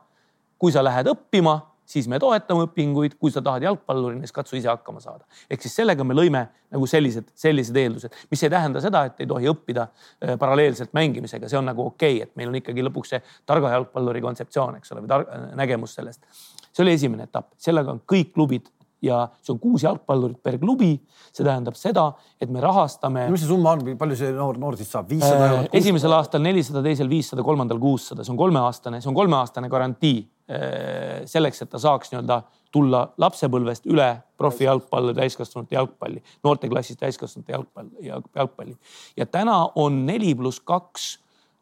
kui 0.60 0.72
sa 0.72 0.84
lähed 0.84 1.08
õppima, 1.08 1.54
siis 1.90 2.08
me 2.12 2.20
toetame 2.22 2.68
õpinguid, 2.68 3.18
kui 3.20 3.34
sa 3.34 3.42
tahad 3.46 3.66
jalgpallurina, 3.66 4.22
siis 4.26 4.36
katsu 4.36 4.58
ise 4.60 4.70
hakkama 4.70 5.02
saada. 5.04 5.26
ehk 5.50 5.66
siis 5.66 5.76
sellega 5.82 6.06
me 6.06 6.18
lõime 6.18 6.46
nagu 6.70 6.88
sellised, 6.88 7.32
sellised 7.36 7.78
eeldused, 7.82 8.16
mis 8.32 8.44
ei 8.44 8.54
tähenda 8.54 8.82
seda, 8.82 9.06
et 9.10 9.24
ei 9.24 9.30
tohi 9.30 9.50
õppida 9.50 9.88
äh, 9.90 10.38
paralleelselt 10.40 10.94
mängimisega, 10.94 11.50
see 11.50 11.60
on 11.60 11.70
nagu 11.72 11.88
okei 11.90 12.20
okay,, 12.20 12.28
et 12.28 12.36
meil 12.40 12.52
on 12.54 12.60
ikkagi 12.62 12.86
lõpuks 12.86 13.16
see 13.16 13.22
targa 13.50 13.74
jalgpalluri 13.76 14.22
kontseptsioon, 14.26 14.78
eks 14.80 14.94
ole, 14.96 15.06
või 15.06 15.56
nägemus 15.58 15.98
sellest. 15.98 16.26
See 16.70 16.86
oli 16.86 16.94
esimene 16.98 17.26
etapp, 17.26 17.52
sellega 17.58 17.92
on 17.92 18.04
kõik 18.06 18.34
klubid 18.36 18.70
ja 19.06 19.20
see 19.42 19.54
on 19.54 19.60
kuus 19.62 19.84
jalgpallurit 19.86 20.40
per 20.44 20.58
klubi. 20.60 20.98
see 21.30 21.46
tähendab 21.46 21.78
seda, 21.78 22.10
et 22.42 22.50
me 22.50 22.62
rahastame. 22.64 23.28
mis 23.32 23.44
see 23.44 23.50
summa 23.52 23.76
on, 23.76 23.86
palju 24.00 24.18
see 24.20 24.32
noor, 24.36 24.58
noor 24.60 24.78
siis 24.80 24.92
saab? 24.92 25.10
viissada 25.10 25.48
eurot? 25.48 25.70
Äh, 25.70 25.78
esimesel 25.80 26.16
aastal 26.18 26.44
nelisada, 26.44 26.84
teisel 26.84 27.10
viissada, 27.12 27.46
kolmandal 27.46 27.80
kuussada, 27.80 28.26
see 28.26 28.34
on 28.34 28.40
kolmeaastane, 28.40 29.02
see 29.04 29.12
on 29.12 29.18
kolmeaastane 29.18 29.70
garantii 29.72 30.20
äh, 30.24 31.24
selleks, 31.30 31.64
et 31.64 31.72
ta 31.72 31.82
saaks 31.82 32.14
nii-öelda 32.14 32.42
tulla 32.74 33.06
lapsepõlvest 33.22 33.88
üle 33.90 34.10
profijalgpalli, 34.38 35.16
täiskasvanute 35.18 35.78
jalgpalli, 35.78 36.22
noorteklassist 36.46 37.00
täiskasvanute 37.02 37.56
jalgpalli, 37.56 38.12
jalgpalli. 38.12 38.78
ja 39.18 39.26
täna 39.26 39.62
on 39.76 40.06
neli 40.10 40.36
pluss 40.38 40.62
kaks 40.66 41.12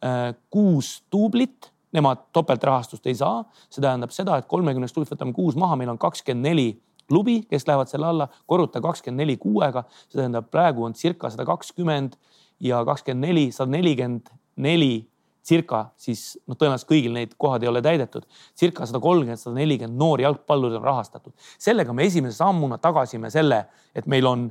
äh, 0.03 0.33
kuus 0.49 1.01
duublit 1.11 1.71
nemad 1.95 2.27
topeltrahastust 2.33 3.07
ei 3.07 3.15
saa. 3.15 3.43
see 3.69 3.81
tähendab 3.81 4.11
seda, 4.15 4.37
et 4.37 4.49
kolmekümnest 4.49 4.95
klubist 4.95 5.13
võtame 5.15 5.33
kuus 5.35 5.55
maha, 5.59 5.77
meil 5.79 5.93
on 5.93 5.99
kakskümmend 6.01 6.49
neli 6.49 6.69
klubi, 7.07 7.41
kes 7.49 7.67
lähevad 7.67 7.91
selle 7.91 8.09
alla, 8.09 8.27
korruta 8.45 8.81
kakskümmend 8.83 9.23
neli 9.23 9.37
kuuega, 9.41 9.83
see 10.07 10.19
tähendab, 10.19 10.49
praegu 10.51 10.85
on 10.87 10.95
circa 10.97 11.31
sada 11.33 11.45
kakskümmend 11.47 12.17
ja 12.63 12.83
kakskümmend 12.85 13.29
neli, 13.29 13.45
sada 13.55 13.71
nelikümmend 13.71 14.33
neli 14.63 15.07
circa 15.47 15.85
siis 15.99 16.35
noh, 16.47 16.57
tõenäoliselt 16.59 16.89
kõigil 16.89 17.13
neid 17.15 17.35
kohad 17.39 17.63
ei 17.63 17.69
ole 17.71 17.81
täidetud. 17.83 18.25
circa 18.57 18.85
sada 18.85 18.99
kolmkümmend, 19.03 19.39
sada 19.39 19.55
nelikümmend 19.55 19.99
noori 19.99 20.25
jalgpallurid 20.25 20.79
on 20.79 20.83
rahastatud. 20.83 21.33
sellega 21.59 21.93
me 21.93 22.05
esimese 22.05 22.37
sammuna 22.37 22.77
tagasime 22.77 23.31
selle, 23.31 23.65
et 23.95 24.07
meil 24.07 24.27
on 24.27 24.47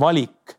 valik, 0.00 0.56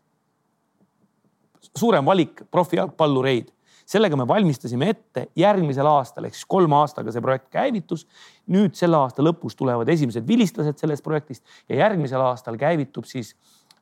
suurem 1.76 2.06
valik 2.06 2.44
profijalgpallureid 2.50 3.50
sellega 3.88 4.16
me 4.16 4.26
valmistasime 4.28 4.88
ette 4.92 5.26
järgmisel 5.38 5.88
aastal 5.88 6.28
ehk 6.28 6.36
siis 6.36 6.48
kolme 6.48 6.76
aastaga 6.80 7.12
see 7.12 7.24
projekt 7.24 7.50
käivitus. 7.52 8.06
nüüd 8.46 8.76
selle 8.76 8.98
aasta 9.00 9.24
lõpus 9.24 9.56
tulevad 9.56 9.88
esimesed 9.88 10.26
vilistlased 10.28 10.80
sellest 10.80 11.04
projektist 11.04 11.44
ja 11.68 11.84
järgmisel 11.84 12.20
aastal 12.20 12.58
käivitub 12.60 13.06
siis 13.08 13.34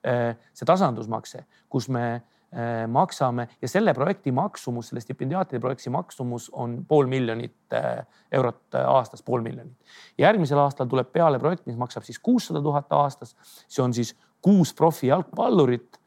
äh, 0.07 0.36
see 0.55 0.66
tasandusmakse, 0.66 1.44
kus 1.70 1.88
me 1.88 2.05
äh, 2.14 2.84
maksame 2.90 3.48
ja 3.62 3.70
selle 3.70 3.94
projekti 3.94 4.34
maksumus, 4.34 4.90
selle 4.90 5.03
stipendiaatide 5.03 5.62
projekti 5.62 5.90
maksumus 5.90 6.50
on 6.53 6.80
pool 6.88 7.11
miljonit 7.11 7.74
äh, 7.74 8.05
eurot 8.32 8.78
aastas, 8.86 9.22
pool 9.22 9.42
miljonit. 9.42 9.74
järgmisel 10.18 10.59
aastal 10.62 10.90
tuleb 10.90 11.12
peale 11.14 11.38
projekt, 11.42 11.66
mis 11.66 11.78
maksab 11.78 12.07
siis 12.07 12.18
kuussada 12.18 12.62
tuhat 12.62 12.92
aastas. 12.92 13.36
see 13.68 13.82
on 13.82 13.94
siis 13.94 14.16
kuus 14.42 14.74
profijalgpallurit 14.74 15.98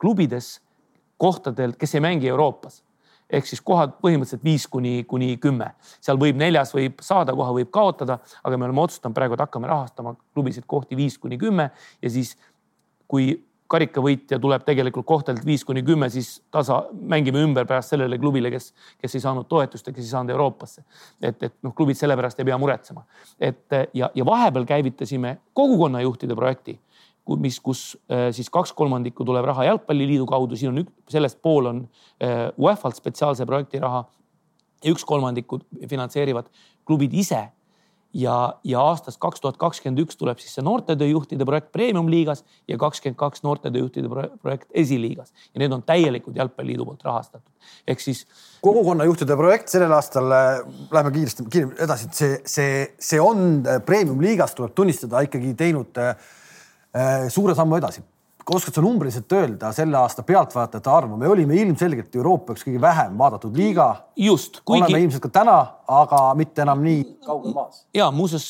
klubides, 0.00 0.56
kohtadel, 1.20 1.74
kes 1.78 1.92
ei 1.94 2.00
mängi 2.00 2.30
Euroopas 2.32 2.80
ehk 3.32 3.46
siis 3.46 3.62
kohad 3.64 3.96
põhimõtteliselt 4.02 4.44
viis 4.44 4.66
kuni, 4.70 5.04
kuni 5.08 5.36
kümme. 5.42 5.72
seal 6.00 6.18
võib 6.20 6.38
neljas 6.40 6.74
võib 6.74 7.02
saada 7.04 7.34
koha, 7.36 7.52
võib 7.56 7.70
kaotada, 7.74 8.18
aga 8.44 8.56
me 8.56 8.68
oleme 8.68 8.82
otsustanud 8.84 9.16
praegu, 9.16 9.36
et 9.36 9.44
hakkame 9.44 9.70
rahastama 9.70 10.16
klubisid 10.34 10.66
kohti 10.66 10.98
viis 10.98 11.18
kuni 11.18 11.38
kümme 11.38 11.70
ja 12.02 12.10
siis 12.10 12.36
kui 13.10 13.32
karikavõitja 13.70 14.38
tuleb 14.42 14.64
tegelikult 14.66 15.06
kohtadelt 15.06 15.46
viis 15.46 15.62
kuni 15.66 15.82
kümme, 15.86 16.08
siis 16.10 16.40
tasa 16.50 16.80
mängime 16.90 17.42
ümber 17.44 17.68
pärast 17.70 17.94
sellele 17.94 18.18
klubile, 18.18 18.50
kes, 18.50 18.72
kes 18.98 19.14
ei 19.14 19.22
saanud 19.22 19.46
toetust 19.50 19.86
ja 19.86 19.94
kes 19.94 20.08
ei 20.08 20.10
saanud 20.10 20.34
Euroopasse. 20.34 20.82
et, 21.22 21.42
et 21.42 21.54
noh, 21.62 21.74
klubid 21.76 21.98
sellepärast 21.98 22.40
ei 22.40 22.48
pea 22.48 22.58
muretsema. 22.58 23.04
et 23.38 23.78
ja, 23.94 24.10
ja 24.14 24.26
vahepeal 24.26 24.66
käivitasime 24.66 25.36
kogukonnajuhtide 25.54 26.34
projekti 26.34 26.80
mis, 27.40 27.60
kus 27.62 27.82
äh, 28.10 28.30
siis 28.34 28.50
kaks 28.52 28.72
kolmandikku 28.76 29.24
tuleb 29.26 29.46
raha 29.50 29.68
jalgpalliliidu 29.68 30.26
kaudu, 30.28 30.58
siin 30.58 30.72
on 30.72 30.82
üks, 30.84 30.92
sellest 31.12 31.40
pool 31.44 31.70
on 31.70 31.84
äh, 32.22 32.48
UEFA-lt 32.58 33.00
spetsiaalse 33.00 33.46
projekti 33.48 33.82
raha. 33.82 34.04
ja 34.84 34.92
üks 34.94 35.04
kolmandikku 35.04 35.60
finantseerivad 35.88 36.46
klubid 36.88 37.12
ise. 37.14 37.50
ja, 38.14 38.36
ja 38.64 38.80
aastast 38.82 39.20
kaks 39.22 39.40
tuhat 39.40 39.58
kakskümmend 39.60 40.00
üks 40.02 40.16
tuleb 40.18 40.40
siis 40.42 40.56
see 40.56 40.64
noortetööjuhtide 40.66 41.46
projekt 41.46 41.68
premium-liigas 41.70 42.40
ja 42.66 42.78
kakskümmend 42.80 43.18
kaks 43.20 43.44
noortetööjuhtide 43.46 44.10
projekt 44.42 44.66
esiliigas 44.74 45.30
ja 45.52 45.62
need 45.62 45.76
on 45.76 45.84
täielikult 45.86 46.40
jalgpalliliidu 46.40 46.88
poolt 46.88 47.04
rahastatud. 47.06 47.52
ehk 47.86 48.02
siis. 48.02 48.24
kogukonnajuhtide 48.66 49.36
projekt 49.36 49.70
sellel 49.70 49.94
aastal, 49.94 50.32
äh, 50.34 50.58
läheme 50.90 51.14
kiiresti, 51.14 51.46
kiiresti 51.52 51.84
edasi, 51.86 52.10
see, 52.10 52.42
see, 52.56 52.82
see 52.98 53.22
on 53.22 53.62
premium-liigas 53.86 54.58
tuleb 54.58 54.74
tunnistada 54.74 55.22
ikkagi 55.28 55.54
teinud 55.54 55.94
Äh, 56.00 56.16
suure 57.28 57.54
sammu 57.54 57.78
edasi. 57.78 58.02
oskad 58.50 58.74
sa 58.74 58.82
numbriliselt 58.82 59.30
öelda 59.36 59.68
selle 59.70 59.94
aasta 59.94 60.24
pealtvaatajate 60.26 60.90
arvu, 60.90 61.16
me 61.16 61.28
olime 61.30 61.54
ilmselgelt 61.60 62.16
Euroopa 62.16 62.56
üks 62.56 62.64
kõige 62.66 62.80
vähem 62.82 63.12
vaadatud 63.18 63.54
liiga. 63.54 64.08
just, 64.16 64.58
kuigi. 64.64 64.82
oleme 64.88 65.04
ilmselt 65.04 65.22
ka 65.22 65.28
täna, 65.36 65.54
aga 65.86 66.22
mitte 66.34 66.64
enam 66.64 66.82
nii 66.82 67.04
kaugel 67.26 67.54
maas. 67.54 67.84
ja 67.94 68.08
muuseas, 68.10 68.48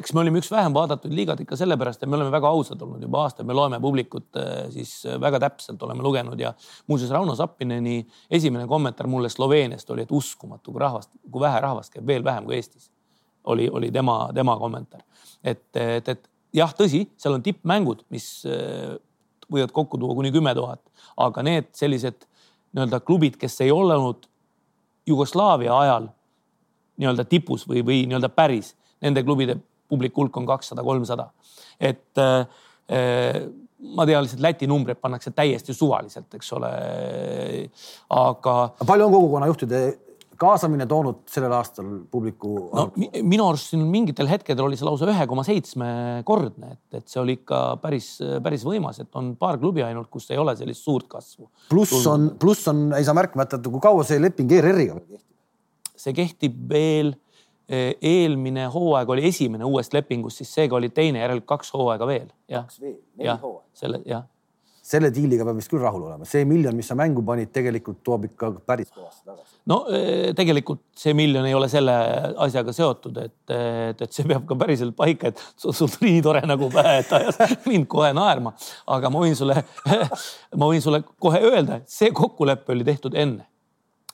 eks 0.00 0.16
me 0.16 0.24
olime 0.24 0.42
üks 0.42 0.50
vähem 0.50 0.74
vaadatud 0.74 1.14
liigad 1.14 1.40
ikka 1.44 1.60
sellepärast, 1.62 2.02
et 2.02 2.10
me 2.10 2.18
oleme 2.18 2.34
väga 2.34 2.50
ausad 2.50 2.82
olnud 2.82 3.06
juba 3.06 3.22
aastaid, 3.22 3.46
me 3.46 3.54
loeme 3.54 3.80
publikut 3.80 4.40
äh, 4.42 4.66
siis 4.74 4.98
äh, 5.06 5.20
väga 5.22 5.44
täpselt 5.46 5.82
oleme 5.86 6.02
lugenud 6.02 6.40
ja 6.40 6.54
muuseas 6.90 7.14
Rauno 7.14 7.38
Sappineni 7.38 8.00
esimene 8.30 8.66
kommentaar 8.66 9.06
mulle 9.06 9.30
Sloveeniast 9.30 9.90
oli, 9.94 10.08
et 10.08 10.12
uskumatu, 10.12 10.72
kui 10.72 10.82
rahvast, 10.82 11.12
kui 11.30 11.46
vähe 11.46 11.60
rahvast 11.62 11.94
käib, 11.94 12.06
veel 12.06 12.24
vähem 12.24 12.50
kui 12.50 12.58
Eestis. 12.58 12.90
oli, 13.44 13.68
oli 13.70 13.92
tema, 13.92 14.24
tema 14.34 14.58
kommentaar, 14.58 15.06
et, 15.44 15.68
et, 15.76 16.08
et 16.08 16.30
jah, 16.56 16.72
tõsi, 16.76 17.04
seal 17.20 17.36
on 17.36 17.44
tippmängud, 17.44 18.04
mis 18.12 18.28
äh, 18.48 18.96
võivad 19.52 19.74
kokku 19.74 20.00
tuua 20.00 20.16
kuni 20.16 20.32
kümme 20.34 20.54
tuhat, 20.56 20.82
aga 21.22 21.44
need 21.46 21.70
sellised 21.76 22.26
nii-öelda 22.76 23.00
klubid, 23.04 23.38
kes 23.40 23.60
ei 23.64 23.72
olnud 23.74 24.26
Jugoslaavia 25.06 25.74
ajal 25.84 26.08
nii-öelda 26.98 27.26
tipus 27.30 27.66
või, 27.68 27.84
või 27.86 28.00
nii-öelda 28.08 28.30
päris, 28.34 28.72
nende 29.04 29.22
klubide 29.26 29.58
publiku 29.88 30.24
hulk 30.24 30.40
on 30.40 30.48
kakssada, 30.48 30.82
kolmsada. 30.82 31.28
et 31.78 32.18
äh, 32.18 32.48
äh, 32.90 33.44
ma 33.96 34.06
tean 34.08 34.24
lihtsalt 34.24 34.42
Läti 34.42 34.66
numbreid 34.66 34.98
pannakse 34.98 35.30
täiesti 35.36 35.74
suvaliselt, 35.76 36.32
eks 36.34 36.52
ole. 36.56 36.70
aga. 38.10 38.54
palju 38.86 39.06
on 39.06 39.12
kogukonnajuhtide 39.12 39.82
kaasamine 40.40 40.86
toonud 40.88 41.24
sellel 41.30 41.54
aastal 41.56 41.88
publiku 42.10 42.52
no,? 42.70 42.86
minu 43.22 43.48
arust 43.48 43.72
siin 43.72 43.84
mingitel 43.90 44.28
hetkedel 44.30 44.66
oli 44.66 44.78
see 44.78 44.86
lausa 44.88 45.08
ühe 45.10 45.26
koma 45.30 45.44
seitsmekordne, 45.46 46.72
et, 46.76 47.00
et 47.00 47.06
see 47.10 47.20
oli 47.22 47.38
ikka 47.40 47.60
päris, 47.82 48.10
päris 48.44 48.66
võimas, 48.66 49.00
et 49.02 49.18
on 49.18 49.34
paar 49.40 49.60
klubi 49.62 49.84
ainult, 49.86 50.10
kus 50.12 50.30
ei 50.32 50.40
ole 50.40 50.56
sellist 50.58 50.84
suurt 50.86 51.08
kasvu. 51.10 51.48
pluss 51.70 52.06
on, 52.10 52.30
pluss 52.40 52.68
on, 52.72 52.88
ei 52.96 53.06
saa 53.06 53.16
märkmata, 53.16 53.60
et 53.60 53.70
kui 53.70 53.82
kaua 53.82 54.04
see 54.06 54.20
leping 54.22 54.52
ERR-iga 54.58 54.98
veel 54.98 55.06
kehtib? 55.06 55.24
see 55.96 56.16
kehtib 56.16 56.62
veel, 56.70 57.14
eh, 57.72 57.94
eelmine 58.04 58.68
hooaeg 58.72 59.10
oli 59.16 59.26
esimene 59.30 59.66
uuest 59.68 59.96
lepingust, 59.96 60.42
siis 60.42 60.54
seega 60.60 60.76
oli 60.78 60.92
teine, 60.94 61.22
järelikult 61.24 61.52
kaks 61.56 61.74
hooaega 61.74 62.08
veel. 62.08 62.30
kaks 62.52 62.80
veel, 62.80 62.98
neli 63.16 63.34
hooaega. 63.34 63.68
selle 63.84 64.02
jah 64.06 64.26
selle 64.86 65.10
diiliga 65.10 65.44
peab 65.46 65.58
vist 65.58 65.70
küll 65.70 65.82
rahul 65.82 66.04
olema, 66.06 66.26
see 66.28 66.44
miljon, 66.46 66.74
mis 66.78 66.86
sa 66.90 66.94
mängu 66.98 67.24
panid, 67.26 67.50
tegelikult 67.54 67.98
toob 68.06 68.28
ikka 68.28 68.52
päris 68.68 68.92
kõvasti 68.94 69.26
tagasi. 69.26 69.56
no 69.72 69.80
eh, 69.90 70.30
tegelikult 70.38 70.84
see 70.96 71.14
miljon 71.18 71.46
ei 71.48 71.56
ole 71.58 71.68
selle 71.72 71.96
asjaga 72.46 72.74
seotud, 72.76 73.18
et, 73.24 73.34
et, 73.50 74.04
et 74.06 74.14
see 74.14 74.28
peab 74.28 74.46
ka 74.46 74.58
päriselt 74.60 74.94
paika, 74.98 75.32
et 75.32 75.42
sul, 75.58 75.74
sul 75.74 75.90
nii 76.04 76.22
tore 76.22 76.44
nägu 76.46 76.70
pähe, 76.74 77.00
et 77.02 77.12
ajas 77.18 77.40
mind 77.66 77.90
kohe 77.90 78.12
naerma. 78.16 78.54
aga 78.94 79.10
ma 79.10 79.26
võin 79.26 79.34
sulle, 79.38 79.58
ma 80.60 80.70
võin 80.70 80.84
sulle 80.84 81.02
kohe 81.18 81.42
öelda, 81.50 81.82
et 81.82 81.90
see 81.90 82.14
kokkulepe 82.14 82.76
oli 82.76 82.86
tehtud 82.86 83.18
enne, 83.18 83.48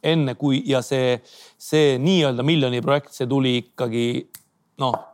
enne 0.02 0.38
kui 0.40 0.64
ja 0.72 0.80
see, 0.84 1.18
see 1.60 1.98
nii-öelda 2.00 2.46
miljoni 2.46 2.80
projekt, 2.84 3.12
see 3.12 3.28
tuli 3.28 3.58
ikkagi 3.60 4.06
noh 4.80 5.11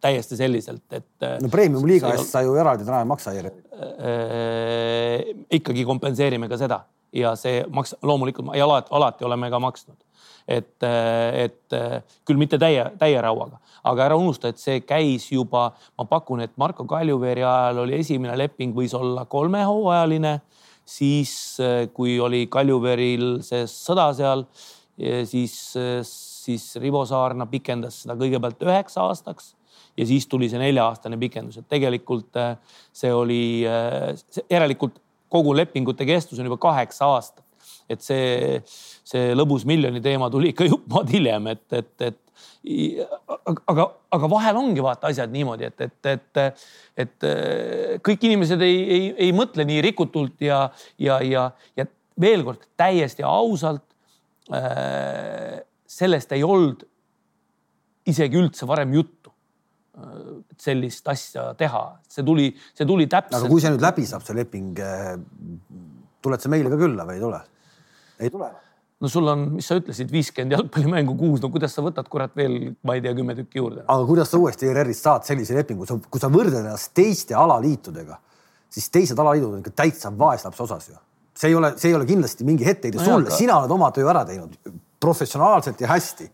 täiesti 0.00 0.36
selliselt, 0.38 0.86
et. 0.92 1.28
no 1.42 1.48
premium 1.52 1.84
liiga 1.88 2.14
eest 2.14 2.32
sa 2.32 2.42
ju 2.46 2.54
eraldi 2.58 2.86
täna 2.86 3.02
ei 3.04 3.10
maksa 3.10 3.34
järelikult 3.36 3.82
äh,. 3.84 5.34
ikkagi 5.60 5.84
kompenseerime 5.88 6.48
ka 6.48 6.58
seda 6.60 6.82
ja 7.12 7.34
see 7.38 7.64
maks-, 7.74 7.96
loomulikult 8.02 8.54
ja 8.56 8.64
alati, 8.66 8.88
alati 8.94 9.26
oleme 9.26 9.50
ka 9.50 9.60
maksnud. 9.62 9.96
et, 10.48 10.82
et 10.82 11.74
küll 12.26 12.38
mitte 12.40 12.58
täie, 12.58 12.82
täie 12.98 13.20
rauaga, 13.22 13.60
aga 13.86 14.06
ära 14.08 14.16
unusta, 14.18 14.50
et 14.50 14.58
see 14.58 14.80
käis 14.82 15.28
juba, 15.30 15.68
ma 15.98 16.06
pakun, 16.10 16.40
et 16.42 16.56
Marko 16.58 16.86
Kaljuveeri 16.90 17.44
ajal 17.44 17.84
oli 17.84 18.00
esimene 18.00 18.34
leping 18.38 18.74
võis 18.74 18.94
olla 18.96 19.26
kolmehooajaline, 19.30 20.40
siis 20.82 21.32
kui 21.94 22.16
oli 22.18 22.46
Kaljuveeril 22.50 23.44
see 23.46 23.68
sõda 23.70 24.08
seal, 24.16 24.42
siis, 25.28 25.54
siis 26.08 26.66
Rivo 26.82 27.04
Saarna 27.06 27.46
pikendas 27.50 28.02
seda 28.02 28.18
kõigepealt 28.18 28.66
üheks 28.66 28.98
aastaks 28.98 29.54
ja 29.96 30.06
siis 30.06 30.26
tuli 30.30 30.48
see 30.50 30.60
nelja-aastane 30.60 31.18
pikendus, 31.20 31.60
et 31.60 31.68
tegelikult 31.70 32.38
äh, 32.40 32.56
see 32.96 33.12
oli, 33.14 33.42
äh, 33.68 34.12
järelikult 34.50 34.98
kogu 35.30 35.54
lepingute 35.54 36.06
kestus 36.08 36.40
on 36.40 36.50
juba 36.50 36.58
kaheksa 36.60 37.10
aastat. 37.14 37.44
et 37.90 38.02
see, 38.06 38.60
see 39.04 39.32
lõbus 39.34 39.64
miljoni 39.66 40.00
teema 40.02 40.28
tuli 40.30 40.52
ikka 40.52 40.66
jupp 40.68 40.84
maad 40.90 41.10
hiljem, 41.10 41.48
et, 41.50 41.64
et, 41.74 42.04
et 42.06 42.18
aga, 43.66 43.86
aga 44.14 44.30
vahel 44.30 44.60
ongi 44.60 44.82
vaata 44.84 45.10
asjad 45.10 45.32
niimoodi, 45.34 45.66
et, 45.66 45.86
et, 45.86 46.10
et, 46.12 46.60
et 47.04 47.26
äh, 47.26 47.96
kõik 48.06 48.28
inimesed 48.30 48.62
ei, 48.62 48.78
ei, 48.96 49.08
ei 49.26 49.34
mõtle 49.34 49.66
nii 49.66 49.82
rikutult 49.90 50.46
ja, 50.46 50.62
ja, 51.02 51.18
ja, 51.26 51.48
ja 51.78 51.86
veel 52.20 52.46
kord 52.46 52.66
täiesti 52.78 53.26
ausalt 53.26 53.86
sellest 55.90 56.32
ei 56.34 56.42
olnud 56.42 56.80
isegi 58.10 58.38
üldse 58.40 58.66
varem 58.66 58.94
juttu 58.96 59.19
sellist 60.60 61.08
asja 61.10 61.50
teha, 61.58 61.84
see 62.08 62.24
tuli, 62.26 62.48
see 62.76 62.88
tuli 62.88 63.06
täpselt. 63.10 63.38
aga 63.40 63.50
kui 63.52 63.62
see 63.62 63.72
nüüd 63.74 63.84
läbi 63.84 64.06
saab, 64.08 64.24
see 64.26 64.36
leping, 64.38 64.78
eh, 64.78 65.14
tuled 66.24 66.42
sa 66.42 66.52
meile 66.52 66.72
ka 66.72 66.80
külla 66.80 67.06
või 67.08 67.18
ei 67.18 67.24
tule? 67.24 67.40
ei 68.20 68.32
tule? 68.32 68.50
no 69.00 69.08
sul 69.08 69.28
on, 69.32 69.46
mis 69.56 69.68
sa 69.70 69.78
ütlesid, 69.80 70.10
viiskümmend 70.12 70.56
jalgpallimängu 70.58 71.14
kuus, 71.18 71.40
no 71.42 71.50
kuidas 71.52 71.74
sa 71.76 71.84
võtad 71.84 72.08
kurat 72.12 72.34
veel, 72.36 72.74
ma 72.84 72.96
ei 72.96 73.04
tea, 73.04 73.14
kümme 73.16 73.36
tükki 73.38 73.62
juurde? 73.62 73.84
aga 73.86 74.08
kuidas 74.08 74.32
sa 74.32 74.40
uuesti 74.40 74.68
ERR-ist 74.70 75.06
saad 75.06 75.28
sellise 75.28 75.56
lepingu, 75.56 75.88
kui 76.10 76.22
sa 76.22 76.32
võrdled 76.32 76.60
ennast 76.60 76.92
teiste 76.96 77.36
alaliitudega, 77.38 78.20
siis 78.70 78.90
teised 78.92 79.18
alaliidud 79.18 79.54
on 79.54 79.64
ikka 79.64 79.74
täitsa 79.82 80.12
vaeslapse 80.16 80.66
osas 80.66 80.92
ju. 80.92 81.00
see 81.40 81.52
ei 81.52 81.56
ole, 81.56 81.72
see 81.80 81.92
ei 81.92 81.96
ole 81.96 82.06
kindlasti 82.08 82.44
mingi 82.44 82.68
etteheide 82.68 83.00
no 83.00 83.08
sulle, 83.08 83.34
sina 83.34 83.58
oled 83.62 83.72
oma 83.78 83.90
töö 83.96 84.08
ära 84.12 84.26
teinud 84.28 84.56
professionaalselt 85.00 85.80
ja 85.80 85.88
hästi 85.94 86.28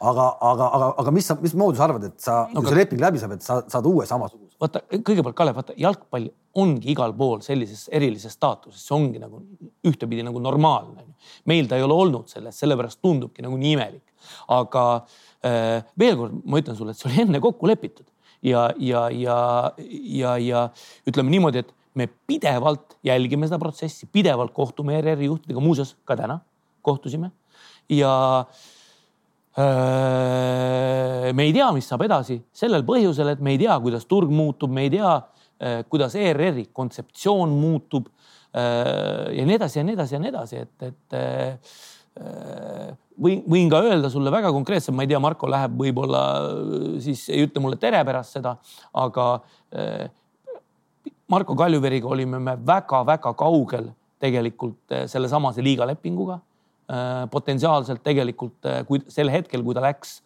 aga, 0.00 0.26
aga, 0.40 0.66
aga, 0.76 0.88
aga 1.02 1.12
mis 1.12 1.26
sa, 1.28 1.36
mismoodi 1.40 1.78
sa 1.78 1.86
arvad, 1.86 2.04
et 2.08 2.22
sa 2.24 2.36
no,, 2.48 2.62
kui 2.62 2.72
see 2.72 2.78
leping 2.78 3.00
läbi 3.02 3.20
saab, 3.20 3.34
et 3.36 3.44
sa 3.44 3.58
saad 3.68 3.88
uue 3.90 4.06
samasuguse? 4.08 4.56
vaata 4.60 4.82
kõigepealt 4.92 5.36
Kalev, 5.36 5.58
vaata 5.58 5.76
jalgpall 5.80 6.28
ongi 6.60 6.90
igal 6.92 7.12
pool 7.16 7.42
sellises 7.44 7.86
erilises 7.96 8.34
staatuses, 8.36 8.82
see 8.86 8.96
ongi 8.96 9.20
nagu 9.22 9.42
ühtepidi 9.86 10.24
nagu 10.26 10.40
normaalne. 10.42 11.04
meil 11.48 11.68
ta 11.68 11.76
ei 11.76 11.84
ole 11.84 11.96
olnud 12.04 12.32
selles, 12.32 12.56
sellepärast 12.60 13.00
tundubki 13.04 13.44
nagu 13.44 13.58
nii 13.60 13.74
imelik. 13.76 14.06
aga 14.56 14.86
äh, 15.44 15.84
veel 15.98 16.16
kord 16.16 16.40
ma 16.44 16.62
ütlen 16.62 16.78
sulle, 16.78 16.96
et 16.96 17.00
see 17.00 17.10
oli 17.10 17.22
enne 17.26 17.42
kokku 17.44 17.68
lepitud 17.68 18.08
ja, 18.42 18.70
ja, 18.80 19.06
ja, 19.12 19.38
ja, 20.16 20.36
ja 20.40 20.66
ütleme 21.08 21.32
niimoodi, 21.32 21.64
et 21.64 21.76
me 21.94 22.06
pidevalt 22.08 22.96
jälgime 23.04 23.48
seda 23.48 23.60
protsessi, 23.60 24.08
pidevalt 24.08 24.54
kohtume 24.56 24.96
ERR-i 24.96 25.28
juhtidega, 25.28 25.60
muuseas 25.60 25.96
ka 26.08 26.16
täna 26.16 26.40
kohtusime 26.86 27.32
ja 27.90 28.12
äh, 28.46 28.68
me 29.56 31.42
ei 31.42 31.52
tea, 31.52 31.70
mis 31.74 31.88
saab 31.90 32.04
edasi 32.06 32.38
sellel 32.54 32.84
põhjusel, 32.86 33.32
et 33.32 33.40
me 33.42 33.54
ei 33.56 33.58
tea, 33.58 33.74
kuidas 33.82 34.06
turg 34.06 34.30
muutub, 34.30 34.70
me 34.70 34.86
ei 34.86 34.92
tea, 34.94 35.14
kuidas 35.90 36.14
ERR-i 36.16 36.68
kontseptsioon 36.72 37.50
muutub 37.58 38.06
ja 38.54 39.46
nii 39.46 39.56
edasi 39.58 39.80
ja 39.80 39.86
nii 39.86 39.96
edasi 39.98 40.16
ja 40.16 40.20
nii 40.22 40.30
edasi, 40.32 40.62
et, 40.64 40.86
et 40.86 41.18
võin, 43.18 43.42
võin 43.50 43.70
ka 43.72 43.82
öelda 43.86 44.10
sulle 44.12 44.32
väga 44.32 44.52
konkreetselt, 44.54 44.94
ma 44.96 45.06
ei 45.06 45.10
tea, 45.10 45.20
Marko 45.22 45.50
läheb 45.50 45.74
võib-olla 45.82 46.22
siis 47.02 47.26
ei 47.34 47.44
ütle 47.46 47.62
mulle 47.64 47.78
tere 47.82 48.04
pärast 48.06 48.38
seda, 48.38 48.54
aga 49.02 49.26
Marko 51.30 51.54
Kaljuveriga 51.58 52.10
olime 52.10 52.38
me 52.42 52.54
väga-väga 52.66 53.34
kaugel 53.38 53.90
tegelikult 54.22 54.94
sellesamase 55.10 55.62
liiga 55.64 55.86
lepinguga 55.90 56.38
Äh, 56.38 56.49
potentsiaalselt 57.30 58.02
tegelikult, 58.06 58.58
äh, 58.66 58.80
kui 58.88 59.02
sel 59.08 59.30
hetkel, 59.32 59.62
kui 59.66 59.76
ta 59.76 59.84
läks 59.84 60.16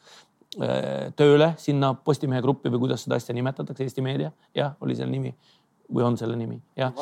äh, 0.60 1.10
tööle 1.18 1.52
sinna 1.60 1.94
Postimehe 1.94 2.42
gruppi 2.44 2.72
või 2.72 2.86
kuidas 2.86 3.04
seda 3.04 3.18
asja 3.20 3.36
nimetatakse, 3.36 3.84
Eesti 3.84 4.04
Meedia, 4.04 4.32
jah, 4.56 4.76
oli 4.80 4.96
selle 4.96 5.12
nimi 5.12 5.34
või 5.94 6.06
on 6.06 6.16
selle 6.16 6.36
nimi, 6.40 6.56
jah, 6.80 6.94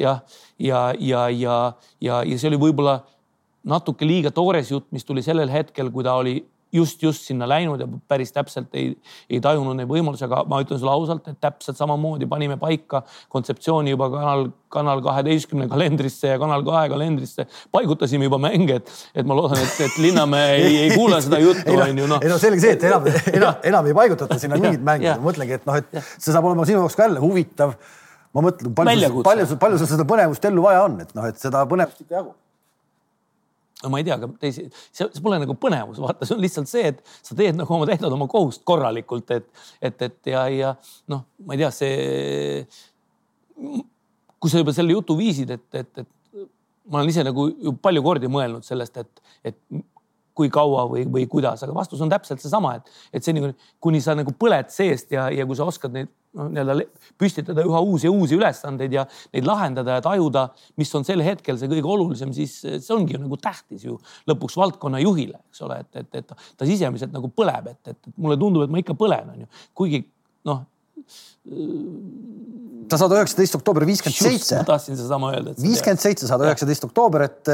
jah, 0.00 0.22
ja, 0.58 0.84
ja, 0.98 1.26
ja, 1.28 1.56
ja, 2.00 2.22
ja 2.24 2.38
see 2.38 2.48
oli 2.48 2.60
võib-olla 2.62 3.02
natuke 3.68 4.08
liiga 4.08 4.32
toores 4.34 4.70
jutt, 4.72 4.88
mis 4.90 5.04
tuli 5.04 5.22
sellel 5.22 5.52
hetkel, 5.52 5.90
kui 5.92 6.04
ta 6.06 6.16
oli 6.18 6.38
just, 6.72 7.02
just 7.02 7.26
sinna 7.28 7.46
läinud 7.48 7.80
ja 7.80 7.86
päris 8.08 8.32
täpselt 8.32 8.72
ei, 8.78 8.92
ei 9.30 9.40
tajunud 9.44 9.76
neid 9.76 9.88
võimalusi, 9.90 10.24
aga 10.26 10.42
ma 10.48 10.60
ütlen 10.64 10.80
sulle 10.80 10.92
ausalt, 10.92 11.28
et 11.28 11.38
täpselt 11.42 11.78
samamoodi 11.78 12.26
panime 12.30 12.56
paika 12.60 13.02
kontseptsiooni 13.32 13.92
juba 13.92 14.08
kanal, 14.12 14.46
kanal 14.72 15.02
kaheteistkümne 15.04 15.68
kalendrisse 15.70 16.32
ja 16.32 16.40
Kanal 16.42 16.64
kahe 16.66 16.88
kalendrisse. 16.90 17.46
paigutasime 17.72 18.26
juba 18.26 18.38
mänge, 18.42 18.80
et, 18.80 18.92
et 19.14 19.28
ma 19.28 19.36
loodan, 19.38 19.60
et, 19.62 19.80
et 19.86 19.98
Linnamäe 20.02 20.56
ei, 20.56 20.76
ei 20.84 20.94
kuula 20.96 21.20
seda 21.22 21.40
juttu, 21.42 21.76
on 21.76 21.98
ju 21.98 22.08
noh. 22.10 22.22
ei 22.24 22.32
no 22.32 22.38
selge 22.42 22.64
see, 22.64 22.76
et 22.78 22.86
enam, 22.88 23.08
enam, 23.32 23.58
enam 23.72 23.90
ei 23.90 23.96
paigutata 24.00 24.38
sinna 24.40 24.60
mingeid 24.60 24.84
mänge, 24.86 25.16
ma 25.18 25.28
mõtlengi, 25.28 25.60
et 25.60 25.68
noh, 25.68 25.78
et 25.78 25.98
see 26.16 26.32
saab 26.32 26.48
olema 26.48 26.66
sinu 26.68 26.82
jaoks 26.82 26.96
ka 26.98 27.08
jälle 27.08 27.22
huvitav. 27.22 27.76
Ma 28.32 28.40
mõtlen, 28.40 28.72
palju, 28.72 29.20
palju, 29.26 29.58
palju 29.60 29.78
sul 29.82 29.90
seda 29.90 30.06
põnevust 30.08 30.46
ellu 30.48 30.62
vaja 30.64 30.86
on, 30.86 30.94
et 31.04 31.10
noh, 31.12 31.26
et 31.28 31.36
seda 31.36 31.66
põnevust 31.68 32.00
ikka 32.00 32.16
jagub 32.16 32.38
no 33.82 33.90
ma 33.92 34.00
ei 34.00 34.06
tea, 34.06 34.16
aga 34.18 34.28
teisi, 34.40 34.66
see, 34.90 35.06
see 35.06 35.22
pole 35.24 35.38
nagu 35.42 35.56
põnevus, 35.58 36.00
vaata, 36.02 36.26
see 36.28 36.36
on 36.36 36.42
lihtsalt 36.42 36.70
see, 36.70 36.92
et 36.92 37.02
sa 37.26 37.36
teed 37.38 37.58
nagu 37.58 37.76
oma, 37.76 37.88
täidad 37.90 38.14
oma 38.14 38.28
kohust 38.30 38.64
korralikult, 38.68 39.30
et, 39.34 39.48
et, 39.82 40.08
et 40.08 40.32
ja, 40.32 40.46
ja 40.52 40.74
noh, 41.12 41.26
ma 41.46 41.56
ei 41.56 41.62
tea, 41.62 41.70
see. 41.74 42.66
kui 44.42 44.50
sa 44.50 44.62
juba 44.62 44.74
selle 44.74 44.94
jutu 44.96 45.16
viisid, 45.18 45.52
et, 45.54 45.68
et, 45.78 46.02
et 46.02 46.46
ma 46.90 47.00
olen 47.00 47.12
ise 47.12 47.24
nagu 47.26 47.46
ju 47.50 47.74
palju 47.82 48.02
kordi 48.04 48.30
mõelnud 48.32 48.66
sellest, 48.66 48.98
et, 49.02 49.36
et 49.52 49.58
kui 50.34 50.48
kaua 50.52 50.86
või, 50.88 51.04
või 51.12 51.26
kuidas, 51.30 51.62
aga 51.64 51.74
vastus 51.76 52.00
on 52.02 52.10
täpselt 52.10 52.40
seesama, 52.42 52.76
et, 52.78 52.90
et 53.12 53.24
seni 53.24 53.44
kuni 53.82 54.00
sa 54.02 54.16
nagu 54.18 54.32
põled 54.38 54.72
seest 54.72 55.12
ja, 55.12 55.28
ja 55.30 55.46
kui 55.46 55.58
sa 55.58 55.68
oskad 55.68 55.94
neid 55.94 56.10
noh, 56.38 56.48
nii-öelda 56.52 56.86
püstitada 57.20 57.64
üha 57.66 57.82
uusi 57.84 58.08
ja 58.08 58.12
uusi 58.14 58.36
ülesandeid 58.38 58.96
ja 58.96 59.04
neid 59.34 59.46
lahendada 59.48 59.98
ja 59.98 60.04
tajuda, 60.04 60.46
mis 60.80 60.92
on 60.98 61.06
sel 61.08 61.22
hetkel 61.24 61.58
see 61.60 61.70
kõige 61.70 61.92
olulisem, 61.94 62.32
siis 62.36 62.58
see 62.62 62.94
ongi 62.94 63.16
ju 63.16 63.22
nagu 63.22 63.38
tähtis 63.40 63.86
ju 63.88 63.98
lõpuks 64.30 64.56
valdkonna 64.60 65.02
juhile, 65.02 65.40
eks 65.52 65.64
ole, 65.66 65.82
et, 65.84 66.02
et, 66.02 66.20
et 66.22 66.34
ta 66.58 66.68
sisemiselt 66.68 67.14
nagu 67.14 67.30
põleb, 67.32 67.72
et, 67.74 67.94
et 67.94 68.12
mulle 68.16 68.38
tundub, 68.40 68.64
et 68.66 68.72
ma 68.72 68.82
ikka 68.82 68.96
põlen, 68.98 69.32
on 69.34 69.44
ju, 69.44 69.50
kuigi 69.78 70.04
noh 70.48 70.64
sa 72.92 72.98
saad 73.00 73.14
üheksateist 73.16 73.56
oktoober 73.58 73.86
viiskümmend 73.88 74.18
seitse. 74.18 74.58
ma 74.60 74.68
tahtsin 74.68 74.98
sedasama 74.98 75.32
öelda. 75.34 75.54
viiskümmend 75.58 76.02
seitse 76.02 76.28
saad 76.28 76.44
üheksateist 76.46 76.84
oktoober, 76.86 77.26
et 77.26 77.50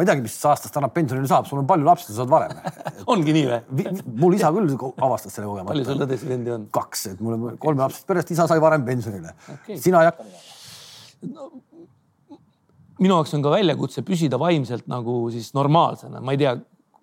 ma 0.00 0.04
ei 0.04 0.08
teagi, 0.08 0.22
mis 0.24 0.34
aastast 0.48 0.76
annab 0.80 0.94
pensionile 0.96 1.28
saab, 1.28 1.44
sul 1.44 1.58
on 1.60 1.66
palju 1.68 1.84
lapsi, 1.84 2.06
sa 2.08 2.22
saad 2.22 2.30
varem 2.32 2.54
ongi 3.12 3.34
nii 3.36 3.48
või? 3.50 3.88
mul 4.22 4.36
isa 4.38 4.48
küll 4.56 4.70
avastas 4.72 5.34
selle 5.36 5.50
kogemata. 5.50 5.74
palju 5.74 5.84
sul 5.84 6.04
õdesid-vendi 6.06 6.54
on? 6.54 6.64
kaks, 6.72 7.02
et 7.10 7.20
mul 7.20 7.36
on 7.36 7.58
kolme 7.60 7.84
lapsest 7.84 8.06
perest, 8.08 8.32
isa 8.32 8.46
sai 8.48 8.62
varem 8.64 8.86
pensionile 8.86 9.34
okay.. 9.58 9.76
sina 9.76 10.00
ei 10.00 10.08
hakka 10.08 10.24
no,? 11.34 11.50
minu 13.00 13.18
jaoks 13.18 13.36
on 13.36 13.44
ka 13.44 13.52
väljakutse 13.52 14.04
püsida 14.08 14.40
vaimselt 14.40 14.88
nagu 14.88 15.20
siis 15.34 15.52
normaalsena, 15.56 16.24
ma 16.24 16.32
ei 16.32 16.40
tea, 16.40 16.54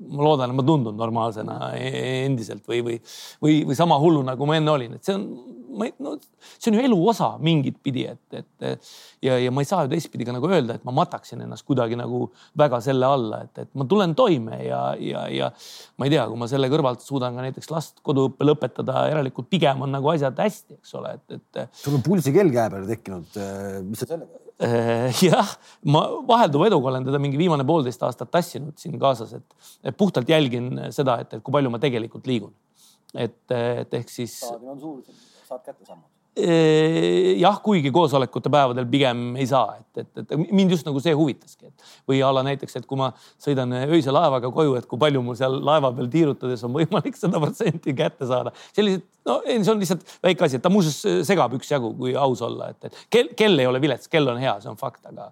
ma 0.08 0.26
loodan, 0.26 0.50
et 0.54 0.58
ma 0.58 0.66
tundun 0.66 0.98
normaalsena 0.98 1.72
e-, 1.78 2.26
endiselt 2.26 2.66
või, 2.70 2.82
või, 2.86 2.98
või, 3.46 3.62
või 3.70 3.78
sama 3.78 4.02
hullu, 4.02 4.26
nagu 4.26 4.50
ma 4.50 4.58
enne 4.58 4.74
olin, 4.74 4.98
et 4.98 5.06
see 5.06 5.18
on 5.18 5.30
ma 5.68 5.88
ei, 5.88 5.94
no 6.04 6.16
see 6.58 6.72
on 6.72 6.78
ju 6.78 6.86
elu 6.88 6.98
osa 7.12 7.30
mingit 7.44 7.78
pidi, 7.84 8.06
et, 8.10 8.40
et 8.40 8.88
ja, 9.24 9.38
ja 9.42 9.52
ma 9.54 9.64
ei 9.64 9.70
saa 9.70 9.86
ju 9.86 9.92
teistpidi 9.92 10.28
ka 10.28 10.36
nagu 10.36 10.50
öelda, 10.50 10.78
et 10.78 10.88
ma 10.88 10.94
mataksin 10.96 11.44
ennast 11.46 11.66
kuidagi 11.68 12.00
nagu 12.00 12.28
väga 12.60 12.80
selle 12.86 13.10
alla, 13.10 13.44
et, 13.48 13.64
et 13.66 13.72
ma 13.78 13.88
tulen 13.90 14.16
toime 14.18 14.62
ja, 14.64 14.82
ja, 15.02 15.28
ja 15.34 15.52
ma 15.98 16.08
ei 16.08 16.16
tea, 16.16 16.26
kui 16.30 16.42
ma 16.42 16.50
selle 16.52 16.72
kõrvalt 16.74 17.06
suudan 17.06 17.38
ka 17.38 17.46
näiteks 17.46 17.72
last 17.74 18.04
koduõppe 18.06 18.48
lõpetada, 18.48 19.08
järelikult 19.12 19.50
pigem 19.52 19.86
on 19.86 19.96
nagu 19.98 20.12
asjad 20.14 20.40
hästi, 20.44 20.82
eks 20.82 20.98
ole, 21.00 21.16
et, 21.20 21.40
et. 21.40 21.64
sul 21.84 22.00
on 22.00 22.06
pulsikell 22.06 22.52
käe 22.54 22.68
peale 22.74 22.90
tekkinud, 22.90 23.40
mis 23.88 24.04
sa 24.04 24.12
sellega? 24.14 24.44
Eh, 24.58 25.14
jah, 25.22 25.50
ma 25.86 26.02
vahelduva 26.26 26.66
eduga 26.66 26.90
olen 26.90 27.04
teda 27.06 27.20
mingi 27.22 27.38
viimane 27.38 27.62
poolteist 27.68 28.02
aastat 28.08 28.32
tassinud 28.34 28.74
siin 28.82 28.96
kaasas, 28.98 29.36
et 29.38 29.98
puhtalt 29.98 30.30
jälgin 30.34 30.72
seda, 30.96 31.20
et, 31.22 31.36
et 31.38 31.44
kui 31.46 31.54
palju 31.54 31.70
ma 31.70 31.78
tegelikult 31.82 32.26
liigun. 32.26 32.56
et, 33.14 33.38
et 33.54 33.94
ehk 34.02 34.10
siis. 34.10 34.40
staadion 34.42 34.74
on 34.74 34.80
suur 34.82 35.27
saad 35.48 35.66
kätte 35.66 35.86
sammud? 35.86 36.12
jah, 36.38 37.56
kuigi 37.66 37.90
koosolekute 37.94 38.50
päevadel 38.54 38.86
pigem 38.92 39.22
ei 39.40 39.48
saa, 39.50 39.78
et, 39.80 40.04
et, 40.04 40.20
et 40.22 40.52
mind 40.54 40.74
just 40.76 40.86
nagu 40.86 41.02
see 41.02 41.16
huvitaski, 41.18 41.72
et 41.72 41.88
või 42.10 42.20
a 42.22 42.30
la 42.36 42.44
näiteks, 42.46 42.78
et 42.78 42.86
kui 42.90 43.00
ma 43.00 43.10
sõidan 43.42 43.74
öise 43.88 44.14
laevaga 44.14 44.52
koju, 44.54 44.76
et 44.78 44.86
kui 44.90 45.02
palju 45.02 45.24
mul 45.26 45.38
seal 45.40 45.58
laeva 45.66 45.90
peal 45.98 46.12
tiirutades 46.14 46.62
on 46.68 46.76
võimalik 46.76 47.18
sada 47.22 47.42
protsenti 47.42 47.96
kätte 47.98 48.30
saada. 48.30 48.54
sellised, 48.76 49.08
no 49.26 49.40
ei, 49.46 49.58
see 49.64 49.74
on 49.74 49.82
lihtsalt 49.82 50.06
väike 50.26 50.46
asi, 50.46 50.60
et 50.60 50.66
ta 50.66 50.74
muuseas 50.74 51.26
segab 51.28 51.58
üksjagu, 51.58 51.96
kui 51.98 52.14
aus 52.14 52.44
olla, 52.46 52.70
et, 52.76 52.92
et 52.92 53.06
kell, 53.14 53.34
kell 53.38 53.64
ei 53.64 53.70
ole 53.70 53.82
vilets, 53.82 54.12
kell 54.12 54.30
on 54.30 54.42
hea, 54.42 54.60
see 54.62 54.70
on 54.74 54.78
fakt, 54.78 55.08
aga 55.10 55.32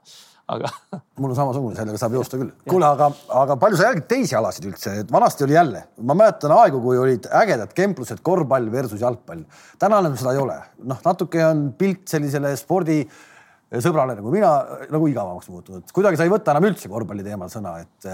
aga. 0.51 0.71
mul 1.21 1.33
on 1.33 1.37
samasugune, 1.37 1.75
sellega 1.77 1.99
saab 1.99 2.15
joosta 2.17 2.39
küll. 2.39 2.51
kuule, 2.69 2.87
aga, 2.87 3.09
aga 3.41 3.57
palju 3.61 3.79
sa 3.79 3.89
jälgid 3.89 4.07
teisi 4.11 4.37
alasid 4.37 4.67
üldse, 4.69 4.97
et 5.03 5.13
vanasti 5.13 5.45
oli 5.47 5.57
jälle, 5.57 5.85
ma 6.05 6.17
mäletan 6.17 6.53
aegu, 6.55 6.81
kui 6.83 6.99
olid 7.01 7.29
ägedad 7.43 7.73
kemplused, 7.77 8.21
korvpall 8.25 8.69
versus 8.73 9.01
jalgpall. 9.01 9.45
täna 9.81 10.01
enam 10.03 10.17
seda 10.19 10.35
ei 10.35 10.43
ole, 10.43 10.59
noh, 10.91 11.01
natuke 11.05 11.41
on 11.47 11.67
pilt 11.79 12.05
sellisele 12.11 12.53
spordisõbrale 12.59 14.17
nagu 14.19 14.33
mina 14.33 14.53
nagu 14.93 15.11
igavamaks 15.11 15.51
muutunud, 15.53 15.89
kuidagi 15.95 16.21
sa 16.21 16.27
ei 16.29 16.33
võta 16.33 16.55
enam 16.55 16.69
üldse 16.71 16.91
korvpalli 16.91 17.25
teemal 17.25 17.51
sõna, 17.53 17.77
et, 17.83 18.09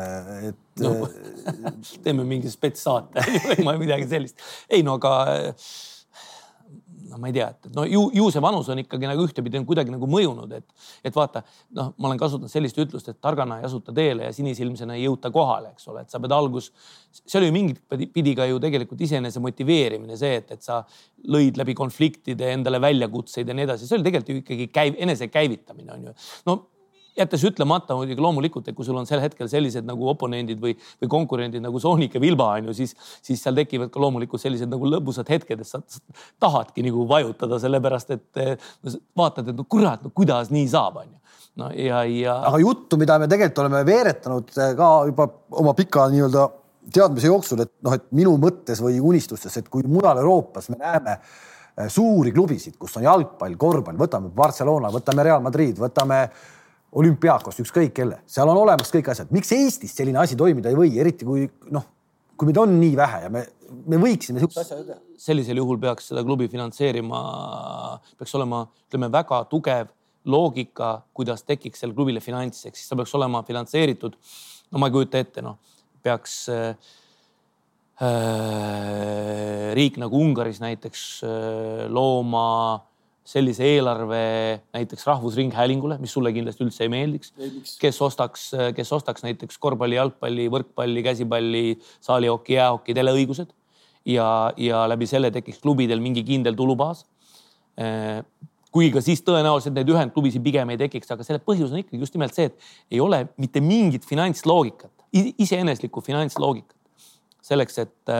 et 0.51 0.85
no, 0.85 0.95
teeme 2.05 2.27
mingi 2.27 2.51
spetssaate 2.53 3.27
või 3.59 3.79
midagi 3.85 4.07
sellist. 4.11 4.39
ei 4.71 4.85
no 4.87 4.99
aga 5.01 5.15
noh, 7.11 7.19
ma 7.21 7.29
ei 7.29 7.35
tea, 7.35 7.49
et 7.51 7.69
no 7.75 7.85
ju, 7.87 8.05
ju 8.15 8.27
see 8.33 8.43
vanus 8.43 8.69
on 8.71 8.81
ikkagi 8.81 9.09
nagu 9.09 9.25
ühtepidi 9.27 9.59
on 9.59 9.67
kuidagi 9.67 9.93
nagu 9.93 10.07
mõjunud, 10.09 10.55
et, 10.57 10.87
et 11.07 11.15
vaata, 11.15 11.43
noh, 11.77 11.91
ma 11.97 12.09
olen 12.09 12.21
kasutanud 12.21 12.51
sellist 12.51 12.79
ütlust, 12.81 13.11
et 13.11 13.19
targana 13.23 13.59
ei 13.59 13.67
asuta 13.67 13.93
teele 13.95 14.27
ja 14.27 14.33
sinisilmsena 14.35 14.97
ei 14.97 15.05
jõuta 15.05 15.31
kohale, 15.33 15.73
eks 15.75 15.87
ole, 15.91 16.05
et 16.05 16.13
sa 16.13 16.21
pead 16.23 16.35
algus, 16.35 16.71
see 17.21 17.39
oli 17.41 17.51
ju 17.51 17.55
mingit 17.57 18.11
pidi 18.15 18.35
ka 18.37 18.47
ju 18.49 18.59
tegelikult 18.63 19.05
iseenese 19.07 19.43
motiveerimine, 19.43 20.17
see, 20.19 20.41
et, 20.41 20.55
et 20.55 20.65
sa 20.65 20.81
lõid 21.31 21.59
läbi 21.59 21.75
konfliktide 21.77 22.53
endale 22.55 22.81
väljakutseid 22.83 23.49
ja 23.49 23.57
nii 23.57 23.69
edasi, 23.69 23.89
see 23.89 23.99
oli 23.99 24.07
tegelikult 24.07 24.35
ju 24.35 24.43
ikkagi 24.45 24.69
käiv, 24.73 24.99
enesekäivitamine 25.07 25.97
on 25.97 26.11
ju. 26.11 26.19
no 26.49 26.61
jättes 27.17 27.43
ütlemata 27.47 27.95
muidugi 27.97 28.23
loomulikult, 28.23 28.67
et 28.69 28.77
kui 28.77 28.87
sul 28.87 28.97
on 28.99 29.07
sel 29.09 29.23
hetkel 29.23 29.49
sellised 29.51 29.87
nagu 29.87 30.09
oponendid 30.11 30.61
või, 30.61 30.75
või 31.01 31.11
konkurendid 31.11 31.63
nagu 31.63 31.79
Soonik 31.81 32.15
ja 32.15 32.23
Vilba 32.23 32.51
on 32.57 32.71
ju, 32.71 32.77
siis, 32.81 32.95
siis 33.23 33.41
seal 33.43 33.57
tekivad 33.57 33.91
ka 33.93 34.01
loomulikult 34.01 34.41
sellised 34.41 34.71
nagu 34.71 34.89
lõbusad 34.89 35.29
hetked, 35.31 35.63
et 35.63 35.67
sa 35.67 35.81
tahadki 36.41 36.85
nagu 36.87 37.07
vajutada, 37.09 37.59
sellepärast 37.61 38.15
et 38.15 38.43
no, 38.43 38.95
vaatad, 39.17 39.51
et 39.51 39.57
no 39.57 39.67
kurat, 39.67 40.03
no 40.05 40.13
kuidas 40.15 40.53
nii 40.53 40.69
saab, 40.71 41.01
on 41.03 41.09
ju 41.11 41.19
no 41.59 41.69
ja, 41.75 42.03
ja. 42.07 42.37
aga 42.47 42.59
juttu, 42.61 42.97
mida 42.99 43.17
me 43.19 43.27
tegelikult 43.31 43.65
oleme 43.65 43.83
veeretanud 43.87 44.51
eh, 44.55 44.73
ka 44.77 44.89
juba 45.09 45.27
oma 45.61 45.73
pika 45.77 46.07
nii-öelda 46.11 46.47
teadmise 46.91 47.29
jooksul, 47.29 47.65
et 47.65 47.73
noh, 47.85 47.95
et 47.97 48.07
minu 48.17 48.33
mõttes 48.41 48.81
või 48.81 48.97
unistustes, 49.03 49.57
et 49.59 49.67
kui 49.71 49.83
mujal 49.87 50.21
Euroopas 50.23 50.71
me 50.71 50.79
näeme 50.79 51.17
eh, 51.17 51.89
suuri 51.91 52.33
klubisid, 52.35 52.77
kus 52.79 52.95
on 52.99 53.05
jalgpall, 53.05 53.59
korvpall, 53.59 53.99
võtame 53.99 54.31
Barcelona, 54.35 54.93
võtame 54.93 55.27
Real 55.27 55.43
Madrid, 55.43 55.77
võtame 55.81 56.23
olümpiaakos, 56.91 57.61
ükskõik 57.63 57.93
kelle, 57.95 58.19
seal 58.27 58.49
on 58.51 58.59
olemas 58.65 58.91
kõik 58.91 59.11
asjad. 59.13 59.31
miks 59.31 59.51
Eestis 59.55 59.95
selline 59.95 60.19
asi 60.19 60.35
toimida 60.39 60.71
ei 60.71 60.77
või, 60.77 60.91
eriti 60.99 61.27
kui 61.27 61.47
noh, 61.71 61.85
kui 62.35 62.49
meid 62.49 62.59
on 62.59 62.73
nii 62.81 62.95
vähe 62.99 63.23
ja 63.25 63.31
me, 63.31 63.45
me 63.87 63.99
võiksime 64.01 64.41
sihukese 64.41 64.63
asja 64.65 64.79
teha. 64.83 64.99
sellisel 65.21 65.61
juhul 65.61 65.79
peaks 65.81 66.09
seda 66.11 66.23
klubi 66.27 66.49
finantseerima, 66.51 67.19
peaks 68.19 68.35
olema, 68.39 68.65
ütleme 68.89 69.11
väga 69.13 69.43
tugev 69.51 69.91
loogika, 70.31 70.93
kuidas 71.17 71.45
tekiks 71.47 71.81
sellele 71.81 71.97
klubile 71.97 72.23
finants, 72.23 72.65
ehk 72.67 72.77
siis 72.77 72.89
ta 72.89 72.97
peaks 72.99 73.13
olema 73.17 73.43
finantseeritud. 73.47 74.17
no 74.71 74.81
ma 74.81 74.89
ei 74.89 74.95
kujuta 74.97 75.21
ette, 75.21 75.43
noh, 75.45 75.57
peaks 76.03 76.35
äh, 76.51 76.75
äh, 78.03 79.71
riik 79.77 79.97
nagu 80.01 80.19
Ungaris 80.19 80.59
näiteks 80.63 81.05
äh, 81.23 81.85
looma 81.89 82.81
sellise 83.27 83.65
eelarve 83.75 84.21
näiteks 84.73 85.05
Rahvusringhäälingule, 85.07 85.97
mis 86.01 86.13
sulle 86.15 86.31
kindlasti 86.33 86.65
üldse 86.65 86.85
ei 86.87 86.91
meeldiks, 86.91 87.33
kes 87.81 88.01
ostaks, 88.01 88.47
kes 88.75 88.93
ostaks 88.97 89.25
näiteks 89.25 89.59
korvpalli, 89.61 89.97
jalgpalli, 89.99 90.47
võrkpalli, 90.51 91.03
käsipalli, 91.05 91.65
saalihoki, 92.01 92.57
jäähoki 92.57 92.95
teleõigused 92.97 93.53
ja, 94.09 94.27
ja 94.57 94.83
läbi 94.89 95.09
selle 95.09 95.31
tekiks 95.33 95.61
klubidel 95.61 96.01
mingi 96.01 96.25
kindel 96.27 96.57
tulubaas. 96.57 97.05
kuigi 98.71 98.91
ka 98.95 99.01
siis 99.03 99.21
tõenäoliselt 99.27 99.75
neid 99.75 99.89
ühendklubisid 99.91 100.43
pigem 100.43 100.69
ei 100.73 100.79
tekiks, 100.79 101.09
aga 101.11 101.23
selle 101.27 101.41
põhjus 101.45 101.71
on 101.71 101.81
ikkagi 101.83 102.01
just 102.01 102.13
nimelt 102.15 102.35
see, 102.35 102.49
et 102.49 102.95
ei 102.95 102.99
ole 103.03 103.25
mitte 103.37 103.61
mingit 103.61 104.05
finantsloogikat, 104.07 104.91
iseeneslikku 105.13 106.01
finantsloogikat 106.01 106.77
selleks, 107.45 107.77
et, 107.83 108.11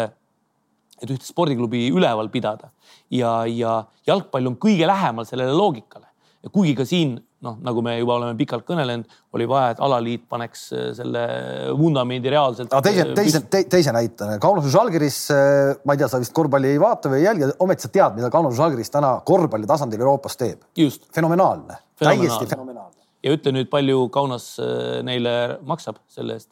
et 1.02 1.10
ühte 1.10 1.26
spordiklubi 1.26 1.88
üleval 1.92 2.30
pidada 2.34 2.72
ja, 3.10 3.42
ja 3.50 3.82
jalgpall 4.08 4.52
on 4.52 4.58
kõige 4.62 4.88
lähemal 4.90 5.28
sellele 5.28 5.56
loogikale 5.58 6.08
ja 6.42 6.50
kuigi 6.54 6.76
ka 6.78 6.86
siin 6.88 7.20
noh, 7.46 7.58
nagu 7.66 7.82
me 7.86 7.96
juba 7.98 8.16
oleme 8.20 8.38
pikalt 8.38 8.66
kõnelenud, 8.68 9.10
oli 9.36 9.48
vaja, 9.50 9.74
et 9.74 9.82
alaliit 9.84 10.24
paneks 10.30 10.64
äh, 10.76 10.88
selle 10.98 11.24
vundamendi 11.78 12.32
reaalselt. 12.34 12.72
aga 12.72 12.86
teise, 12.86 13.06
äh, 13.08 13.14
teise 13.18 13.44
te,, 13.50 13.64
teise 13.72 13.94
näitena, 13.96 14.38
Kaunas 14.42 14.70
Žalgiris, 14.74 15.20
äh, 15.34 15.74
ma 15.88 15.96
ei 15.96 16.02
tea, 16.02 16.10
sa 16.12 16.22
vist 16.22 16.36
korvpalli 16.38 16.74
ei 16.76 16.82
vaata 16.82 17.12
või 17.12 17.22
ei 17.22 17.28
jälgi, 17.30 17.52
ometi 17.66 17.88
sa 17.88 17.94
tead, 17.98 18.18
mida 18.18 18.32
Kaunas 18.34 18.58
Žalgiris 18.60 18.94
täna 18.94 19.16
korvpalli 19.28 19.70
tasandil 19.70 20.02
Euroopas 20.04 20.38
teeb. 20.40 20.66
fenomenaalne, 21.16 21.82
täiesti 22.02 22.50
fenomenaalne. 22.54 23.00
ja 23.26 23.38
ütle 23.38 23.56
nüüd, 23.58 23.70
palju 23.74 24.08
Kaunas 24.14 24.54
neile 25.06 25.36
maksab 25.66 26.02
selle 26.10 26.38
eest? 26.38 26.52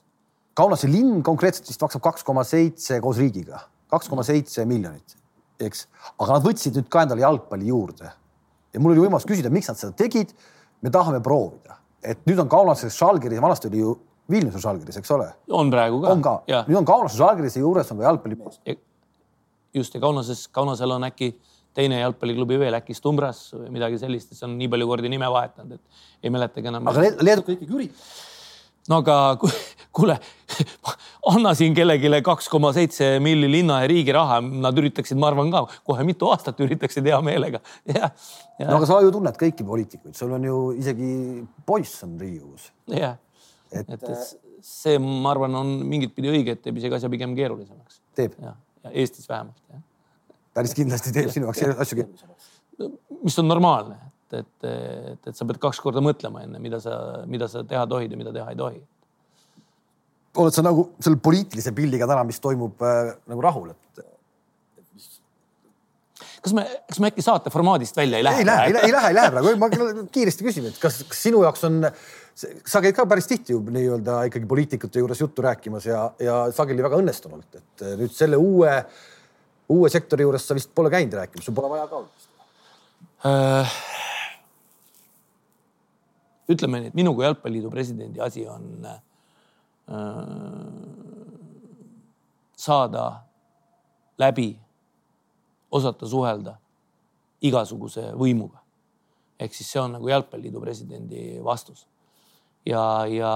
Kaunase 0.58 0.90
linn 0.92 1.22
konkreetselt 1.24 1.70
vist 1.70 1.82
maksab 1.82 2.02
kaks 2.04 2.26
koma 2.28 2.44
seitse 2.44 2.98
koos 3.00 3.22
riigiga, 3.22 3.62
kaks 3.90 4.10
koma 4.12 4.26
seitse 4.28 4.66
miljonit, 4.70 5.18
eks, 5.60 5.88
aga 6.18 6.38
nad 6.38 6.46
võtsid 6.46 6.78
nüüd 6.78 6.90
ka 6.92 7.04
endale 7.06 7.26
jalgpalli 7.26 7.72
juurde 7.72 8.12
ja 8.74 8.82
mul 8.82 8.94
oli 8.94 9.08
võimalus 9.08 9.28
küsida, 9.28 9.52
miks 9.54 9.72
nad 9.72 9.80
seda 9.80 9.96
tegid 9.98 10.34
me 10.86 10.92
tahame 10.94 11.22
proovida, 11.24 11.80
et 12.06 12.22
nüüd 12.30 12.40
on 12.44 12.52
Kaunases 12.52 12.96
Žalgiris, 13.00 13.42
vanasti 13.44 13.70
oli 13.72 13.82
ju 13.82 13.96
Vilniuse 14.30 14.62
Žalgiris, 14.62 15.00
eks 15.02 15.12
ole? 15.16 15.28
on 15.58 15.72
praegu 15.74 16.02
ka. 16.04 16.14
on 16.14 16.24
ka, 16.26 16.36
nüüd 16.70 16.82
on 16.82 16.88
Kaunase 16.88 17.18
Žalgirise 17.20 17.64
juures 17.64 17.92
on 17.92 18.02
ka 18.02 18.08
jalgpallimees. 18.08 18.62
just 19.74 19.96
ja 19.96 20.02
Kaunases, 20.02 20.48
Kaunasel 20.48 20.96
on 20.96 21.08
äkki 21.10 21.34
teine 21.74 22.00
jalgpalliklubi 22.00 22.58
veel, 22.62 22.78
äkki 22.78 22.96
Stumbras 22.98 23.50
või 23.54 23.70
midagi 23.74 24.00
sellist, 24.02 24.34
see 24.36 24.46
on 24.48 24.58
nii 24.58 24.70
palju 24.72 24.88
kordi 24.90 25.12
nime 25.12 25.30
vahetanud, 25.30 25.78
et 25.78 26.26
ei 26.26 26.34
mäletagi 26.34 26.72
enam. 26.72 26.88
aga 26.90 27.12
Leeduka 27.22 27.56
ikkagi 27.58 27.80
üritab 27.82 28.28
no 28.90 29.02
aga 29.04 29.16
kuule, 30.00 30.16
anna 31.34 31.54
siin 31.58 31.76
kellelegi 31.78 32.12
kaks 32.26 32.50
koma 32.52 32.72
seitse 32.76 33.12
milli 33.24 33.50
linna 33.52 33.82
ja 33.84 33.90
riigi 33.92 34.16
raha, 34.16 34.40
nad 34.42 34.78
üritaksid, 34.82 35.20
ma 35.20 35.30
arvan 35.32 35.52
ka 35.54 35.66
kohe 35.88 36.06
mitu 36.08 36.30
aastat 36.34 36.60
üritaksid 36.66 37.08
hea 37.10 37.20
meelega. 37.26 37.62
no 37.94 38.78
aga 38.80 38.90
sa 38.90 39.00
ju 39.06 39.14
tunned 39.16 39.40
kõiki 39.40 39.68
poliitikuid, 39.68 40.16
sul 40.18 40.36
on 40.38 40.48
ju 40.50 40.60
isegi 40.80 41.12
poiss 41.68 42.04
on 42.08 42.18
Riigikogus. 42.22 42.70
jah, 42.96 43.18
et, 43.72 43.96
et 43.98 44.10
see, 44.66 44.98
ma 45.04 45.34
arvan, 45.36 45.60
on 45.62 45.76
mingit 45.88 46.16
pidi 46.16 46.32
õige, 46.32 46.58
et 46.58 46.66
teeb 46.66 46.82
isegi 46.82 47.00
asja 47.00 47.12
pigem 47.12 47.38
keerulisemaks. 47.38 48.02
teeb? 48.18 48.38
ja 48.44 48.56
Eestis 48.90 49.28
vähemalt. 49.30 49.82
päris 50.56 50.76
kindlasti 50.78 51.12
teeb 51.16 51.34
sinu 51.34 51.50
jaoks 51.50 51.84
asju 51.86 52.04
keerulisemaks. 52.04 52.54
mis 53.24 53.42
on 53.42 53.52
normaalne 53.52 54.00
et, 54.34 54.46
et, 54.64 54.70
et, 55.12 55.28
et 55.28 55.36
sa 55.36 55.48
pead 55.48 55.60
kaks 55.62 55.82
korda 55.84 56.02
mõtlema 56.04 56.44
enne, 56.46 56.62
mida 56.62 56.80
sa, 56.84 56.96
mida 57.30 57.50
sa 57.52 57.64
teha 57.68 57.86
tohid 57.90 58.14
ja 58.14 58.20
mida 58.20 58.34
teha 58.36 58.54
ei 58.54 58.60
tohi. 58.60 58.82
Oled 60.40 60.56
sa 60.56 60.64
nagu 60.66 60.90
selle 61.04 61.20
poliitilise 61.24 61.74
pildiga 61.76 62.08
täna, 62.10 62.24
mis 62.28 62.40
toimub 62.44 62.82
äh, 62.86 63.12
nagu 63.30 63.44
rahul, 63.44 63.74
et? 63.74 64.06
kas 66.40 66.56
me, 66.56 66.64
kas 66.88 67.02
me 67.04 67.10
äkki 67.12 67.24
saate 67.24 67.52
formaadist 67.54 67.98
välja 68.00 68.20
ei 68.20 68.26
lähe? 68.26 68.42
ei 68.42 68.48
lähe, 68.48 68.66
ei 68.68 68.74
lähe, 68.74 68.86
ei 68.86 68.94
lähe, 68.96 69.12
ei 69.12 69.18
lähe 69.18 69.34
praegu, 69.34 69.54
ma 69.60 69.70
kiiresti 70.16 70.48
küsin, 70.48 70.70
et 70.72 70.80
kas, 70.82 71.02
kas 71.10 71.24
sinu 71.28 71.44
jaoks 71.44 71.66
on, 71.68 71.82
sa 72.40 72.82
käid 72.84 72.96
ka 72.96 73.06
päris 73.10 73.28
tihti 73.30 73.56
ju 73.56 73.60
nii-öelda 73.76 74.22
ikkagi 74.30 74.48
poliitikute 74.50 75.04
juures 75.04 75.20
juttu 75.22 75.44
rääkimas 75.46 75.90
ja, 75.90 76.06
ja 76.24 76.40
sageli 76.56 76.86
väga 76.86 77.00
õnnestunult, 77.02 77.60
et 77.60 77.86
nüüd 78.00 78.16
selle 78.16 78.40
uue, 78.40 78.72
uue 79.76 79.92
sektori 79.92 80.28
juures 80.28 80.48
sa 80.48 80.58
vist 80.58 80.72
pole 80.76 80.92
käinud 80.94 81.20
rääkimas, 81.20 81.50
sul 81.50 81.58
pole 81.58 81.74
vaja 81.76 81.90
ka 81.92 82.02
olnud 82.02 82.28
äh,? 83.28 83.80
ütleme 86.50 86.80
nii, 86.82 86.94
et 86.94 86.98
minu 86.98 87.14
kui 87.14 87.28
Jalgpalliliidu 87.28 87.70
presidendi 87.70 88.24
asi 88.26 88.48
on 88.50 88.88
äh, 88.88 89.02
saada 92.60 93.06
läbi, 94.20 94.60
osata 95.72 96.08
suhelda 96.08 96.58
igasuguse 97.42 98.12
võimuga. 98.20 98.60
ehk 99.40 99.54
siis 99.56 99.70
see 99.72 99.80
on 99.80 99.94
nagu 99.96 100.10
Jalgpalliliidu 100.10 100.60
presidendi 100.60 101.40
vastus. 101.44 101.88
ja, 102.66 103.06
ja, 103.08 103.34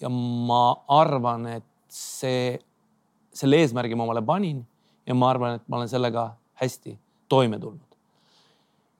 ja 0.00 0.08
ma 0.08 0.62
arvan, 0.88 1.46
et 1.58 1.64
see, 1.88 2.58
selle 3.32 3.60
eesmärgi 3.60 3.94
ma 3.94 4.06
omale 4.08 4.22
panin 4.24 4.64
ja 5.06 5.14
ma 5.14 5.30
arvan, 5.30 5.58
et 5.58 5.68
ma 5.68 5.76
olen 5.76 5.88
sellega 5.88 6.30
hästi 6.62 6.98
toime 7.28 7.58
tulnud. 7.58 7.84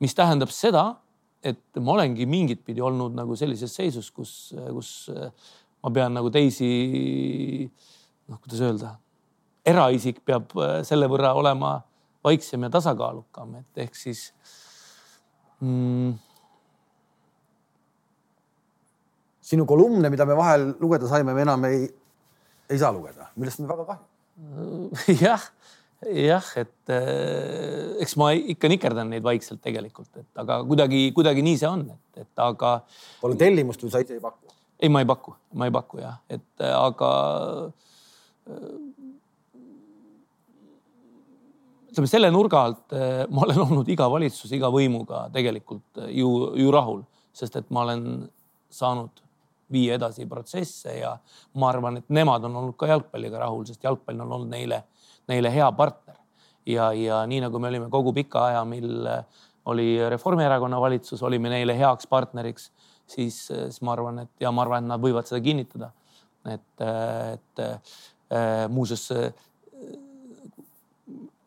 mis 0.00 0.14
tähendab 0.14 0.52
seda, 0.54 0.96
et 1.42 1.80
ma 1.80 1.94
olengi 1.96 2.26
mingit 2.26 2.60
pidi 2.66 2.82
olnud 2.84 3.14
nagu 3.16 3.36
sellises 3.36 3.72
seisus, 3.74 4.10
kus, 4.10 4.52
kus 4.74 4.90
ma 5.84 5.92
pean 5.94 6.16
nagu 6.18 6.30
teisi, 6.34 6.68
noh, 8.28 8.40
kuidas 8.42 8.62
öelda, 8.66 8.94
eraisik 9.68 10.22
peab 10.26 10.54
selle 10.86 11.08
võrra 11.10 11.34
olema 11.38 11.76
vaiksem 12.24 12.66
ja 12.66 12.72
tasakaalukam, 12.72 13.58
et 13.60 13.84
ehk 13.84 13.96
siis 13.96 14.24
mm, 15.62 16.16
sinu 19.48 19.66
kolumne, 19.68 20.10
mida 20.12 20.26
me 20.28 20.36
vahel 20.38 20.72
lugeda 20.80 21.10
saime, 21.10 21.34
me 21.36 21.46
enam 21.46 21.68
ei, 21.70 21.86
ei 22.68 22.80
saa 22.80 22.92
lugeda, 22.94 23.30
millest 23.36 23.62
on 23.62 23.70
väga 23.70 23.88
kahju 23.92 25.18
jah 25.24 25.44
jah, 26.06 26.50
et 26.60 26.92
äh, 26.94 27.96
eks 28.02 28.14
ma 28.20 28.30
ikka 28.36 28.70
nikerdan 28.70 29.10
neid 29.10 29.24
vaikselt 29.26 29.60
tegelikult, 29.64 30.10
et 30.20 30.42
aga 30.42 30.60
kuidagi, 30.68 31.08
kuidagi 31.16 31.42
nii 31.42 31.58
see 31.58 31.70
on, 31.70 31.88
et, 31.90 32.22
et 32.22 32.42
aga. 32.44 32.78
Pole 33.22 33.38
tellimust 33.40 33.82
või 33.82 33.94
sa 33.94 34.02
ise 34.04 34.18
ei 34.18 34.22
paku? 34.22 34.47
Ei, 34.78 34.88
ma 34.88 35.02
ei 35.02 35.06
paku, 35.06 35.34
ma 35.58 35.68
ei 35.68 35.74
paku 35.74 36.00
jah, 36.02 36.18
et 36.30 36.62
äh, 36.62 36.74
aga 36.74 37.10
äh, 38.48 38.74
ütleme 41.90 42.10
selle 42.10 42.30
nurga 42.34 42.64
alt 42.68 42.96
äh, 42.96 43.24
ma 43.30 43.46
olen 43.46 43.64
olnud 43.66 43.88
iga 43.90 44.08
valitsuse, 44.10 44.54
iga 44.56 44.70
võimuga 44.74 45.26
tegelikult 45.34 46.04
ju, 46.14 46.28
ju 46.58 46.74
rahul, 46.74 47.02
sest 47.34 47.58
et 47.60 47.72
ma 47.74 47.86
olen 47.86 48.04
saanud 48.70 49.24
viia 49.72 49.98
edasi 49.98 50.24
protsesse 50.28 50.94
ja 51.00 51.12
ma 51.60 51.72
arvan, 51.72 51.98
et 52.00 52.14
nemad 52.14 52.46
on 52.48 52.62
olnud 52.62 52.76
ka 52.78 52.88
jalgpalliga 52.88 53.42
rahul, 53.42 53.66
sest 53.68 53.84
jalgpall 53.84 54.22
on 54.24 54.30
olnud 54.38 54.54
neile 54.54 54.84
neile 55.28 55.50
hea 55.52 55.66
partner. 55.76 56.16
ja, 56.66 56.92
ja 56.92 57.20
nii 57.26 57.42
nagu 57.44 57.58
me 57.60 57.68
olime 57.68 57.90
kogu 57.92 58.14
pika 58.16 58.46
aja, 58.46 58.64
mil 58.64 59.08
oli 59.68 60.08
Reformierakonna 60.08 60.80
valitsus, 60.80 61.22
olime 61.22 61.50
neile 61.52 61.76
heaks 61.76 62.06
partneriks, 62.08 62.70
siis, 63.08 63.50
äh, 63.50 63.68
siis 63.68 63.82
ma 63.86 63.94
arvan, 63.96 64.24
et 64.24 64.44
ja 64.44 64.52
ma 64.54 64.64
arvan, 64.64 64.84
et 64.84 64.92
nad 64.92 65.02
võivad 65.02 65.28
seda 65.28 65.40
kinnitada. 65.44 65.92
et, 66.48 66.80
äh, 66.80 67.32
et 67.34 68.70
muuseas 68.70 69.10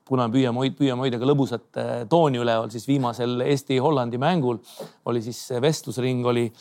kuna 0.06 0.28
me 0.28 0.34
püüame, 0.34 0.66
püüame 0.78 1.06
hoida 1.06 1.20
ka 1.22 1.26
lõbusat 1.26 1.80
tooni 2.10 2.42
üleval, 2.42 2.70
siis 2.74 2.86
viimasel 2.90 3.42
Eesti-Hollandi 3.46 4.20
mängul 4.22 4.60
oli 5.06 5.22
siis 5.22 5.40
vestlusring 5.62 6.26
oli 6.26 6.52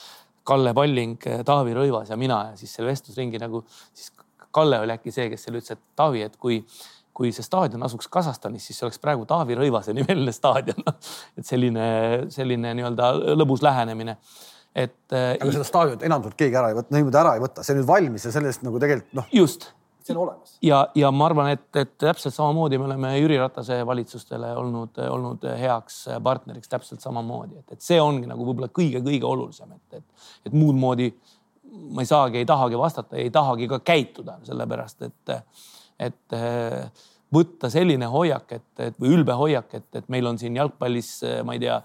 Kalle 0.44 0.72
Palling, 0.74 1.18
Taavi 1.44 1.74
Rõivas 1.74 2.12
ja 2.12 2.16
mina. 2.16 2.50
Ja 2.50 2.56
siis 2.56 2.72
selle 2.74 2.92
vestlusringi 2.92 3.40
nagu 3.40 3.64
siis 3.92 4.12
Kalle 4.50 4.80
oli 4.80 4.92
äkki 4.92 5.12
see, 5.12 5.28
kes 5.32 5.44
selle 5.46 5.60
ütles, 5.60 5.76
et 5.76 5.96
Taavi, 5.96 6.22
et 6.22 6.36
kui 6.36 6.62
kui 7.20 7.34
see 7.36 7.44
staadion 7.44 7.82
asuks 7.84 8.08
Kasahstanis, 8.08 8.64
siis 8.70 8.78
oleks 8.86 9.00
praegu 9.02 9.26
Taavi 9.28 9.56
Rõivase 9.58 9.92
nimeline 9.96 10.32
staadion. 10.32 10.86
Et 11.38 11.46
selline, 11.46 11.82
selline 12.32 12.72
nii-öelda 12.78 13.10
lõbus 13.36 13.64
lähenemine 13.66 14.16
et. 14.74 14.96
Äh, 15.12 15.34
aga 15.40 15.52
seda 15.54 15.66
staadionit 15.66 16.06
enamalt 16.06 16.38
keegi 16.38 16.58
ära 16.58 16.70
ei 16.70 16.78
võta, 16.78 16.94
niimoodi 16.94 17.20
ära 17.20 17.34
ei 17.36 17.42
võta, 17.42 17.64
see 17.66 17.74
on 17.74 17.80
nüüd 17.82 17.90
valmis 17.90 18.26
ja 18.26 18.32
sellest 18.34 18.64
nagu 18.66 18.82
tegelikult 18.82 19.18
noh. 19.18 19.28
just. 19.34 19.70
see 20.04 20.14
on 20.14 20.22
olemas. 20.24 20.54
ja, 20.64 20.84
ja 20.96 21.10
ma 21.14 21.26
arvan, 21.28 21.50
et, 21.56 21.66
et 21.76 21.92
täpselt 22.00 22.34
samamoodi 22.36 22.78
me 22.80 22.88
oleme 22.88 23.12
Jüri 23.18 23.40
Ratase 23.40 23.80
valitsustele 23.86 24.54
olnud, 24.60 25.02
olnud 25.10 25.44
heaks 25.60 26.04
partneriks 26.24 26.70
täpselt 26.70 27.04
samamoodi, 27.04 27.60
et, 27.60 27.76
et 27.76 27.84
see 27.84 28.00
ongi 28.00 28.30
nagu 28.30 28.46
võib-olla 28.46 28.70
kõige-kõige 28.80 29.28
olulisem, 29.28 29.74
et, 29.76 30.00
et, 30.00 30.32
et 30.48 30.56
muud 30.56 30.78
moodi 30.78 31.10
ma 31.90 32.02
ei 32.02 32.08
saagi, 32.08 32.40
ei 32.40 32.48
tahagi 32.48 32.78
vastata, 32.78 33.18
ei 33.18 33.30
tahagi 33.30 33.68
ka 33.70 33.82
käituda, 33.92 34.40
sellepärast 34.46 35.06
et 35.06 35.36
et 36.00 36.34
võtta 37.34 37.70
selline 37.70 38.08
hoiak, 38.10 38.52
et, 38.56 38.70
et 38.82 38.96
või 39.00 39.14
ülbe 39.18 39.34
hoiak, 39.38 39.74
et, 39.78 39.86
et 40.00 40.08
meil 40.12 40.26
on 40.26 40.38
siin 40.40 40.56
jalgpallis, 40.58 41.10
ma 41.46 41.54
ei 41.54 41.62
tea, 41.62 41.76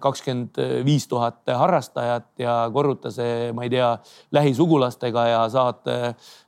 kakskümmend 0.00 0.58
viis 0.86 1.08
tuhat 1.10 1.48
harrastajat 1.48 2.28
ja 2.38 2.56
korruta 2.72 3.10
see, 3.10 3.50
ma 3.56 3.66
ei 3.66 3.72
tea, 3.72 3.88
lähisugulastega 4.32 5.26
ja 5.26 5.42
saad 5.52 5.90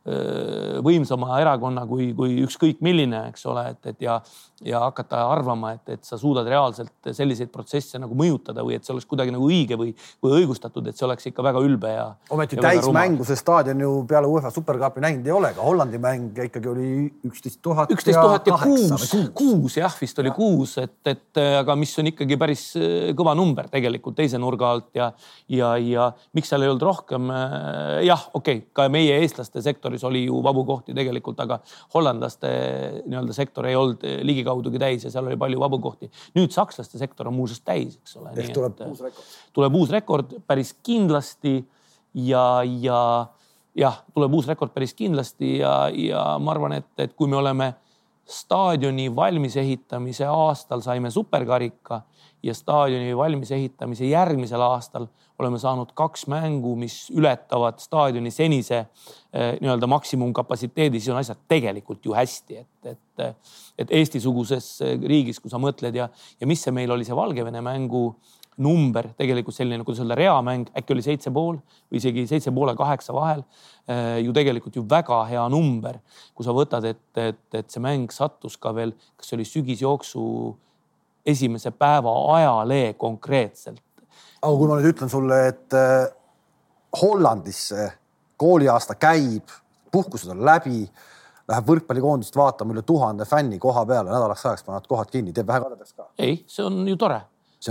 Äh, 0.05 0.83
võimsama 0.85 1.39
erakonna 1.41 1.87
kui, 1.89 2.11
kui 2.13 2.35
ükskõik 2.45 2.83
milline, 2.85 3.23
eks 3.31 3.47
ole, 3.49 3.63
et, 3.73 3.87
et 3.89 4.03
ja, 4.05 4.19
ja 4.61 4.83
hakata 4.83 5.23
arvama, 5.33 5.71
et, 5.79 5.95
et 5.95 6.03
sa 6.05 6.19
suudad 6.21 6.45
reaalselt 6.45 7.09
selliseid 7.17 7.49
protsesse 7.49 7.97
nagu 8.03 8.13
mõjutada 8.13 8.61
või 8.67 8.77
et 8.77 8.85
see 8.85 8.93
oleks 8.93 9.09
kuidagi 9.09 9.33
nagu 9.33 9.49
õige 9.49 9.79
või, 9.81 9.95
või 10.21 10.43
õigustatud, 10.43 10.91
et 10.91 11.01
see 11.01 11.07
oleks 11.07 11.31
ikka 11.31 11.47
väga 11.47 11.63
ülbe 11.65 11.95
ja. 11.95 12.05
ometi 12.37 12.61
täismängu 12.61 13.25
see 13.25 13.41
staadion 13.41 13.81
ju 13.81 13.95
peale 14.11 14.29
UEFA 14.29 14.51
supercupi 14.53 15.07
näinud 15.07 15.31
ei 15.31 15.35
ole, 15.39 15.55
ka 15.57 15.65
Hollandi 15.65 16.03
mäng 16.05 16.37
ikkagi 16.51 16.69
oli 16.75 16.91
üksteist 17.25 17.63
tuhat. 17.65 17.97
üksteist 17.97 18.21
tuhat 18.21 18.53
ja 18.53 18.61
kuus, 18.61 19.09
kuus 19.41 19.79
jah, 19.81 19.97
vist 20.05 20.21
oli 20.21 20.35
ja. 20.35 20.37
kuus, 20.37 20.77
et, 20.85 20.99
et 21.15 21.45
aga 21.63 21.79
mis 21.81 21.97
on 22.05 22.13
ikkagi 22.13 22.37
päris 22.45 22.67
äh, 22.77 23.15
kõva 23.25 23.35
number 23.39 23.71
tegelikult 23.73 24.19
teise 24.19 24.39
nurga 24.41 24.71
alt 24.75 24.91
ja, 24.99 25.09
ja, 25.49 25.73
ja 25.81 26.11
miks 26.37 26.53
seal 26.53 26.65
ei 26.65 26.71
olnud 26.71 26.85
rohkem. 26.85 27.31
Äh, 27.33 28.05
jah, 28.09 28.27
okei 28.37 28.61
okay,, 28.61 28.73
ka 28.77 28.89
meie 28.93 29.17
eestlaste 29.23 29.63
sektoris 29.65 30.05
oli 30.05 30.27
ju 30.27 30.43
vabu 30.45 30.67
kohti 30.69 30.95
tegelikult, 30.97 31.41
aga 31.41 31.59
hollandlaste 31.97 32.51
nii-öelda 33.09 33.37
sektor 33.37 33.69
ei 33.71 33.79
olnud 33.79 34.05
ligikaudugi 34.29 34.83
täis 34.83 35.07
ja 35.09 35.13
seal 35.15 35.31
oli 35.31 35.41
palju 35.41 35.63
vabu 35.63 35.81
kohti. 35.85 36.11
nüüd 36.37 36.53
sakslaste 36.55 37.01
sektor 37.01 37.33
on 37.33 37.39
muuseas 37.39 37.65
täis, 37.65 37.97
eks 38.03 38.19
ole. 38.21 38.35
ehk 38.37 38.53
tuleb 38.55 38.77
et, 38.77 38.85
uus 38.91 39.01
rekord. 39.09 39.33
tuleb 39.57 39.81
uus 39.81 39.95
rekord 39.95 40.37
päris 40.47 40.75
kindlasti 40.85 41.57
ja, 42.15 42.45
ja 42.63 43.01
jah, 43.75 44.03
tuleb 44.15 44.35
uus 44.35 44.49
rekord 44.51 44.75
päris 44.75 44.95
kindlasti 44.95 45.59
ja, 45.59 45.89
ja 45.89 46.27
ma 46.39 46.55
arvan, 46.55 46.79
et, 46.79 46.91
et 46.99 47.17
kui 47.17 47.31
me 47.31 47.41
oleme 47.41 47.73
staadioni 48.25 49.11
valmisehitamise 49.17 50.27
aastal 50.31 50.81
saime 50.81 51.11
superkarika 51.11 52.01
ja 52.45 52.55
staadioni 52.55 53.17
valmisehitamise 53.17 54.09
järgmisel 54.11 54.61
aastal 54.61 55.07
oleme 55.41 55.59
saanud 55.59 55.95
kaks 55.97 56.27
mängu, 56.31 56.75
mis 56.77 57.09
ületavad 57.11 57.81
staadioni 57.83 58.31
senise 58.31 58.85
eh, 58.85 59.57
nii-öelda 59.63 59.89
maksimumkapatsiteedi, 59.91 61.01
siis 61.01 61.15
on 61.15 61.23
asjad 61.23 61.41
tegelikult 61.49 62.05
ju 62.05 62.15
hästi, 62.15 62.61
et, 62.61 62.93
et, 62.93 63.51
et 63.79 63.97
Eesti-suguses 64.01 64.71
riigis, 65.09 65.41
kui 65.41 65.53
sa 65.53 65.59
mõtled 65.63 65.97
ja, 65.97 66.11
ja 66.41 66.51
mis 66.51 66.63
see 66.63 66.75
meil 66.75 66.93
oli, 66.93 67.07
see 67.09 67.17
Valgevene 67.17 67.65
mängu 67.65 68.11
number 68.57 69.09
tegelikult 69.19 69.57
selline, 69.57 69.83
kuidas 69.87 70.03
öelda, 70.05 70.17
reamäng, 70.19 70.69
äkki 70.79 70.95
oli 70.95 71.05
seitse 71.05 71.33
pool 71.35 71.57
või 71.91 71.99
isegi 71.99 72.27
seitse 72.31 72.53
poole 72.55 72.77
kaheksa 72.79 73.15
vahel. 73.17 73.43
Äh, 73.91 74.21
ju 74.25 74.35
tegelikult 74.37 74.77
ju 74.79 74.85
väga 74.91 75.23
hea 75.31 75.45
number, 75.53 75.99
kui 76.35 76.47
sa 76.47 76.55
võtad, 76.55 76.87
et, 76.89 77.03
et, 77.21 77.43
et 77.55 77.71
see 77.71 77.83
mäng 77.83 78.13
sattus 78.15 78.57
ka 78.61 78.75
veel, 78.77 78.95
kas 79.19 79.31
see 79.31 79.39
oli 79.39 79.49
sügisjooksu 79.49 80.27
esimese 81.27 81.71
päeva 81.71 82.13
ajalehe 82.37 82.93
konkreetselt. 82.93 83.83
aga 84.43 84.57
kui 84.57 84.69
ma 84.69 84.79
nüüd 84.79 84.93
ütlen 84.93 85.11
sulle, 85.11 85.41
et 85.49 85.77
äh, 85.79 86.07
Hollandis 87.01 87.73
kooliaasta 88.37 88.95
käib, 88.95 89.51
puhkused 89.93 90.31
on 90.31 90.45
läbi, 90.45 90.85
läheb 91.49 91.69
võrkpallikoondist 91.69 92.37
vaatama 92.37 92.75
üle 92.75 92.83
tuhande 92.87 93.25
fänni 93.29 93.59
koha 93.59 93.85
peale, 93.87 94.11
nädalaks 94.13 94.47
ajaks 94.47 94.67
panevad 94.67 94.87
kohad 94.89 95.11
kinni, 95.13 95.33
teeb 95.33 95.49
vähe 95.49 95.65
kadedaks 95.65 95.93
ka? 95.97 96.09
ei, 96.19 96.43
see 96.49 96.65
on 96.67 96.83
ju 96.89 96.97
tore 97.01 97.21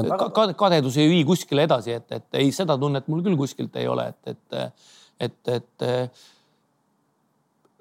on 0.01 0.09
väga... 0.09 0.53
kadedus 0.57 0.97
ei 0.97 1.09
vii 1.09 1.23
kuskile 1.25 1.65
edasi, 1.67 1.97
et, 1.99 2.11
et 2.11 2.39
ei, 2.39 2.51
seda 2.55 2.77
tunnet 2.79 3.07
mul 3.11 3.23
küll 3.25 3.37
kuskilt 3.37 3.75
ei 3.77 3.87
ole, 3.87 4.07
et, 4.09 4.33
et, 4.33 4.73
et, 5.27 5.53
et 5.57 5.85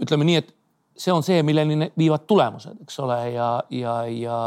ütleme 0.02 0.26
nii, 0.28 0.42
et 0.42 0.52
see 0.98 1.12
on 1.14 1.24
see, 1.24 1.42
milleni 1.46 1.90
viivad 1.98 2.26
tulemused, 2.28 2.82
eks 2.84 2.98
ole, 3.04 3.18
ja, 3.32 3.48
ja, 3.72 3.94
ja 4.12 4.38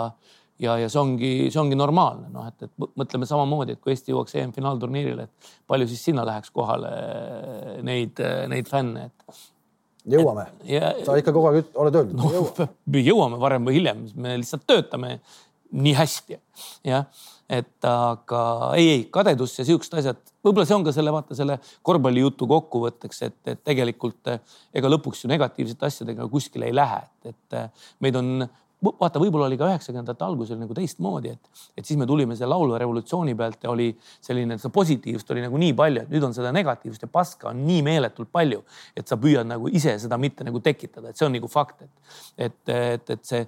ja, 0.62 0.78
ja 0.82 0.90
see 0.92 1.02
ongi, 1.02 1.32
see 1.54 1.62
ongi 1.62 1.78
normaalne, 1.80 2.30
noh, 2.34 2.48
et, 2.50 2.68
et 2.68 2.96
mõtleme 3.00 3.28
samamoodi, 3.30 3.76
et 3.76 3.84
kui 3.84 3.94
Eesti 3.96 4.14
jõuaks 4.14 4.38
EM-finaalturniirile, 4.42 5.28
et 5.28 5.52
palju 5.68 5.90
siis 5.92 6.06
sinna 6.10 6.26
läheks 6.28 6.54
kohale 6.56 6.92
neid, 7.88 8.22
neid 8.52 8.72
fänne, 8.72 9.10
et. 9.10 9.42
jõuame, 10.16 10.48
sa 11.06 11.18
ikka 11.20 11.36
kogu 11.36 11.52
aeg 11.52 11.78
oled 11.86 12.02
öelnud 12.02 12.20
no,. 12.22 12.34
Jõuame. 12.40 13.02
jõuame 13.10 13.42
varem 13.42 13.68
või 13.68 13.80
hiljem, 13.80 14.08
me 14.16 14.38
lihtsalt 14.40 14.68
töötame 14.70 15.18
nii 15.76 15.96
hästi, 15.98 16.40
jah 16.88 17.10
et 17.50 17.86
aga 17.86 18.42
ei, 18.78 18.88
ei 18.90 19.02
kadedus 19.14 19.54
ja 19.60 19.66
siuksed 19.68 20.00
asjad, 20.00 20.22
võib-olla 20.46 20.66
see 20.66 20.78
on 20.78 20.86
ka 20.86 20.94
selle 20.96 21.14
vaata 21.14 21.38
selle 21.38 21.60
korvpallijutu 21.86 22.48
kokkuvõtteks, 22.50 23.22
et, 23.28 23.38
et 23.54 23.62
tegelikult 23.66 24.32
ega 24.34 24.90
lõpuks 24.90 25.24
ju 25.24 25.30
negatiivsete 25.30 25.86
asjadega 25.86 26.26
kuskile 26.32 26.70
ei 26.70 26.76
lähe, 26.76 27.04
et, 27.26 27.36
et 27.36 27.86
meid 28.02 28.18
on 28.18 28.48
vaata, 28.84 29.20
võib-olla 29.22 29.48
oli 29.48 29.58
ka 29.60 29.70
üheksakümnendate 29.72 30.26
algusel 30.26 30.60
nagu 30.60 30.76
teistmoodi, 30.78 31.32
et, 31.36 31.62
et 31.78 31.86
siis 31.88 32.00
me 32.00 32.08
tulime 32.10 32.36
selle 32.36 32.52
laulva 32.54 32.80
revolutsiooni 32.82 33.36
pealt 33.38 33.64
ja 33.64 33.72
oli 33.72 33.92
selline, 34.24 34.58
seda 34.62 34.74
positiivsust 34.76 35.32
oli 35.36 35.46
nagu 35.46 35.62
nii 35.62 35.76
palju, 35.78 36.04
et 36.06 36.12
nüüd 36.14 36.28
on 36.28 36.36
seda 36.36 36.52
negatiivsust 36.56 37.08
ja 37.08 37.12
paska 37.12 37.50
on 37.52 37.64
nii 37.68 37.82
meeletult 37.86 38.32
palju, 38.36 38.64
et 38.98 39.08
sa 39.08 39.18
püüad 39.22 39.48
nagu 39.50 39.72
ise 39.72 39.96
seda 40.02 40.20
mitte 40.22 40.48
nagu 40.48 40.62
tekitada, 40.64 41.10
et 41.10 41.20
see 41.20 41.28
on 41.28 41.36
nagu 41.38 41.50
fakt, 41.52 41.86
et, 41.86 42.20
et, 42.50 42.60
et, 42.76 43.16
et 43.18 43.26
see 43.26 43.46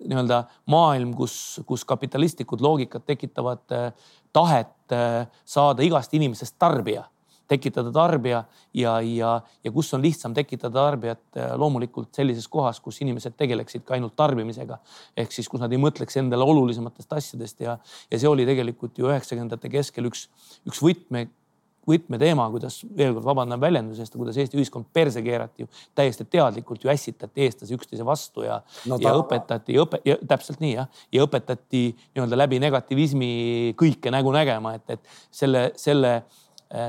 nii-öelda 0.00 0.44
maailm, 0.72 1.12
kus, 1.16 1.60
kus 1.68 1.84
kapitalistlikud 1.88 2.62
loogikad 2.64 3.04
tekitavad 3.06 3.76
äh, 3.76 4.12
tahet 4.32 4.94
äh, 4.96 5.26
saada 5.44 5.84
igast 5.84 6.14
inimesest 6.16 6.56
tarbija, 6.58 7.04
tekitada 7.50 7.92
tarbija 7.94 8.44
ja, 8.76 8.94
ja, 9.02 9.32
ja 9.64 9.72
kus 9.74 9.90
on 9.96 10.04
lihtsam 10.04 10.34
tekitada 10.36 10.78
tarbijat 10.78 11.22
äh, 11.36 11.50
loomulikult 11.58 12.14
sellises 12.16 12.46
kohas, 12.48 12.80
kus 12.82 13.00
inimesed 13.04 13.36
tegeleksid 13.38 13.84
ka 13.86 13.96
ainult 13.98 14.16
tarbimisega. 14.18 14.78
ehk 15.18 15.34
siis, 15.34 15.48
kus 15.50 15.62
nad 15.62 15.72
ei 15.72 15.82
mõtleks 15.82 16.20
endale 16.22 16.46
olulisematest 16.46 17.18
asjadest 17.18 17.66
ja, 17.66 17.76
ja 18.10 18.22
see 18.22 18.30
oli 18.30 18.46
tegelikult 18.48 18.98
ju 18.98 19.10
üheksakümnendate 19.10 19.72
keskel 19.72 20.10
üks, 20.10 20.28
üks 20.68 20.82
võtme 20.84 21.28
võtmeteema, 21.88 22.46
kuidas 22.52 22.80
veel 22.96 23.14
kord 23.16 23.26
vabandan 23.26 23.60
väljenduse 23.60 24.04
eest, 24.04 24.16
kuidas 24.16 24.38
Eesti 24.40 24.58
ühiskond 24.58 24.88
perse 24.92 25.22
keerati 25.24 25.64
ju 25.64 25.70
täiesti 25.96 26.26
teadlikult 26.28 26.84
ju 26.84 26.92
ässitati 26.92 27.46
eestlasi 27.46 27.76
üksteise 27.76 28.06
vastu 28.06 28.44
ja 28.44 28.60
no,, 28.90 28.98
ja 29.00 29.14
õpetati 29.18 29.78
õpe-, 29.80 30.02
ja 30.06 30.18
täpselt 30.28 30.60
nii 30.62 30.74
jah, 30.74 30.90
ja 31.12 31.24
õpetati 31.26 31.82
nii-öelda 31.96 32.38
läbi 32.38 32.60
negativismi 32.62 33.32
kõike 33.80 34.12
nägu 34.12 34.34
nägema, 34.34 34.76
et, 34.78 34.98
et 34.98 35.16
selle, 35.42 35.70
selle, 35.80 36.20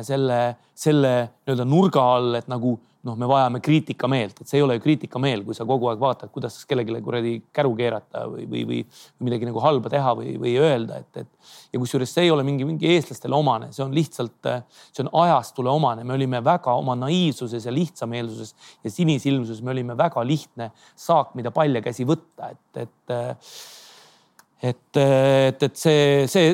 selle, 0.06 0.40
selle 0.78 1.14
nii-öelda 1.42 1.66
nurga 1.66 2.04
all, 2.16 2.36
et 2.38 2.50
nagu 2.52 2.76
noh, 3.08 3.16
me 3.18 3.28
vajame 3.30 3.60
kriitikameelt, 3.64 4.42
et 4.42 4.50
see 4.50 4.60
ei 4.60 4.66
ole 4.66 4.76
ju 4.78 4.84
kriitikameel, 4.84 5.42
kui 5.46 5.58
sa 5.58 5.66
kogu 5.68 5.90
aeg 5.90 6.02
vaatad, 6.02 6.30
kuidas 6.34 6.60
kellelegi 6.70 7.02
kuradi 7.02 7.34
käru 7.56 7.74
keerata 7.78 8.28
või, 8.30 8.46
või, 8.52 8.62
või 8.70 9.26
midagi 9.26 9.50
nagu 9.50 9.64
halba 9.64 9.90
teha 9.90 10.14
või, 10.20 10.36
või 10.42 10.54
öelda, 10.62 11.02
et, 11.02 11.24
et 11.24 11.74
ja 11.74 11.82
kusjuures 11.82 12.14
see 12.14 12.28
ei 12.28 12.34
ole 12.34 12.46
mingi, 12.46 12.68
mingi 12.68 12.92
eestlastele 12.94 13.38
omane, 13.38 13.72
see 13.74 13.86
on 13.86 13.96
lihtsalt, 13.98 14.52
see 14.92 15.06
on 15.06 15.12
ajastule 15.24 15.74
omane, 15.74 16.06
me 16.06 16.18
olime 16.18 16.44
väga 16.46 16.78
oma 16.78 16.96
naiivsuses 17.08 17.66
ja 17.66 17.74
lihtsameelsuses 17.74 18.54
ja 18.86 18.94
sinisilmsuses, 18.94 19.64
me 19.66 19.74
olime 19.74 19.98
väga 19.98 20.26
lihtne 20.28 20.70
saak, 20.94 21.34
mida 21.40 21.54
palja 21.56 21.82
käsi 21.86 22.06
võtta, 22.10 22.54
et, 22.54 22.86
et 22.86 23.16
et, 24.62 24.98
et, 25.02 25.64
et 25.66 25.78
see, 25.78 26.28
see, 26.30 26.52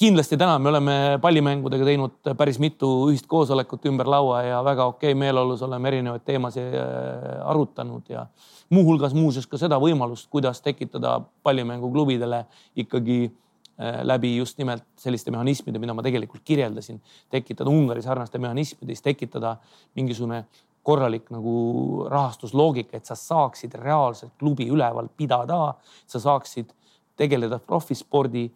kindlasti 0.00 0.36
täna 0.40 0.58
me 0.58 0.68
oleme 0.68 0.92
pallimängudega 1.20 1.84
teinud 1.84 2.28
päris 2.38 2.56
mitu 2.62 2.88
ühist 3.10 3.26
koosolekut 3.28 3.84
ümber 3.90 4.08
laua 4.08 4.38
ja 4.46 4.60
väga 4.64 4.86
okei 4.88 5.12
meeleolus 5.14 5.60
oleme 5.66 5.90
erinevaid 5.90 6.22
teemasid 6.24 6.72
äh, 6.72 7.34
arutanud 7.44 8.08
ja 8.08 8.24
muuhulgas 8.72 9.12
muuseas 9.14 9.44
ka 9.50 9.60
seda 9.60 9.76
võimalust, 9.82 10.30
kuidas 10.32 10.62
tekitada 10.64 11.18
pallimänguklubidele 11.44 12.38
ikkagi 12.80 13.18
äh, 13.26 13.98
läbi 14.08 14.30
just 14.38 14.56
nimelt 14.58 14.86
selliste 14.96 15.34
mehhanismide, 15.34 15.82
mida 15.82 15.92
ma 15.92 16.06
tegelikult 16.06 16.46
kirjeldasin, 16.48 17.02
tekitada 17.28 17.68
Ungari 17.68 18.00
sarnaste 18.02 18.40
mehhanismide, 18.40 18.94
siis 18.94 19.04
tekitada 19.04 19.58
mingisugune 20.00 20.46
korralik 20.82 21.28
nagu 21.28 22.06
rahastusloogika, 22.08 22.96
et 22.96 23.04
sa 23.04 23.18
saaksid 23.20 23.76
reaalselt 23.76 24.32
klubi 24.40 24.64
üleval 24.72 25.12
pidada, 25.12 25.74
sa 26.08 26.24
saaksid 26.24 26.72
tegeleda 27.20 27.60
profispordi 27.60 28.48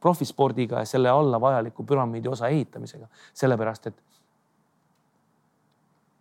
profispordiga 0.00 0.82
ja 0.82 0.88
selle 0.88 1.10
alla 1.10 1.40
vajaliku 1.40 1.84
püramiidi 1.84 2.28
osa 2.28 2.48
ehitamisega. 2.48 3.08
sellepärast 3.34 3.86
et 3.86 4.02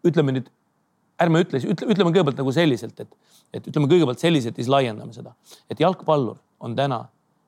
ütleme 0.06 0.36
nüüd, 0.36 0.50
ärme 1.22 1.42
ütle, 1.42 1.62
ütle, 1.64 1.88
ütleme 1.92 2.12
kõigepealt 2.12 2.40
nagu 2.42 2.52
selliselt, 2.54 3.00
et, 3.00 3.16
et 3.54 3.68
ütleme 3.72 3.90
kõigepealt 3.92 4.22
selliselt, 4.22 4.56
siis 4.60 4.70
laiendame 4.70 5.14
seda, 5.14 5.34
et 5.70 5.80
jalgpallur 5.80 6.38
on 6.60 6.76
täna 6.78 7.06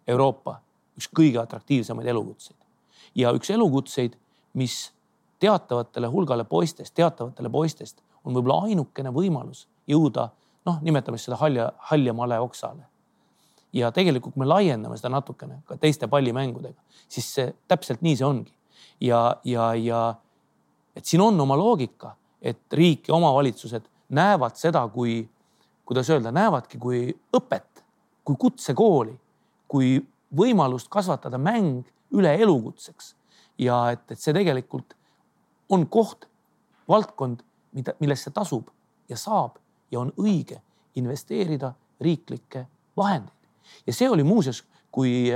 Euroopa 0.07 0.59
üks 0.97 1.09
kõige 1.13 1.39
atraktiivsemaid 1.41 2.07
elukutseid. 2.09 2.57
Ja 3.15 3.31
üks 3.35 3.49
elukutseid, 3.53 4.15
mis 4.57 4.91
teatavatele 5.39 6.09
hulgale 6.09 6.47
poistest, 6.49 6.95
teatavatele 6.97 7.49
poistest 7.53 8.01
on 8.23 8.33
võib-olla 8.33 8.63
ainukene 8.67 9.13
võimalus 9.13 9.67
jõuda 9.87 10.31
noh, 10.65 10.79
nimetame 10.81 11.19
seda 11.21 11.37
halja, 11.39 11.69
halja 11.91 12.13
male 12.17 12.39
oksale 12.43 12.87
ja 13.73 13.91
tegelikult, 13.91 14.33
kui 14.33 14.43
me 14.43 14.47
laiendame 14.49 14.97
seda 14.97 15.11
natukene 15.13 15.61
ka 15.67 15.77
teiste 15.81 16.07
pallimängudega, 16.11 16.79
siis 17.09 17.27
see 17.35 17.51
täpselt 17.67 18.01
nii 18.05 18.15
see 18.15 18.27
ongi. 18.27 18.53
ja, 19.01 19.37
ja, 19.43 19.73
ja 19.75 20.15
et 20.95 21.05
siin 21.05 21.21
on 21.21 21.39
oma 21.41 21.57
loogika, 21.57 22.15
et 22.41 22.73
riik 22.73 23.07
ja 23.07 23.15
omavalitsused 23.15 23.85
näevad 24.09 24.55
seda 24.55 24.87
kui, 24.87 25.27
kuidas 25.85 26.09
öelda, 26.09 26.31
näevadki 26.31 26.77
kui 26.77 27.01
õpet, 27.35 27.83
kui 28.23 28.35
kutsekooli, 28.39 29.13
kui 29.67 29.97
võimalust 30.37 30.89
kasvatada 30.89 31.37
mäng 31.37 31.85
üle 32.11 32.33
elukutseks. 32.41 33.15
ja 33.57 33.91
et, 33.91 34.11
et 34.11 34.19
see 34.19 34.33
tegelikult 34.33 34.93
on 35.69 35.87
koht, 35.89 36.27
valdkond, 36.87 37.41
mida, 37.73 37.93
millesse 37.99 38.31
tasub 38.31 38.69
ja 39.09 39.17
saab 39.17 39.57
ja 39.91 39.99
on 39.99 40.13
õige 40.17 40.61
investeerida 40.95 41.73
riiklikke 42.01 42.67
vahendeid 42.97 43.36
ja 43.87 43.93
see 43.93 44.09
oli 44.09 44.23
muuseas, 44.27 44.63
kui 44.91 45.31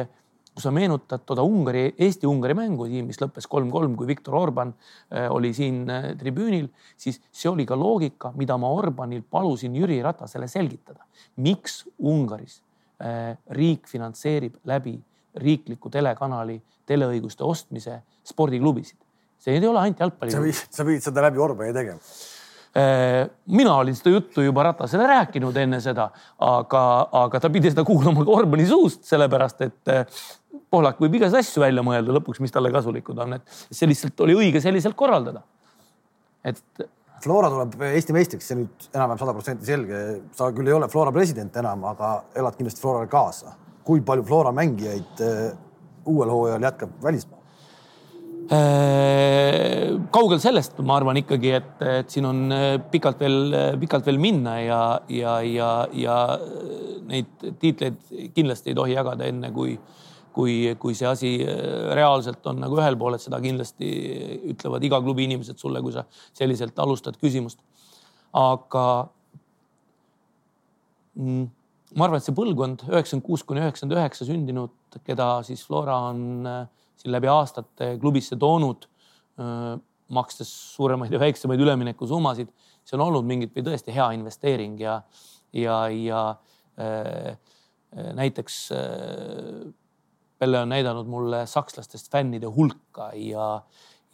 kui 0.51 0.63
sa 0.63 0.71
meenutad 0.75 1.23
toda 1.25 1.43
Ungari, 1.47 1.93
Eesti-Ungari 1.95 2.55
mängu, 2.57 2.87
mis 3.07 3.19
lõppes 3.21 3.47
kolm-kolm, 3.47 3.93
kui 3.95 4.09
Viktor 4.09 4.35
Orban 4.35 4.73
äh, 4.73 5.29
oli 5.31 5.53
siin 5.55 5.85
äh, 5.89 6.09
tribüünil, 6.19 6.67
siis 6.99 7.21
see 7.31 7.49
oli 7.49 7.65
ka 7.67 7.77
loogika, 7.79 8.33
mida 8.35 8.57
ma 8.59 8.71
Orbanil 8.75 9.23
palusin 9.23 9.77
Jüri 9.79 10.01
Ratasele 10.03 10.49
selgitada. 10.51 11.07
miks 11.37 11.85
Ungaris 11.99 12.59
äh, 12.99 13.37
riik 13.55 13.87
finantseerib 13.87 14.59
läbi 14.67 14.97
riikliku 15.39 15.89
telekanali 15.89 16.59
teleõiguste 16.85 17.47
ostmise 17.47 18.01
spordiklubisid? 18.27 18.99
see 19.41 19.55
ei 19.55 19.65
ole 19.65 19.79
ainult 19.79 20.03
jalgpalli. 20.03 20.51
sa 20.53 20.83
pidid 20.83 21.01
seda 21.07 21.23
läbi 21.23 21.39
Orbani 21.39 21.73
tegema 21.73 21.99
mina 22.71 23.71
olin 23.75 23.95
seda 23.97 24.13
juttu 24.13 24.45
juba 24.45 24.63
Ratasele 24.63 25.03
rääkinud 25.09 25.57
enne 25.59 25.81
seda, 25.83 26.05
aga, 26.39 26.83
aga 27.19 27.41
ta 27.43 27.49
pidi 27.51 27.67
seda 27.73 27.83
kuulama 27.83 28.23
ka 28.23 28.31
Orbani 28.31 28.63
suust, 28.69 29.03
sellepärast 29.09 29.65
et 29.65 29.91
Pohlak 30.71 31.01
võib 31.03 31.17
igasuguseid 31.17 31.43
asju 31.43 31.63
välja 31.63 31.83
mõelda 31.83 32.13
lõpuks, 32.15 32.39
mis 32.43 32.53
talle 32.53 32.71
kasulikud 32.71 33.17
on, 33.19 33.35
et 33.35 33.57
see 33.75 33.89
lihtsalt 33.89 34.23
oli 34.23 34.37
õige 34.39 34.61
selliselt 34.63 34.95
korraldada. 34.99 35.43
et. 36.43 36.63
Flora 37.21 37.51
tuleb 37.53 37.75
Eesti 37.91 38.15
meistriks, 38.15 38.47
see 38.49 38.57
nüüd 38.57 38.87
enam-vähem 38.95 39.19
sada 39.19 39.33
protsenti 39.35 39.67
selge. 39.67 39.97
sa 40.33 40.47
küll 40.55 40.71
ei 40.71 40.73
ole 40.73 40.87
Flora 40.89 41.11
president 41.11 41.59
enam, 41.59 41.83
aga 41.91 42.13
elad 42.35 42.55
kindlasti 42.57 42.81
Florale 42.81 43.11
kaasa. 43.11 43.53
kui 43.83 44.01
palju 44.01 44.23
Flora 44.23 44.51
mängijaid 44.55 45.21
äh, 45.25 45.51
uuel 46.05 46.29
hooajal 46.29 46.63
jätkab 46.69 46.97
välismaal? 47.03 47.40
Äh, 48.51 49.93
kaugel 50.11 50.41
sellest, 50.43 50.75
ma 50.83 50.97
arvan 50.99 51.21
ikkagi, 51.21 51.53
et, 51.55 51.83
et 51.87 52.11
siin 52.11 52.25
on 52.27 52.41
äh, 52.51 52.73
pikalt 52.91 53.21
veel, 53.23 53.53
pikalt 53.79 54.09
veel 54.09 54.19
minna 54.19 54.57
ja, 54.59 54.81
ja, 55.07 55.37
ja, 55.47 55.69
ja 55.95 56.17
neid 57.07 57.45
tiitleid 57.61 58.01
kindlasti 58.35 58.73
ei 58.73 58.77
tohi 58.81 58.97
jagada 58.97 59.29
enne, 59.31 59.53
kui 59.55 59.77
kui, 60.35 60.55
kui 60.79 60.95
see 60.95 61.07
asi 61.07 61.31
äh, 61.43 61.93
reaalselt 61.97 62.45
on 62.51 62.61
nagu 62.63 62.79
ühel 62.79 62.97
pool, 62.99 63.15
et 63.15 63.23
seda 63.23 63.39
kindlasti 63.43 63.87
ütlevad 64.53 64.83
iga 64.87 64.99
klubi 65.03 65.25
inimesed 65.27 65.59
sulle, 65.59 65.81
kui 65.83 65.95
sa 65.95 66.05
selliselt 66.37 66.79
alustad 66.79 67.19
küsimust. 67.21 67.59
aga 68.31 68.85
mm, 71.19 71.47
ma 71.99 72.07
arvan, 72.07 72.21
et 72.21 72.27
see 72.27 72.35
põlvkond 72.35 72.85
üheksakümmend 72.87 73.27
kuus 73.27 73.43
kuni 73.43 73.63
üheksakümmend 73.63 73.97
üheksa 73.99 74.27
sündinud, 74.27 74.75
keda 75.07 75.33
siis 75.47 75.65
Flora 75.67 75.97
on 76.11 76.47
äh, 76.47 76.61
siin 77.01 77.15
läbi 77.15 77.29
aastate 77.31 77.95
klubisse 78.01 78.37
toonud, 78.39 78.85
makstes 80.11 80.51
suuremaid 80.75 81.13
ja 81.13 81.19
väiksemaid 81.21 81.61
üleminekusummasid, 81.63 82.49
see 82.85 82.97
on 82.97 83.05
olnud 83.07 83.27
mingit 83.27 83.53
või 83.55 83.65
tõesti 83.69 83.93
hea 83.95 84.09
investeering 84.17 84.79
ja, 84.81 84.97
ja, 85.55 85.77
ja 85.93 86.23
äh, 86.81 87.37
näiteks 88.17 88.57
äh, 88.75 89.69
Pelle 90.41 90.57
on 90.57 90.71
näidanud 90.73 91.05
mulle 91.05 91.43
sakslastest 91.45 92.07
fännide 92.11 92.49
hulka 92.49 93.11
ja, 93.13 93.61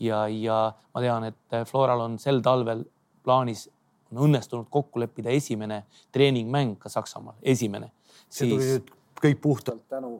ja, 0.03 0.25
ja 0.27 0.57
ma 0.91 1.03
tean, 1.03 1.23
et 1.29 1.55
Floral 1.69 2.03
on 2.03 2.17
sel 2.19 2.41
talvel 2.43 2.81
plaanis, 3.23 3.69
on 4.11 4.25
õnnestunud 4.27 4.67
kokku 4.71 4.99
leppida 4.99 5.31
esimene 5.31 5.85
treeningmäng 6.11 6.75
ka 6.83 6.91
Saksamaal, 6.91 7.37
esimene. 7.41 7.93
see 8.27 8.49
tuli 8.51 8.73
nüüd 8.73 8.91
kõik 9.23 9.39
puhtalt 9.41 9.87
tänu 9.87 10.17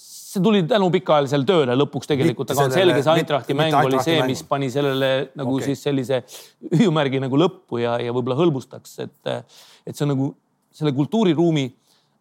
see 0.00 0.42
tuli 0.44 0.62
tänu 0.68 0.90
pikaajalisele 0.94 1.48
tööle. 1.48 1.76
Lõpuks 1.78 2.10
tegelikult, 2.10 2.52
aga 2.52 2.66
on 2.68 2.74
selge, 2.74 3.00
see 3.02 3.16
Eintrachti 3.22 3.56
mäng 3.56 3.78
oli 3.80 4.02
see, 4.04 4.20
mis 4.28 4.44
pani 4.46 4.68
sellele 4.72 5.10
nagu 5.38 5.56
okay. 5.56 5.72
siis 5.72 5.86
sellise 5.88 6.22
hüüumärgi 6.74 7.22
nagu 7.24 7.40
lõppu 7.40 7.80
ja, 7.82 7.96
ja 8.02 8.14
võib-olla 8.14 8.38
hõlbustaks, 8.42 8.98
et, 9.06 9.34
et 9.86 9.96
see 9.96 10.06
on 10.06 10.14
nagu 10.14 10.30
selle 10.76 10.92
kultuuriruumi 10.96 11.70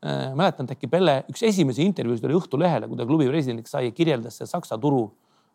Äh, 0.06 0.36
mäletan, 0.36 0.68
et 0.68 0.76
äkki 0.76 0.90
Pelle 0.92 1.14
üks 1.32 1.42
esimesi 1.48 1.82
intervjuusid 1.88 2.28
oli 2.28 2.36
Õhtulehele, 2.38 2.86
kui 2.90 2.98
ta 3.00 3.08
klubi 3.10 3.26
presidendiks 3.26 3.72
sai 3.74 3.88
ja 3.88 3.94
kirjeldas 3.96 4.36
seda 4.38 4.52
Saksa 4.52 4.78
turu 4.78 5.08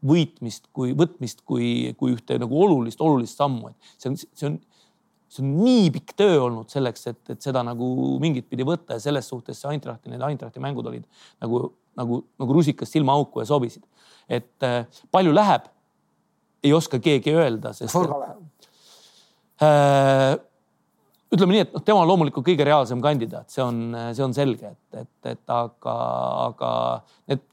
võitmist 0.03 0.65
kui 0.75 0.95
võtmist 0.97 1.45
kui, 1.47 1.93
kui 2.01 2.17
ühte 2.17 2.39
nagu 2.41 2.57
olulist, 2.65 3.03
olulist 3.05 3.39
sammu, 3.39 3.71
et 3.71 3.93
see 4.01 4.11
on, 4.11 4.17
see 4.19 4.49
on, 4.49 4.57
see 5.31 5.45
on 5.45 5.53
nii 5.61 5.93
pikk 5.95 6.17
töö 6.19 6.41
olnud 6.49 6.73
selleks, 6.73 7.07
et, 7.13 7.21
et 7.37 7.47
seda 7.47 7.63
nagu 7.69 7.93
mingit 8.23 8.49
pidi 8.51 8.67
võtta 8.67 8.97
ja 8.99 9.05
selles 9.05 9.29
suhtes 9.31 9.61
see 9.61 9.71
Eintrachti, 9.77 10.11
need 10.11 10.25
Eintrachti 10.27 10.65
mängud 10.65 10.89
olid 10.91 11.07
nagu, 11.45 11.63
nagu, 11.99 12.23
nagu 12.41 12.59
rusikas 12.59 12.93
silmaauku 12.93 13.43
ja 13.43 13.49
sobisid. 13.49 13.83
et 14.29 14.63
äh, 14.63 14.85
palju 15.11 15.35
läheb, 15.35 15.67
ei 16.65 16.73
oska 16.73 17.01
keegi 17.03 17.35
öelda, 17.35 17.73
sest. 17.73 17.93
Sorga 17.93 18.21
läheb 18.21 18.39
äh, 19.65 20.39
ütleme 21.31 21.55
nii, 21.55 21.67
et 21.67 21.77
noh, 21.77 21.85
tema 21.87 22.03
on 22.03 22.11
loomulikult 22.11 22.47
kõige 22.47 22.67
reaalsem 22.67 23.03
kandidaat, 23.03 23.51
see 23.53 23.63
on, 23.63 23.95
see 24.17 24.25
on 24.25 24.35
selge, 24.35 24.73
et, 24.75 25.05
et, 25.05 25.31
et 25.35 25.55
aga, 25.55 25.95
aga 26.49 26.71
need 27.31 27.45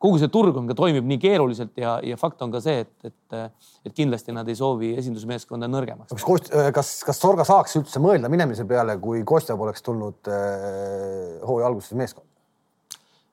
kogu 0.00 0.16
see 0.20 0.30
turg 0.32 0.56
on 0.56 0.68
ka, 0.68 0.76
toimib 0.76 1.04
nii 1.08 1.20
keeruliselt 1.20 1.76
ja, 1.80 1.98
ja 2.04 2.16
fakt 2.20 2.40
on 2.44 2.52
ka 2.52 2.62
see, 2.64 2.86
et, 2.86 3.10
et, 3.10 3.60
et 3.84 3.96
kindlasti 3.96 4.32
nad 4.36 4.48
ei 4.48 4.56
soovi 4.56 4.94
esindusmeeskonda 5.00 5.68
nõrgemaks. 5.68 6.14
kas 6.14 6.26
Kost,, 6.26 6.50
kas, 6.76 6.92
kas 7.08 7.20
Sorga 7.20 7.44
saaks 7.48 7.76
üldse 7.80 8.00
mõelda 8.02 8.30
minemise 8.32 8.64
peale, 8.68 8.96
kui 9.02 9.24
Kostja 9.28 9.58
poleks 9.60 9.84
tulnud 9.84 10.32
äh, 10.32 11.40
hooaja 11.44 11.68
alguses 11.68 11.96
meeskonda 12.00 12.29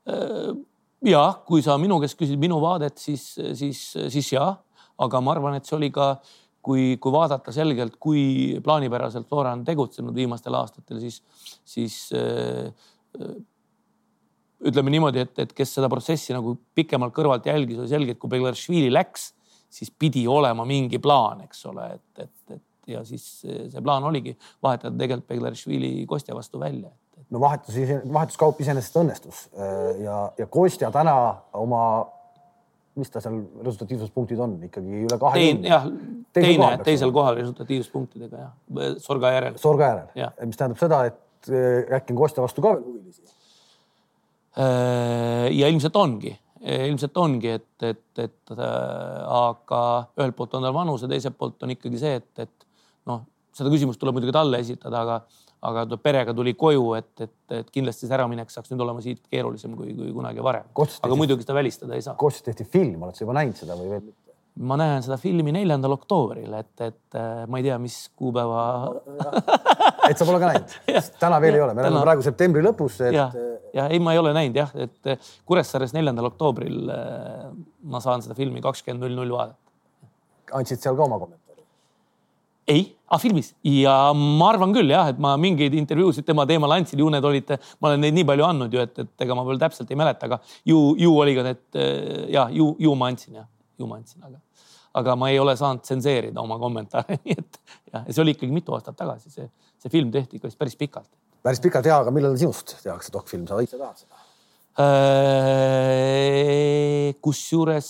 äh,? 0.07 0.55
ja 1.05 1.23
kui 1.45 1.61
sa 1.61 1.77
minu 1.77 1.99
käest 2.01 2.17
küsid 2.19 2.39
minu 2.41 2.57
vaadet, 2.63 2.97
siis, 2.97 3.35
siis, 3.59 3.81
siis 4.09 4.31
ja, 4.33 4.49
aga 4.97 5.21
ma 5.21 5.35
arvan, 5.35 5.57
et 5.57 5.67
see 5.67 5.77
oli 5.77 5.91
ka 5.93 6.15
kui, 6.67 6.97
kui 7.01 7.13
vaadata 7.13 7.53
selgelt, 7.55 7.95
kui 8.01 8.57
plaanipäraselt 8.63 9.27
Flora 9.29 9.53
on 9.55 9.63
tegutsenud 9.67 10.15
viimastel 10.15 10.57
aastatel, 10.57 10.99
siis, 11.03 11.21
siis 11.67 11.99
äh, 12.17 12.73
ütleme 14.67 14.91
niimoodi, 14.93 15.23
et, 15.23 15.35
et 15.45 15.53
kes 15.55 15.77
seda 15.77 15.89
protsessi 15.91 16.35
nagu 16.35 16.57
pikemalt 16.75 17.15
kõrvalt 17.15 17.47
jälgis, 17.47 17.79
oli 17.83 17.91
selge, 17.91 18.15
et 18.15 18.21
kui 18.21 18.31
Beglaršvili 18.33 18.89
läks, 18.91 19.31
siis 19.69 19.91
pidi 19.91 20.25
olema 20.31 20.65
mingi 20.67 20.99
plaan, 21.03 21.43
eks 21.45 21.65
ole, 21.69 21.87
et, 21.97 22.25
et, 22.25 22.55
et 22.57 22.93
ja 22.95 23.03
siis 23.07 23.23
see 23.43 23.83
plaan 23.83 24.05
oligi 24.07 24.33
vahetada 24.63 24.95
tegelikult 24.95 25.29
Beglaršvili 25.33 25.91
Kostja 26.09 26.35
vastu 26.35 26.59
välja. 26.61 26.91
No 27.31 27.41
vahetus, 27.43 27.75
vahetuskaup 28.13 28.61
iseenesest 28.63 28.99
õnnestus 29.01 29.47
ja, 30.03 30.19
ja 30.37 30.47
Kostja 30.51 30.91
täna 30.95 31.17
oma 31.59 31.81
mis 32.97 33.11
ta 33.13 33.21
seal 33.21 33.37
resultatiivsuspunktid 33.65 34.39
on 34.41 34.57
ikkagi 34.67 35.03
üle 35.05 35.19
kahekümne? 35.21 35.69
jah, 35.69 35.85
teine, 36.35 36.71
teisel 36.85 37.13
kohal 37.15 37.37
resultatiivsuspunktidega 37.39 38.41
jah, 38.41 38.97
Sorga 39.03 39.31
järel. 39.35 39.57
Sorga 39.61 39.91
järel, 39.91 40.35
mis 40.49 40.59
tähendab 40.59 40.81
seda, 40.81 41.03
et 41.11 41.51
eh, 41.51 41.97
äkki 41.99 42.15
on 42.15 42.21
Kostja 42.23 42.45
vastu 42.45 42.63
ka 42.65 42.73
veel 42.75 42.85
huvilisi? 42.85 43.25
Äh, 44.57 45.47
ja 45.53 45.69
ilmselt 45.69 45.97
ongi, 46.01 46.33
ilmselt 46.65 47.17
ongi, 47.21 47.57
et, 47.59 47.73
et, 47.85 48.05
et 48.23 48.53
äh, 48.55 48.61
aga 49.37 49.81
ühelt 50.17 50.37
poolt 50.37 50.55
on 50.57 50.65
tal 50.65 50.73
vanus 50.73 51.05
ja 51.05 51.11
teiselt 51.11 51.37
poolt 51.37 51.61
on 51.65 51.75
ikkagi 51.75 52.01
see, 52.01 52.15
et, 52.17 52.31
et 52.47 52.69
noh, 53.09 53.21
seda 53.57 53.69
küsimust 53.73 54.01
tuleb 54.01 54.17
muidugi 54.17 54.33
talle 54.33 54.63
esitada, 54.65 55.03
aga 55.05 55.19
aga 55.65 55.97
perega 56.01 56.35
tuli 56.37 56.53
koju, 56.57 56.91
et, 56.99 57.09
et, 57.23 57.33
et 57.61 57.73
kindlasti 57.73 58.05
see 58.05 58.15
äraminek 58.17 58.51
saaks 58.53 58.71
nüüd 58.71 58.83
olema 58.85 59.01
siit 59.03 59.23
keerulisem 59.31 59.73
kui, 59.77 59.95
kui 59.97 60.13
kunagi 60.13 60.43
varem. 60.45 60.69
aga 60.75 61.17
muidugi 61.17 61.47
seda 61.47 61.57
välistada 61.57 61.97
ei 61.97 62.05
saa. 62.05 62.15
Koostis 62.19 62.45
tehti 62.45 62.67
film, 62.67 63.01
oled 63.07 63.17
sa 63.17 63.25
juba 63.25 63.37
näinud 63.39 63.57
seda 63.57 63.77
või 63.79 63.91
veel 63.95 64.05
mitte? 64.05 64.27
ma 64.57 64.77
näen 64.79 65.03
seda 65.05 65.17
filmi 65.21 65.53
neljandal 65.53 65.93
oktoobril, 65.97 66.53
et, 66.57 66.71
et 66.81 67.17
äh, 67.17 67.43
ma 67.49 67.59
ei 67.59 67.67
tea, 67.67 67.77
mis 67.81 67.97
kuupäeva 68.17 68.63
et 70.09 70.17
sa 70.17 70.25
pole 70.25 70.39
ka 70.41 70.51
näinud? 70.51 70.75
täna 71.23 71.39
veel 71.43 71.53
ja, 71.53 71.59
ei 71.59 71.65
ole, 71.65 71.75
me 71.77 71.83
täna... 71.83 71.91
oleme 71.93 72.05
praegu 72.07 72.25
septembri 72.25 72.63
lõpus 72.65 72.99
et.... 73.05 73.13
ja, 73.15 73.27
ja 73.77 73.87
ei, 73.93 74.01
ma 74.03 74.15
ei 74.15 74.21
ole 74.21 74.33
näinud 74.37 74.57
jah, 74.57 74.73
et 74.87 75.11
äh, 75.13 75.33
Kuressaares 75.45 75.93
neljandal 75.97 76.31
oktoobril 76.31 76.89
äh, 76.93 77.49
ma 77.93 78.01
saan 78.03 78.25
seda 78.25 78.37
filmi 78.37 78.63
kakskümmend 78.65 79.05
null 79.05 79.19
null 79.21 79.35
vaadata. 79.37 79.61
andsid 80.57 80.81
seal 80.81 80.97
ka 80.97 81.05
oma 81.05 81.21
kommentaari? 81.21 81.46
Ei 82.67 82.97
ah,, 83.07 83.19
filmis 83.21 83.53
ja 83.63 83.93
ma 84.15 84.49
arvan 84.51 84.73
küll 84.75 84.91
jah, 84.91 85.11
et 85.11 85.19
ma 85.23 85.33
mingeid 85.39 85.75
intervjuusid 85.79 86.25
tema 86.27 86.45
teemal 86.49 86.73
andsin, 86.75 86.99
ju 86.99 87.07
need 87.13 87.27
olid, 87.27 87.53
ma 87.79 87.91
olen 87.91 88.03
neid 88.03 88.17
nii 88.17 88.25
palju 88.27 88.47
andnud 88.47 88.75
ju, 88.75 88.83
et, 88.83 88.99
et 89.03 89.25
ega 89.25 89.37
ma 89.37 89.45
veel 89.47 89.61
täpselt 89.61 89.93
ei 89.93 89.99
mäleta, 89.99 90.27
aga 90.27 90.41
ju, 90.67 90.81
ju 90.99 91.13
oli 91.21 91.37
ka 91.37 91.45
need 91.47 91.79
ja 92.33 92.47
ju, 92.53 92.73
ju 92.83 92.95
ma 92.99 93.11
andsin 93.13 93.39
jah, 93.39 93.47
ju 93.79 93.87
ma 93.87 93.99
andsin, 94.01 94.19
aga, 94.27 94.41
aga 94.99 95.15
ma 95.19 95.31
ei 95.31 95.39
ole 95.39 95.55
saanud 95.59 95.85
tsenseerida 95.87 96.43
oma 96.43 96.59
kommentaare, 96.61 97.19
nii 97.23 97.37
et 97.37 97.61
jah, 97.93 98.03
see 98.09 98.23
oli 98.25 98.35
ikkagi 98.35 98.59
mitu 98.59 98.75
aastat 98.75 98.99
tagasi, 98.99 99.31
see, 99.31 99.47
see 99.79 99.93
film 99.93 100.11
tehti 100.13 100.41
ikka 100.41 100.51
vist 100.51 100.59
päris 100.59 100.75
pikalt. 100.79 101.09
päris 101.47 101.63
pikalt 101.63 101.87
ja, 101.87 102.01
aga 102.03 102.13
millal 102.15 102.35
sinust 102.39 102.75
tehakse 102.83 103.15
dokfilm, 103.15 103.47
sa 103.47 103.61
ise 103.63 103.79
tahad 103.79 104.03
seda? 104.03 104.25
kusjuures. 107.23 107.87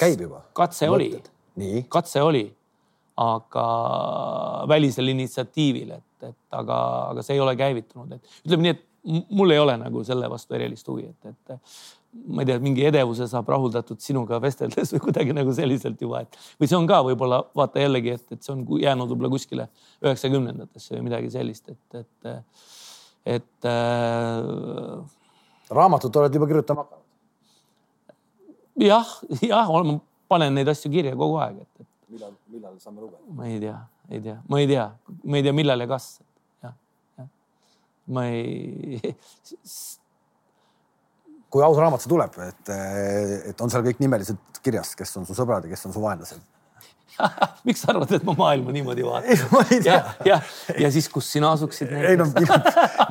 käib 0.00 0.24
juba? 0.24 0.42
katse 0.56 0.88
Mõtted. 0.88 1.28
oli, 1.60 1.84
katse 1.92 2.24
oli 2.24 2.46
aga 3.20 3.66
välisel 4.68 5.12
initsiatiivil, 5.12 5.90
et, 5.98 6.28
et 6.30 6.56
aga, 6.56 6.78
aga 7.12 7.24
see 7.24 7.36
ei 7.36 7.42
ole 7.44 7.56
käivitunud, 7.58 8.14
et 8.16 8.38
ütleme 8.46 8.68
nii, 8.68 8.76
et 8.76 9.26
mul 9.34 9.52
ei 9.52 9.60
ole 9.60 9.74
nagu 9.80 10.04
selle 10.06 10.30
vastu 10.30 10.56
erilist 10.56 10.88
huvi, 10.88 11.08
et, 11.10 11.34
et 11.34 11.58
ma 12.28 12.44
ei 12.44 12.48
tea, 12.48 12.58
mingi 12.62 12.84
edevuse 12.86 13.26
saab 13.28 13.48
rahuldatud 13.52 14.00
sinuga 14.04 14.38
vesteldes 14.42 14.92
või 14.94 15.02
kuidagi 15.06 15.34
nagu 15.36 15.52
selliselt 15.56 16.00
juba, 16.02 16.22
et 16.24 16.38
või 16.60 16.68
see 16.70 16.78
on 16.78 16.88
ka 16.88 17.00
võib-olla 17.06 17.40
vaata 17.56 17.82
jällegi, 17.82 18.16
et, 18.18 18.26
et 18.36 18.44
see 18.44 18.52
on 18.54 18.64
jäänud 18.82 19.12
võib-olla 19.12 19.32
kuskile 19.32 19.68
üheksakümnendatesse 20.04 20.96
või 20.96 21.06
midagi 21.08 21.32
sellist, 21.32 21.72
et, 21.72 22.02
et, 22.02 22.32
et 23.38 23.68
äh.... 23.68 25.14
raamatut 25.72 26.20
oled 26.20 26.40
juba 26.40 26.50
kirjutama 26.50 26.84
hakanud? 26.84 27.00
jah, 28.88 29.16
jah, 29.44 29.72
ma 29.72 29.98
panen 30.32 30.54
neid 30.56 30.68
asju 30.72 30.92
kirja 30.92 31.16
kogu 31.16 31.40
aeg, 31.42 31.62
et, 31.64 31.84
et. 31.84 31.88
Millal, 32.12 32.36
millal 32.52 32.76
saame 32.82 33.00
lugeda? 33.02 33.24
ma 33.38 33.48
ei 33.48 33.58
tea, 33.62 33.78
ei 34.10 34.20
tea, 34.24 34.36
ma 34.48 34.60
ei 34.60 34.68
tea, 34.70 34.86
ma 35.24 35.40
ei 35.40 35.46
tea, 35.46 35.56
millal 35.56 35.84
ja 35.84 35.88
kas. 35.90 36.06
jah, 36.64 36.74
jah. 37.18 37.28
ma 38.16 38.26
ei 38.30 39.00
kui 41.52 41.60
aus 41.64 41.76
raamat 41.76 42.00
see 42.00 42.12
tuleb, 42.12 42.38
et, 42.46 42.72
et 43.52 43.60
on 43.60 43.72
seal 43.72 43.84
kõik 43.84 44.00
nimelised 44.00 44.60
kirjas, 44.64 44.94
kes 44.96 45.10
on 45.20 45.28
su 45.28 45.36
sõbrad 45.36 45.66
ja 45.66 45.74
kes 45.74 45.84
on 45.88 45.94
su 45.96 46.00
vaenlased 46.00 46.40
miks 47.66 47.82
sa 47.82 47.92
arvad, 47.92 48.12
et 48.16 48.24
ma 48.26 48.34
maailma 48.36 48.72
niimoodi 48.74 49.04
vaatan? 49.06 49.82
ja, 49.84 49.98
ja, 50.26 50.38
ja 50.80 50.90
siis, 50.94 51.08
kus 51.12 51.28
sina 51.34 51.52
asuksid? 51.56 51.92
ei 51.96 52.16
no 52.18 52.26
mina, 52.32 52.58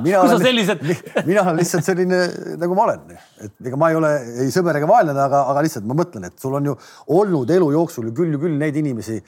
mina 0.04 0.22
olen, 0.26 0.44
sellised... 0.44 0.84
mina 1.28 1.44
olen 1.44 1.60
lihtsalt 1.62 1.88
selline, 1.88 2.22
nagu 2.62 2.78
ma 2.78 2.88
olen, 2.88 3.16
et 3.46 3.70
ega 3.72 3.80
ma 3.80 3.92
ei 3.92 4.00
ole 4.00 4.12
ei 4.46 4.54
sõber 4.54 4.80
ega 4.80 4.90
vaenlane, 4.90 5.22
aga, 5.26 5.44
aga 5.54 5.66
lihtsalt 5.68 5.88
ma 5.90 5.98
mõtlen, 6.02 6.28
et 6.30 6.38
sul 6.42 6.58
on 6.58 6.72
ju 6.72 6.78
olnud 7.18 7.56
elu 7.58 7.72
jooksul 7.78 8.10
ju 8.10 8.16
küll 8.22 8.36
ju 8.36 8.42
küll 8.42 8.58
neid 8.62 8.78
inimesi, 8.82 9.20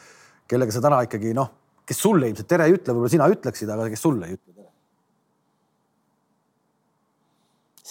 kellega 0.49 0.75
sa 0.75 0.83
täna 0.83 1.03
ikkagi 1.07 1.35
noh, 1.37 1.51
kes 1.87 2.03
sulle 2.05 2.31
ilmselt 2.31 2.49
tere 2.49 2.67
ei 2.69 2.77
ütle, 2.77 2.95
võib-olla 2.95 3.13
sina 3.13 3.29
ütleksid, 3.31 3.71
aga 3.73 3.89
kes 3.93 4.05
sulle 4.07 4.29
ei 4.29 4.37
ütle 4.37 4.53
tere. 4.53 4.69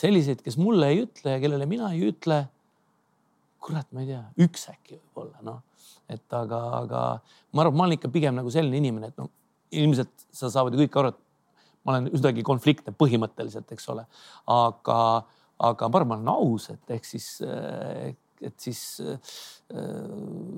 selliseid, 0.02 0.40
kes 0.42 0.58
mulle 0.58 0.90
ei 0.90 1.04
ütle 1.04 1.36
ja 1.36 1.42
kellele 1.42 1.68
mina 1.70 1.92
ei 1.94 2.08
ütle. 2.10 2.44
kurat, 3.62 3.86
ma 3.94 4.02
ei 4.02 4.08
tea, 4.10 4.24
üks 4.42 4.66
äkki 4.72 4.96
võib-olla 4.98 5.44
noh 5.46 5.60
et 6.14 6.36
aga, 6.38 6.60
aga 6.82 7.02
ma 7.52 7.64
arvan, 7.64 7.72
et 7.72 7.78
ma 7.78 7.86
olen 7.86 7.98
ikka 7.98 8.12
pigem 8.12 8.38
nagu 8.38 8.52
selline 8.52 8.80
inimene, 8.82 9.12
et 9.12 9.20
noh, 9.20 9.30
ilmselt 9.72 10.26
sa 10.34 10.50
saavad 10.52 10.74
ju 10.74 10.84
kõik 10.84 10.98
aru, 11.00 11.12
et 11.12 11.20
ma 11.82 11.96
olen 11.96 12.10
üsnagi 12.14 12.44
konfliktne 12.46 12.94
põhimõtteliselt, 12.96 13.70
eks 13.74 13.88
ole, 13.92 14.04
aga, 14.52 14.98
aga 15.70 15.88
ma 15.88 16.02
arvan, 16.02 16.12
ma 16.26 16.36
olen 16.36 16.52
aus, 16.52 16.68
et 16.74 16.94
ehk 16.96 17.08
siis, 17.08 17.28
et 18.42 18.54
siis 18.62 18.82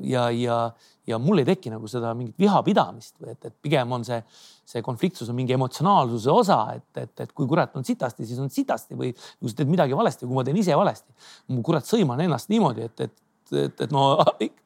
ja, 0.05 0.27
ja, 0.35 0.59
ja 1.07 1.19
mul 1.23 1.41
ei 1.43 1.49
teki 1.49 1.73
nagu 1.73 1.89
seda 1.91 2.13
mingit 2.17 2.37
vihapidamist 2.41 3.17
või 3.23 3.35
et, 3.35 3.49
et 3.49 3.57
pigem 3.65 3.93
on 3.97 4.05
see, 4.07 4.21
see 4.69 4.83
konfliktsus 4.85 5.31
on 5.31 5.39
mingi 5.39 5.57
emotsionaalsuse 5.57 6.33
osa, 6.33 6.61
et, 6.77 6.89
et, 7.01 7.15
et 7.27 7.35
kui 7.37 7.49
kurat 7.51 7.75
on 7.79 7.87
sitasti, 7.87 8.27
siis 8.29 8.41
on 8.43 8.51
sitasti 8.53 8.99
või 8.99 9.13
kui 9.15 9.53
sa 9.53 9.61
teed 9.61 9.73
midagi 9.73 9.97
valesti, 9.97 10.27
kui 10.27 10.37
ma 10.37 10.45
teen 10.47 10.61
ise 10.61 10.77
valesti. 10.77 11.15
ma 11.53 11.65
kurat 11.65 11.89
sõiman 11.89 12.25
ennast 12.25 12.53
niimoodi, 12.53 12.89
et, 12.89 13.07
et 13.07 13.24
et, 13.59 13.81
et 13.87 13.95
no 13.95 14.19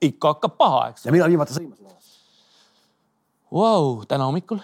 ikka 0.04 0.34
hakkab 0.34 0.56
paha, 0.60 0.82
eks. 0.92 1.06
ja 1.06 1.14
millal 1.14 1.32
viimati 1.32 1.56
sõimasid 1.56 1.84
ennast 1.84 2.18
wow,? 3.54 4.02
täna 4.08 4.28
hommikul 4.28 4.60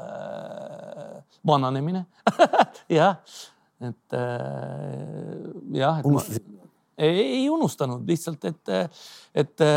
äh,. 0.00 1.18
vananemine 1.46 2.04
jah, 3.00 3.20
et 3.80 4.16
äh, 4.16 4.24
jah. 5.80 6.00
unustasid? 6.04 6.46
ei, 7.00 7.20
ei 7.40 7.44
unustanud 7.50 8.08
lihtsalt, 8.08 8.44
et, 8.44 8.74
et 9.34 9.68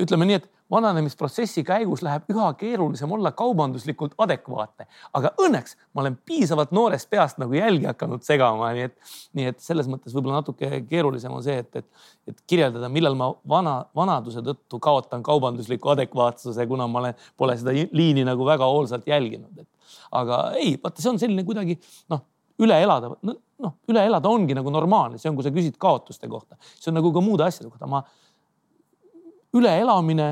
ütleme 0.00 0.28
nii, 0.28 0.40
et 0.40 0.52
vananemisprotsessi 0.70 1.62
käigus 1.66 2.02
läheb 2.02 2.26
üha 2.32 2.46
keerulisem 2.58 3.12
olla 3.12 3.30
kaubanduslikult 3.36 4.16
adekvaatne, 4.18 4.86
aga 5.14 5.32
õnneks 5.42 5.76
ma 5.94 6.02
olen 6.02 6.18
piisavalt 6.26 6.72
noorest 6.74 7.10
peast 7.10 7.38
nagu 7.42 7.54
jälgi 7.54 7.86
hakanud 7.86 8.24
segama, 8.26 8.72
nii 8.74 8.88
et, 8.88 8.96
nii 9.38 9.50
et 9.52 9.62
selles 9.62 9.88
mõttes 9.90 10.14
võib-olla 10.16 10.40
natuke 10.40 10.82
keerulisem 10.90 11.34
on 11.36 11.44
see, 11.46 11.58
et, 11.62 11.82
et, 11.82 12.08
et 12.32 12.44
kirjeldada, 12.50 12.90
millal 12.92 13.18
ma 13.18 13.30
vana, 13.48 13.76
vanaduse 13.96 14.42
tõttu 14.46 14.80
kaotan 14.82 15.22
kaubandusliku 15.26 15.94
adekvaatsuse, 15.94 16.66
kuna 16.66 16.88
ma 16.90 17.04
olen, 17.04 17.26
pole 17.38 17.58
seda 17.60 17.74
liini 17.74 18.26
nagu 18.26 18.46
väga 18.48 18.66
hoolsalt 18.70 19.06
jälginud, 19.10 19.54
et. 19.62 19.70
Aga 20.16 20.36
ei, 20.58 20.74
vaata, 20.82 21.02
see 21.02 21.10
on 21.12 21.18
selline 21.18 21.42
kuidagi 21.46 21.76
noh, 22.10 22.20
üle 22.62 22.76
elada, 22.82 23.12
noh, 23.22 23.74
üle 23.90 24.02
elada 24.06 24.30
ongi 24.30 24.54
nagu 24.56 24.70
normaalne, 24.72 25.18
see 25.20 25.30
on, 25.30 25.36
kui 25.38 25.46
sa 25.46 25.52
küsid 25.54 25.76
kaotuste 25.82 26.28
kohta, 26.30 26.58
see 26.74 26.90
on 26.90 26.98
nagu 26.98 27.12
ka 27.14 27.22
muude 27.22 27.46
asjade 27.46 27.70
kohta, 27.70 27.88
ma 27.90 28.02
üleelamine 29.56 30.28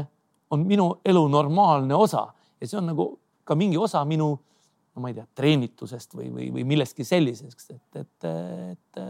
on 0.51 0.65
minu 0.69 0.89
elu 1.05 1.23
normaalne 1.29 1.95
osa. 1.95 2.27
Ja 2.61 2.69
see 2.69 2.81
on 2.81 2.91
nagu 2.93 3.09
ka 3.45 3.57
mingi 3.59 3.79
osa 3.81 4.05
minu, 4.09 4.31
no 4.95 5.03
ma 5.03 5.11
ei 5.11 5.17
tea, 5.17 5.27
treenitusest 5.37 6.17
või, 6.17 6.31
või, 6.33 6.51
või 6.55 6.67
millestki 6.75 7.05
sellisest, 7.07 7.71
et, 7.75 8.03
et, 8.05 8.29
et 8.73 9.03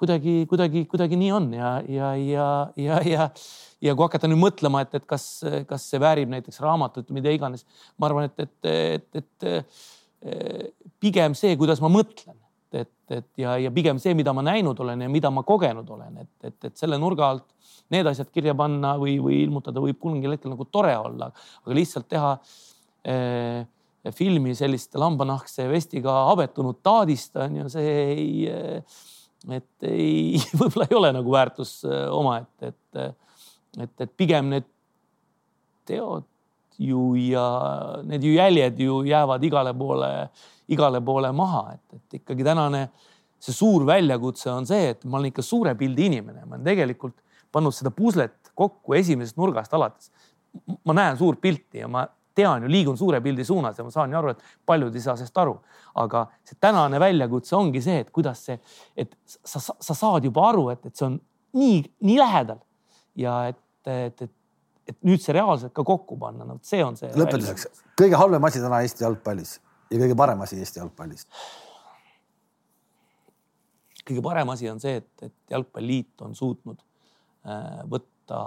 kuidagi, 0.00 0.46
kuidagi, 0.48 0.84
kuidagi 0.88 1.18
nii 1.20 1.32
on. 1.36 1.48
Ja, 1.56 1.72
ja, 1.88 2.12
ja, 2.16 2.48
ja, 2.80 3.00
ja, 3.04 3.28
ja 3.84 3.94
kui 3.96 4.06
hakata 4.06 4.30
nüüd 4.30 4.40
mõtlema, 4.40 4.84
et, 4.86 4.94
et 4.96 5.08
kas, 5.08 5.26
kas 5.68 5.88
see 5.90 6.00
väärib 6.02 6.32
näiteks 6.32 6.60
raamatut 6.64 7.10
või 7.10 7.20
mida 7.20 7.34
iganes, 7.34 7.66
ma 7.98 8.08
arvan, 8.08 8.30
et, 8.30 8.46
et, 8.46 9.20
et, 9.20 9.50
et 9.50 10.86
pigem 11.00 11.36
see, 11.36 11.56
kuidas 11.60 11.82
ma 11.84 11.90
mõtlen, 11.92 12.36
et, 12.72 12.92
et 13.12 13.28
ja, 13.40 13.56
ja 13.60 13.72
pigem 13.74 14.00
see, 14.00 14.14
mida 14.16 14.32
ma 14.36 14.44
näinud 14.46 14.78
olen 14.80 15.04
ja 15.04 15.12
mida 15.12 15.32
ma 15.34 15.44
kogenud 15.46 15.88
olen, 15.90 16.20
et, 16.24 16.32
et, 16.48 16.58
et 16.70 16.80
selle 16.80 17.00
nurga 17.00 17.32
alt 17.34 17.48
need 17.90 18.06
asjad 18.10 18.30
kirja 18.32 18.54
panna 18.58 18.94
või, 19.00 19.18
või 19.22 19.42
ilmutada 19.44 19.82
võib 19.82 20.02
mingil 20.08 20.34
hetkel 20.34 20.54
nagu 20.54 20.66
tore 20.70 20.94
olla, 20.98 21.30
aga 21.64 21.76
lihtsalt 21.76 22.08
teha 22.10 22.32
eh, 23.04 23.62
filmi 24.16 24.54
selliste 24.56 25.00
lambanahkse 25.00 25.66
vestiga 25.70 26.14
habetunud 26.30 26.80
taadist 26.84 27.36
on 27.40 27.60
ju, 27.62 27.68
see 27.72 27.94
ei, 28.14 28.30
eh, 28.50 29.00
et 29.58 29.88
ei, 29.90 30.40
võib-olla 30.60 30.88
ei 30.88 30.98
ole 31.02 31.14
nagu 31.18 31.34
väärtus 31.34 31.80
eh, 31.88 32.06
omaette, 32.14 32.72
et, 32.72 33.04
et, 33.04 33.38
et, 33.86 33.94
et 34.06 34.16
pigem 34.16 34.52
need 34.54 34.68
teod 35.88 36.26
ju 36.80 37.12
ja 37.20 37.44
need 38.08 38.24
ju 38.24 38.32
jäljed 38.32 38.78
ju 38.80 39.02
jäävad 39.04 39.42
igale 39.44 39.72
poole, 39.76 40.10
igale 40.72 41.00
poole 41.04 41.32
maha, 41.36 41.74
et, 41.74 41.98
et 41.98 42.20
ikkagi 42.22 42.46
tänane 42.46 42.86
see 43.40 43.56
suur 43.56 43.84
väljakutse 43.88 44.50
on 44.52 44.68
see, 44.68 44.92
et 44.94 45.04
ma 45.04 45.18
olen 45.18 45.30
ikka 45.32 45.44
suure 45.44 45.74
pildi 45.76 46.08
inimene, 46.10 46.44
ma 46.44 46.56
olen 46.56 46.64
tegelikult 46.64 47.18
pannud 47.52 47.74
seda 47.74 47.92
puslet 47.94 48.52
kokku 48.54 48.94
esimesest 48.98 49.38
nurgast 49.40 49.74
alates. 49.74 50.10
ma 50.84 50.94
näen 50.96 51.18
suurt 51.18 51.40
pilti 51.40 51.78
ja 51.78 51.88
ma 51.88 52.06
tean 52.34 52.64
ju, 52.64 52.70
liigun 52.70 52.98
suure 52.98 53.20
pildi 53.20 53.44
suunas 53.44 53.78
ja 53.78 53.84
ma 53.84 53.92
saan 53.94 54.12
ju 54.12 54.18
aru, 54.18 54.34
et 54.34 54.42
paljud 54.66 54.94
ei 54.94 55.04
saa 55.04 55.16
sellest 55.18 55.38
aru. 55.38 55.56
aga 55.94 56.26
see 56.46 56.58
tänane 56.60 57.00
väljakutse 57.00 57.56
ongi 57.56 57.82
see, 57.82 58.00
et 58.04 58.10
kuidas 58.10 58.44
see, 58.46 58.58
et 58.96 59.16
sa, 59.26 59.60
sa 59.60 59.94
saad 59.94 60.26
juba 60.26 60.48
aru, 60.48 60.68
et, 60.74 60.84
et 60.86 60.96
see 60.96 61.06
on 61.06 61.16
nii, 61.58 61.80
nii 62.06 62.18
lähedal 62.20 62.60
ja 63.18 63.38
et, 63.50 63.62
et, 63.86 64.22
et, 64.26 64.36
et 64.92 65.00
nüüd 65.06 65.22
see 65.22 65.34
reaalselt 65.36 65.74
ka 65.76 65.84
kokku 65.86 66.18
panna, 66.20 66.46
no 66.46 66.60
see 66.66 66.82
on 66.84 66.98
see. 66.98 67.10
lõpetuseks, 67.18 67.82
kõige 67.98 68.20
halvem 68.20 68.46
asi 68.50 68.62
täna 68.62 68.82
Eesti 68.86 69.06
jalgpallis 69.06 69.58
ja 69.90 69.98
kõige 69.98 70.18
parem 70.18 70.46
asi 70.46 70.60
Eesti 70.62 70.82
jalgpallis 70.82 71.26
kõige 74.10 74.22
parem 74.24 74.54
asi 74.54 74.70
on 74.70 74.80
see, 74.82 75.00
et, 75.02 75.10
et 75.26 75.34
Jalgpalliliit 75.54 76.24
on 76.26 76.34
suutnud 76.34 76.78
võtta 77.90 78.40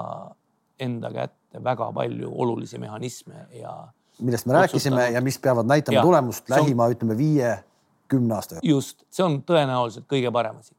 enda 0.79 1.11
kätte 1.13 1.63
väga 1.63 1.91
palju 1.93 2.31
olulisi 2.41 2.77
mehhanisme 2.81 3.47
ja. 3.57 3.73
millest 4.19 4.45
me 4.45 4.53
rääkisime 4.53 5.09
ja 5.15 5.21
mis 5.21 5.39
peavad 5.39 5.67
näitama 5.69 5.97
ja, 5.97 6.03
tulemust 6.05 6.49
lähima, 6.49 6.87
ütleme 6.93 7.17
viie-kümne 7.17 8.35
aasta 8.35 8.55
jooksul. 8.55 8.69
just, 8.69 9.03
see 9.09 9.25
on 9.25 9.39
tõenäoliselt 9.47 10.07
kõige 10.09 10.31
parem 10.33 10.59
asi. 10.61 10.75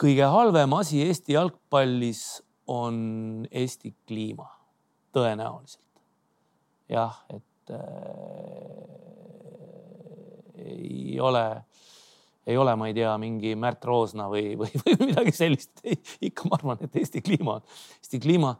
kõige 0.00 0.28
halvem 0.36 0.76
asi 0.80 1.02
Eesti 1.06 1.36
jalgpallis 1.36 2.24
on 2.66 3.46
Eesti 3.50 3.94
kliima, 4.08 4.48
tõenäoliselt. 5.12 6.04
jah, 6.88 7.20
et 7.28 7.70
äh, 7.70 7.78
ei 10.64 11.20
ole 11.20 11.46
äh, 11.50 11.64
ei 12.46 12.56
ole, 12.60 12.74
ma 12.76 12.88
ei 12.90 12.96
tea, 12.96 13.14
mingi 13.20 13.54
Märt 13.58 13.84
Roosna 13.88 14.28
või, 14.32 14.52
või, 14.60 14.70
või 14.84 15.08
midagi 15.08 15.34
sellist. 15.36 15.72
ikka 16.24 16.50
ma 16.50 16.58
arvan, 16.58 16.84
et 16.84 17.00
Eesti 17.00 17.24
kliima, 17.24 17.58
Eesti 18.02 18.20
kliima 18.22 18.54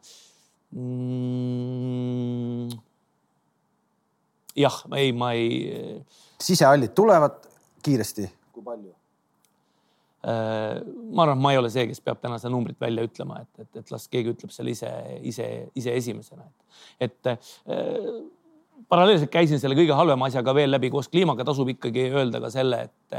mm,. 0.75 2.75
jah, 4.65 4.83
ei, 5.01 5.13
ma 5.13 5.33
ei. 5.37 5.49
sisehallid 6.43 6.97
tulevad 6.97 7.41
kiiresti, 7.85 8.29
kui 8.55 8.65
palju? 8.65 8.93
Äh, 10.25 10.81
ma 11.13 11.27
arvan, 11.27 11.37
et 11.37 11.45
ma 11.45 11.53
ei 11.53 11.61
ole 11.61 11.71
see, 11.73 11.85
kes 11.91 12.01
peab 12.05 12.23
täna 12.23 12.39
seda 12.41 12.55
numbrit 12.55 12.81
välja 12.81 13.05
ütlema, 13.05 13.43
et, 13.45 13.67
et, 13.67 13.83
et 13.83 13.93
las 13.93 14.09
keegi 14.09 14.33
ütleb 14.33 14.55
selle 14.55 14.73
ise, 14.73 14.89
ise, 15.29 15.49
ise 15.77 15.93
esimesena, 16.01 16.49
et, 16.49 17.11
et 17.11 17.35
äh, 17.35 17.37
paralleelselt 18.89 19.33
käisin 19.33 19.61
selle 19.61 19.77
kõige 19.77 19.97
halvema 19.97 20.31
asjaga 20.31 20.55
veel 20.57 20.73
läbi 20.73 20.89
koos 20.93 21.11
kliimaga, 21.13 21.45
tasub 21.45 21.69
ikkagi 21.75 22.09
öelda 22.13 22.41
ka 22.41 22.49
selle, 22.55 22.87
et 22.89 23.19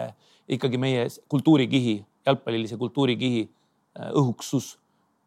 ikkagi 0.50 0.78
meie 0.78 1.08
kultuurikihi, 1.30 2.06
jalgpallilise 2.26 2.78
kultuurikihi 2.78 3.46
äh, 4.00 4.12
õhuksus. 4.12 4.78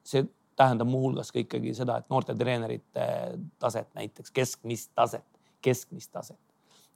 see 0.09 0.25
tähendab 0.57 0.89
muuhulgas 0.89 1.33
ka 1.33 1.39
ikkagi 1.43 1.75
seda, 1.77 1.99
et 2.01 2.11
noorte 2.11 2.35
treenerite 2.35 3.07
taset 3.63 3.89
näiteks, 3.95 4.31
keskmist 4.35 4.91
taset, 4.95 5.25
keskmist 5.63 6.13
taset. 6.13 6.39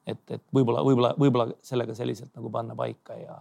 et, 0.07 0.23
et 0.31 0.43
võib-olla, 0.55 0.83
võib-olla, 0.83 1.15
võib-olla 1.19 1.47
sellega 1.63 1.95
selliselt 1.95 2.33
nagu 2.35 2.51
panna 2.51 2.75
paika 2.75 3.15
ja, 3.15 3.37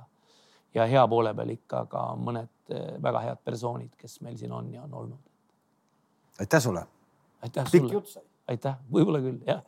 ja 0.78 0.86
hea 0.86 1.06
poole 1.10 1.34
peal 1.34 1.56
ikka 1.56 1.86
ka 1.90 2.04
mõned 2.18 2.74
äh, 2.74 2.90
väga 3.02 3.24
head 3.28 3.46
persoonid, 3.46 3.96
kes 3.98 4.20
meil 4.22 4.38
siin 4.38 4.52
on 4.54 4.74
ja 4.74 4.84
on 4.84 4.94
olnud. 5.04 5.32
aitäh 6.40 6.62
sulle. 6.62 6.86
aitäh 7.42 7.72
sulle. 7.72 8.30
Aitäh, 8.50 8.78
võib-olla 8.92 9.22
küll 9.24 9.40
jah, 9.48 9.62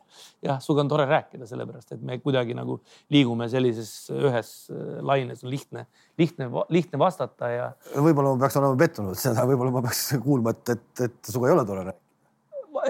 jah, 0.44 0.60
sinuga 0.62 0.84
on 0.84 0.92
tore 0.92 1.06
rääkida, 1.08 1.46
sellepärast 1.48 1.94
et 1.96 2.04
me 2.04 2.18
kuidagi 2.22 2.56
nagu 2.56 2.78
liigume 3.14 3.48
sellises 3.52 3.92
ühes 4.14 4.54
äh, 4.72 4.96
laines, 5.06 5.44
on 5.44 5.52
lihtne, 5.52 5.86
lihtne, 6.20 6.48
lihtne 6.74 7.00
vastata 7.00 7.50
ja. 7.52 7.68
võib-olla 7.94 8.34
ma 8.34 8.44
peaks 8.44 8.58
olema 8.60 8.78
pettunud 8.80 9.20
seda, 9.20 9.46
võib-olla 9.48 9.74
ma 9.74 9.84
peaks 9.86 10.06
kuulma, 10.24 10.54
et, 10.56 10.74
et, 10.76 11.04
et 11.08 11.30
sinuga 11.30 11.50
ei 11.50 11.56
ole 11.56 11.66
tore 11.68 11.84
rääkida 11.90 12.02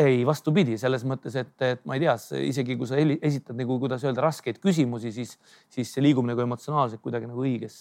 ei, 0.01 0.23
vastupidi, 0.27 0.79
selles 0.81 1.05
mõttes, 1.07 1.37
et, 1.39 1.53
et 1.63 1.83
ma 1.87 1.95
ei 1.99 2.03
tea, 2.03 2.15
isegi 2.49 2.75
kui 2.81 2.89
sa 2.89 2.97
esitad 2.99 3.55
nagu, 3.59 3.77
kuidas 3.83 4.03
öelda, 4.07 4.25
raskeid 4.25 4.57
küsimusi, 4.63 5.13
siis, 5.15 5.37
siis 5.71 5.93
see 5.93 6.03
liigub 6.03 6.27
nagu 6.27 6.41
emotsionaalselt 6.43 7.03
kuidagi 7.05 7.29
nagu 7.31 7.45
õiges, 7.45 7.77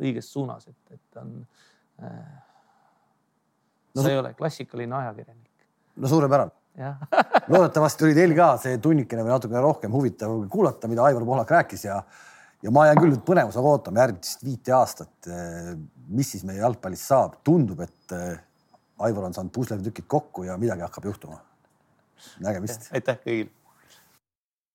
õiges 0.00 0.28
suunas, 0.34 0.66
et, 0.68 0.98
et 0.98 1.22
on 1.22 1.38
äh,. 2.02 2.18
No, 3.94 4.02
sa 4.02 4.10
ei 4.10 4.18
ole 4.18 4.32
klassikaline 4.34 4.90
ajakirjanik. 4.98 5.66
no 6.02 6.08
suurepärane 6.10 6.50
loodetavasti 7.52 8.08
oli 8.08 8.14
teil 8.16 8.34
ka 8.36 8.54
see 8.62 8.78
tunnikene 8.82 9.22
või 9.22 9.34
natukene 9.34 9.62
rohkem 9.62 9.92
huvitav 9.94 10.36
kuulata, 10.50 10.90
mida 10.90 11.04
Aivar 11.06 11.26
Pohlak 11.28 11.52
rääkis 11.54 11.86
ja, 11.86 12.00
ja 12.62 12.72
ma 12.74 12.88
jään 12.88 13.00
küll 13.02 13.14
nüüd 13.14 13.24
põnevusega 13.26 13.74
ootama 13.74 14.02
järgmist 14.02 14.44
viite 14.44 14.74
aastat. 14.74 15.30
mis 16.08 16.30
siis 16.34 16.44
meie 16.44 16.58
jalgpallist 16.58 17.06
saab, 17.08 17.38
tundub, 17.46 17.80
et 17.80 18.12
eh, 18.12 18.38
Aivar 19.06 19.28
on 19.28 19.34
saanud 19.34 19.52
pusletükid 19.54 20.06
kokku 20.06 20.44
ja 20.44 20.58
midagi 20.58 20.84
hakkab 20.86 21.04
juhtuma. 21.10 21.38
nägemist. 22.40 22.90
aitäh 22.92 23.22
kõigile 23.22 23.63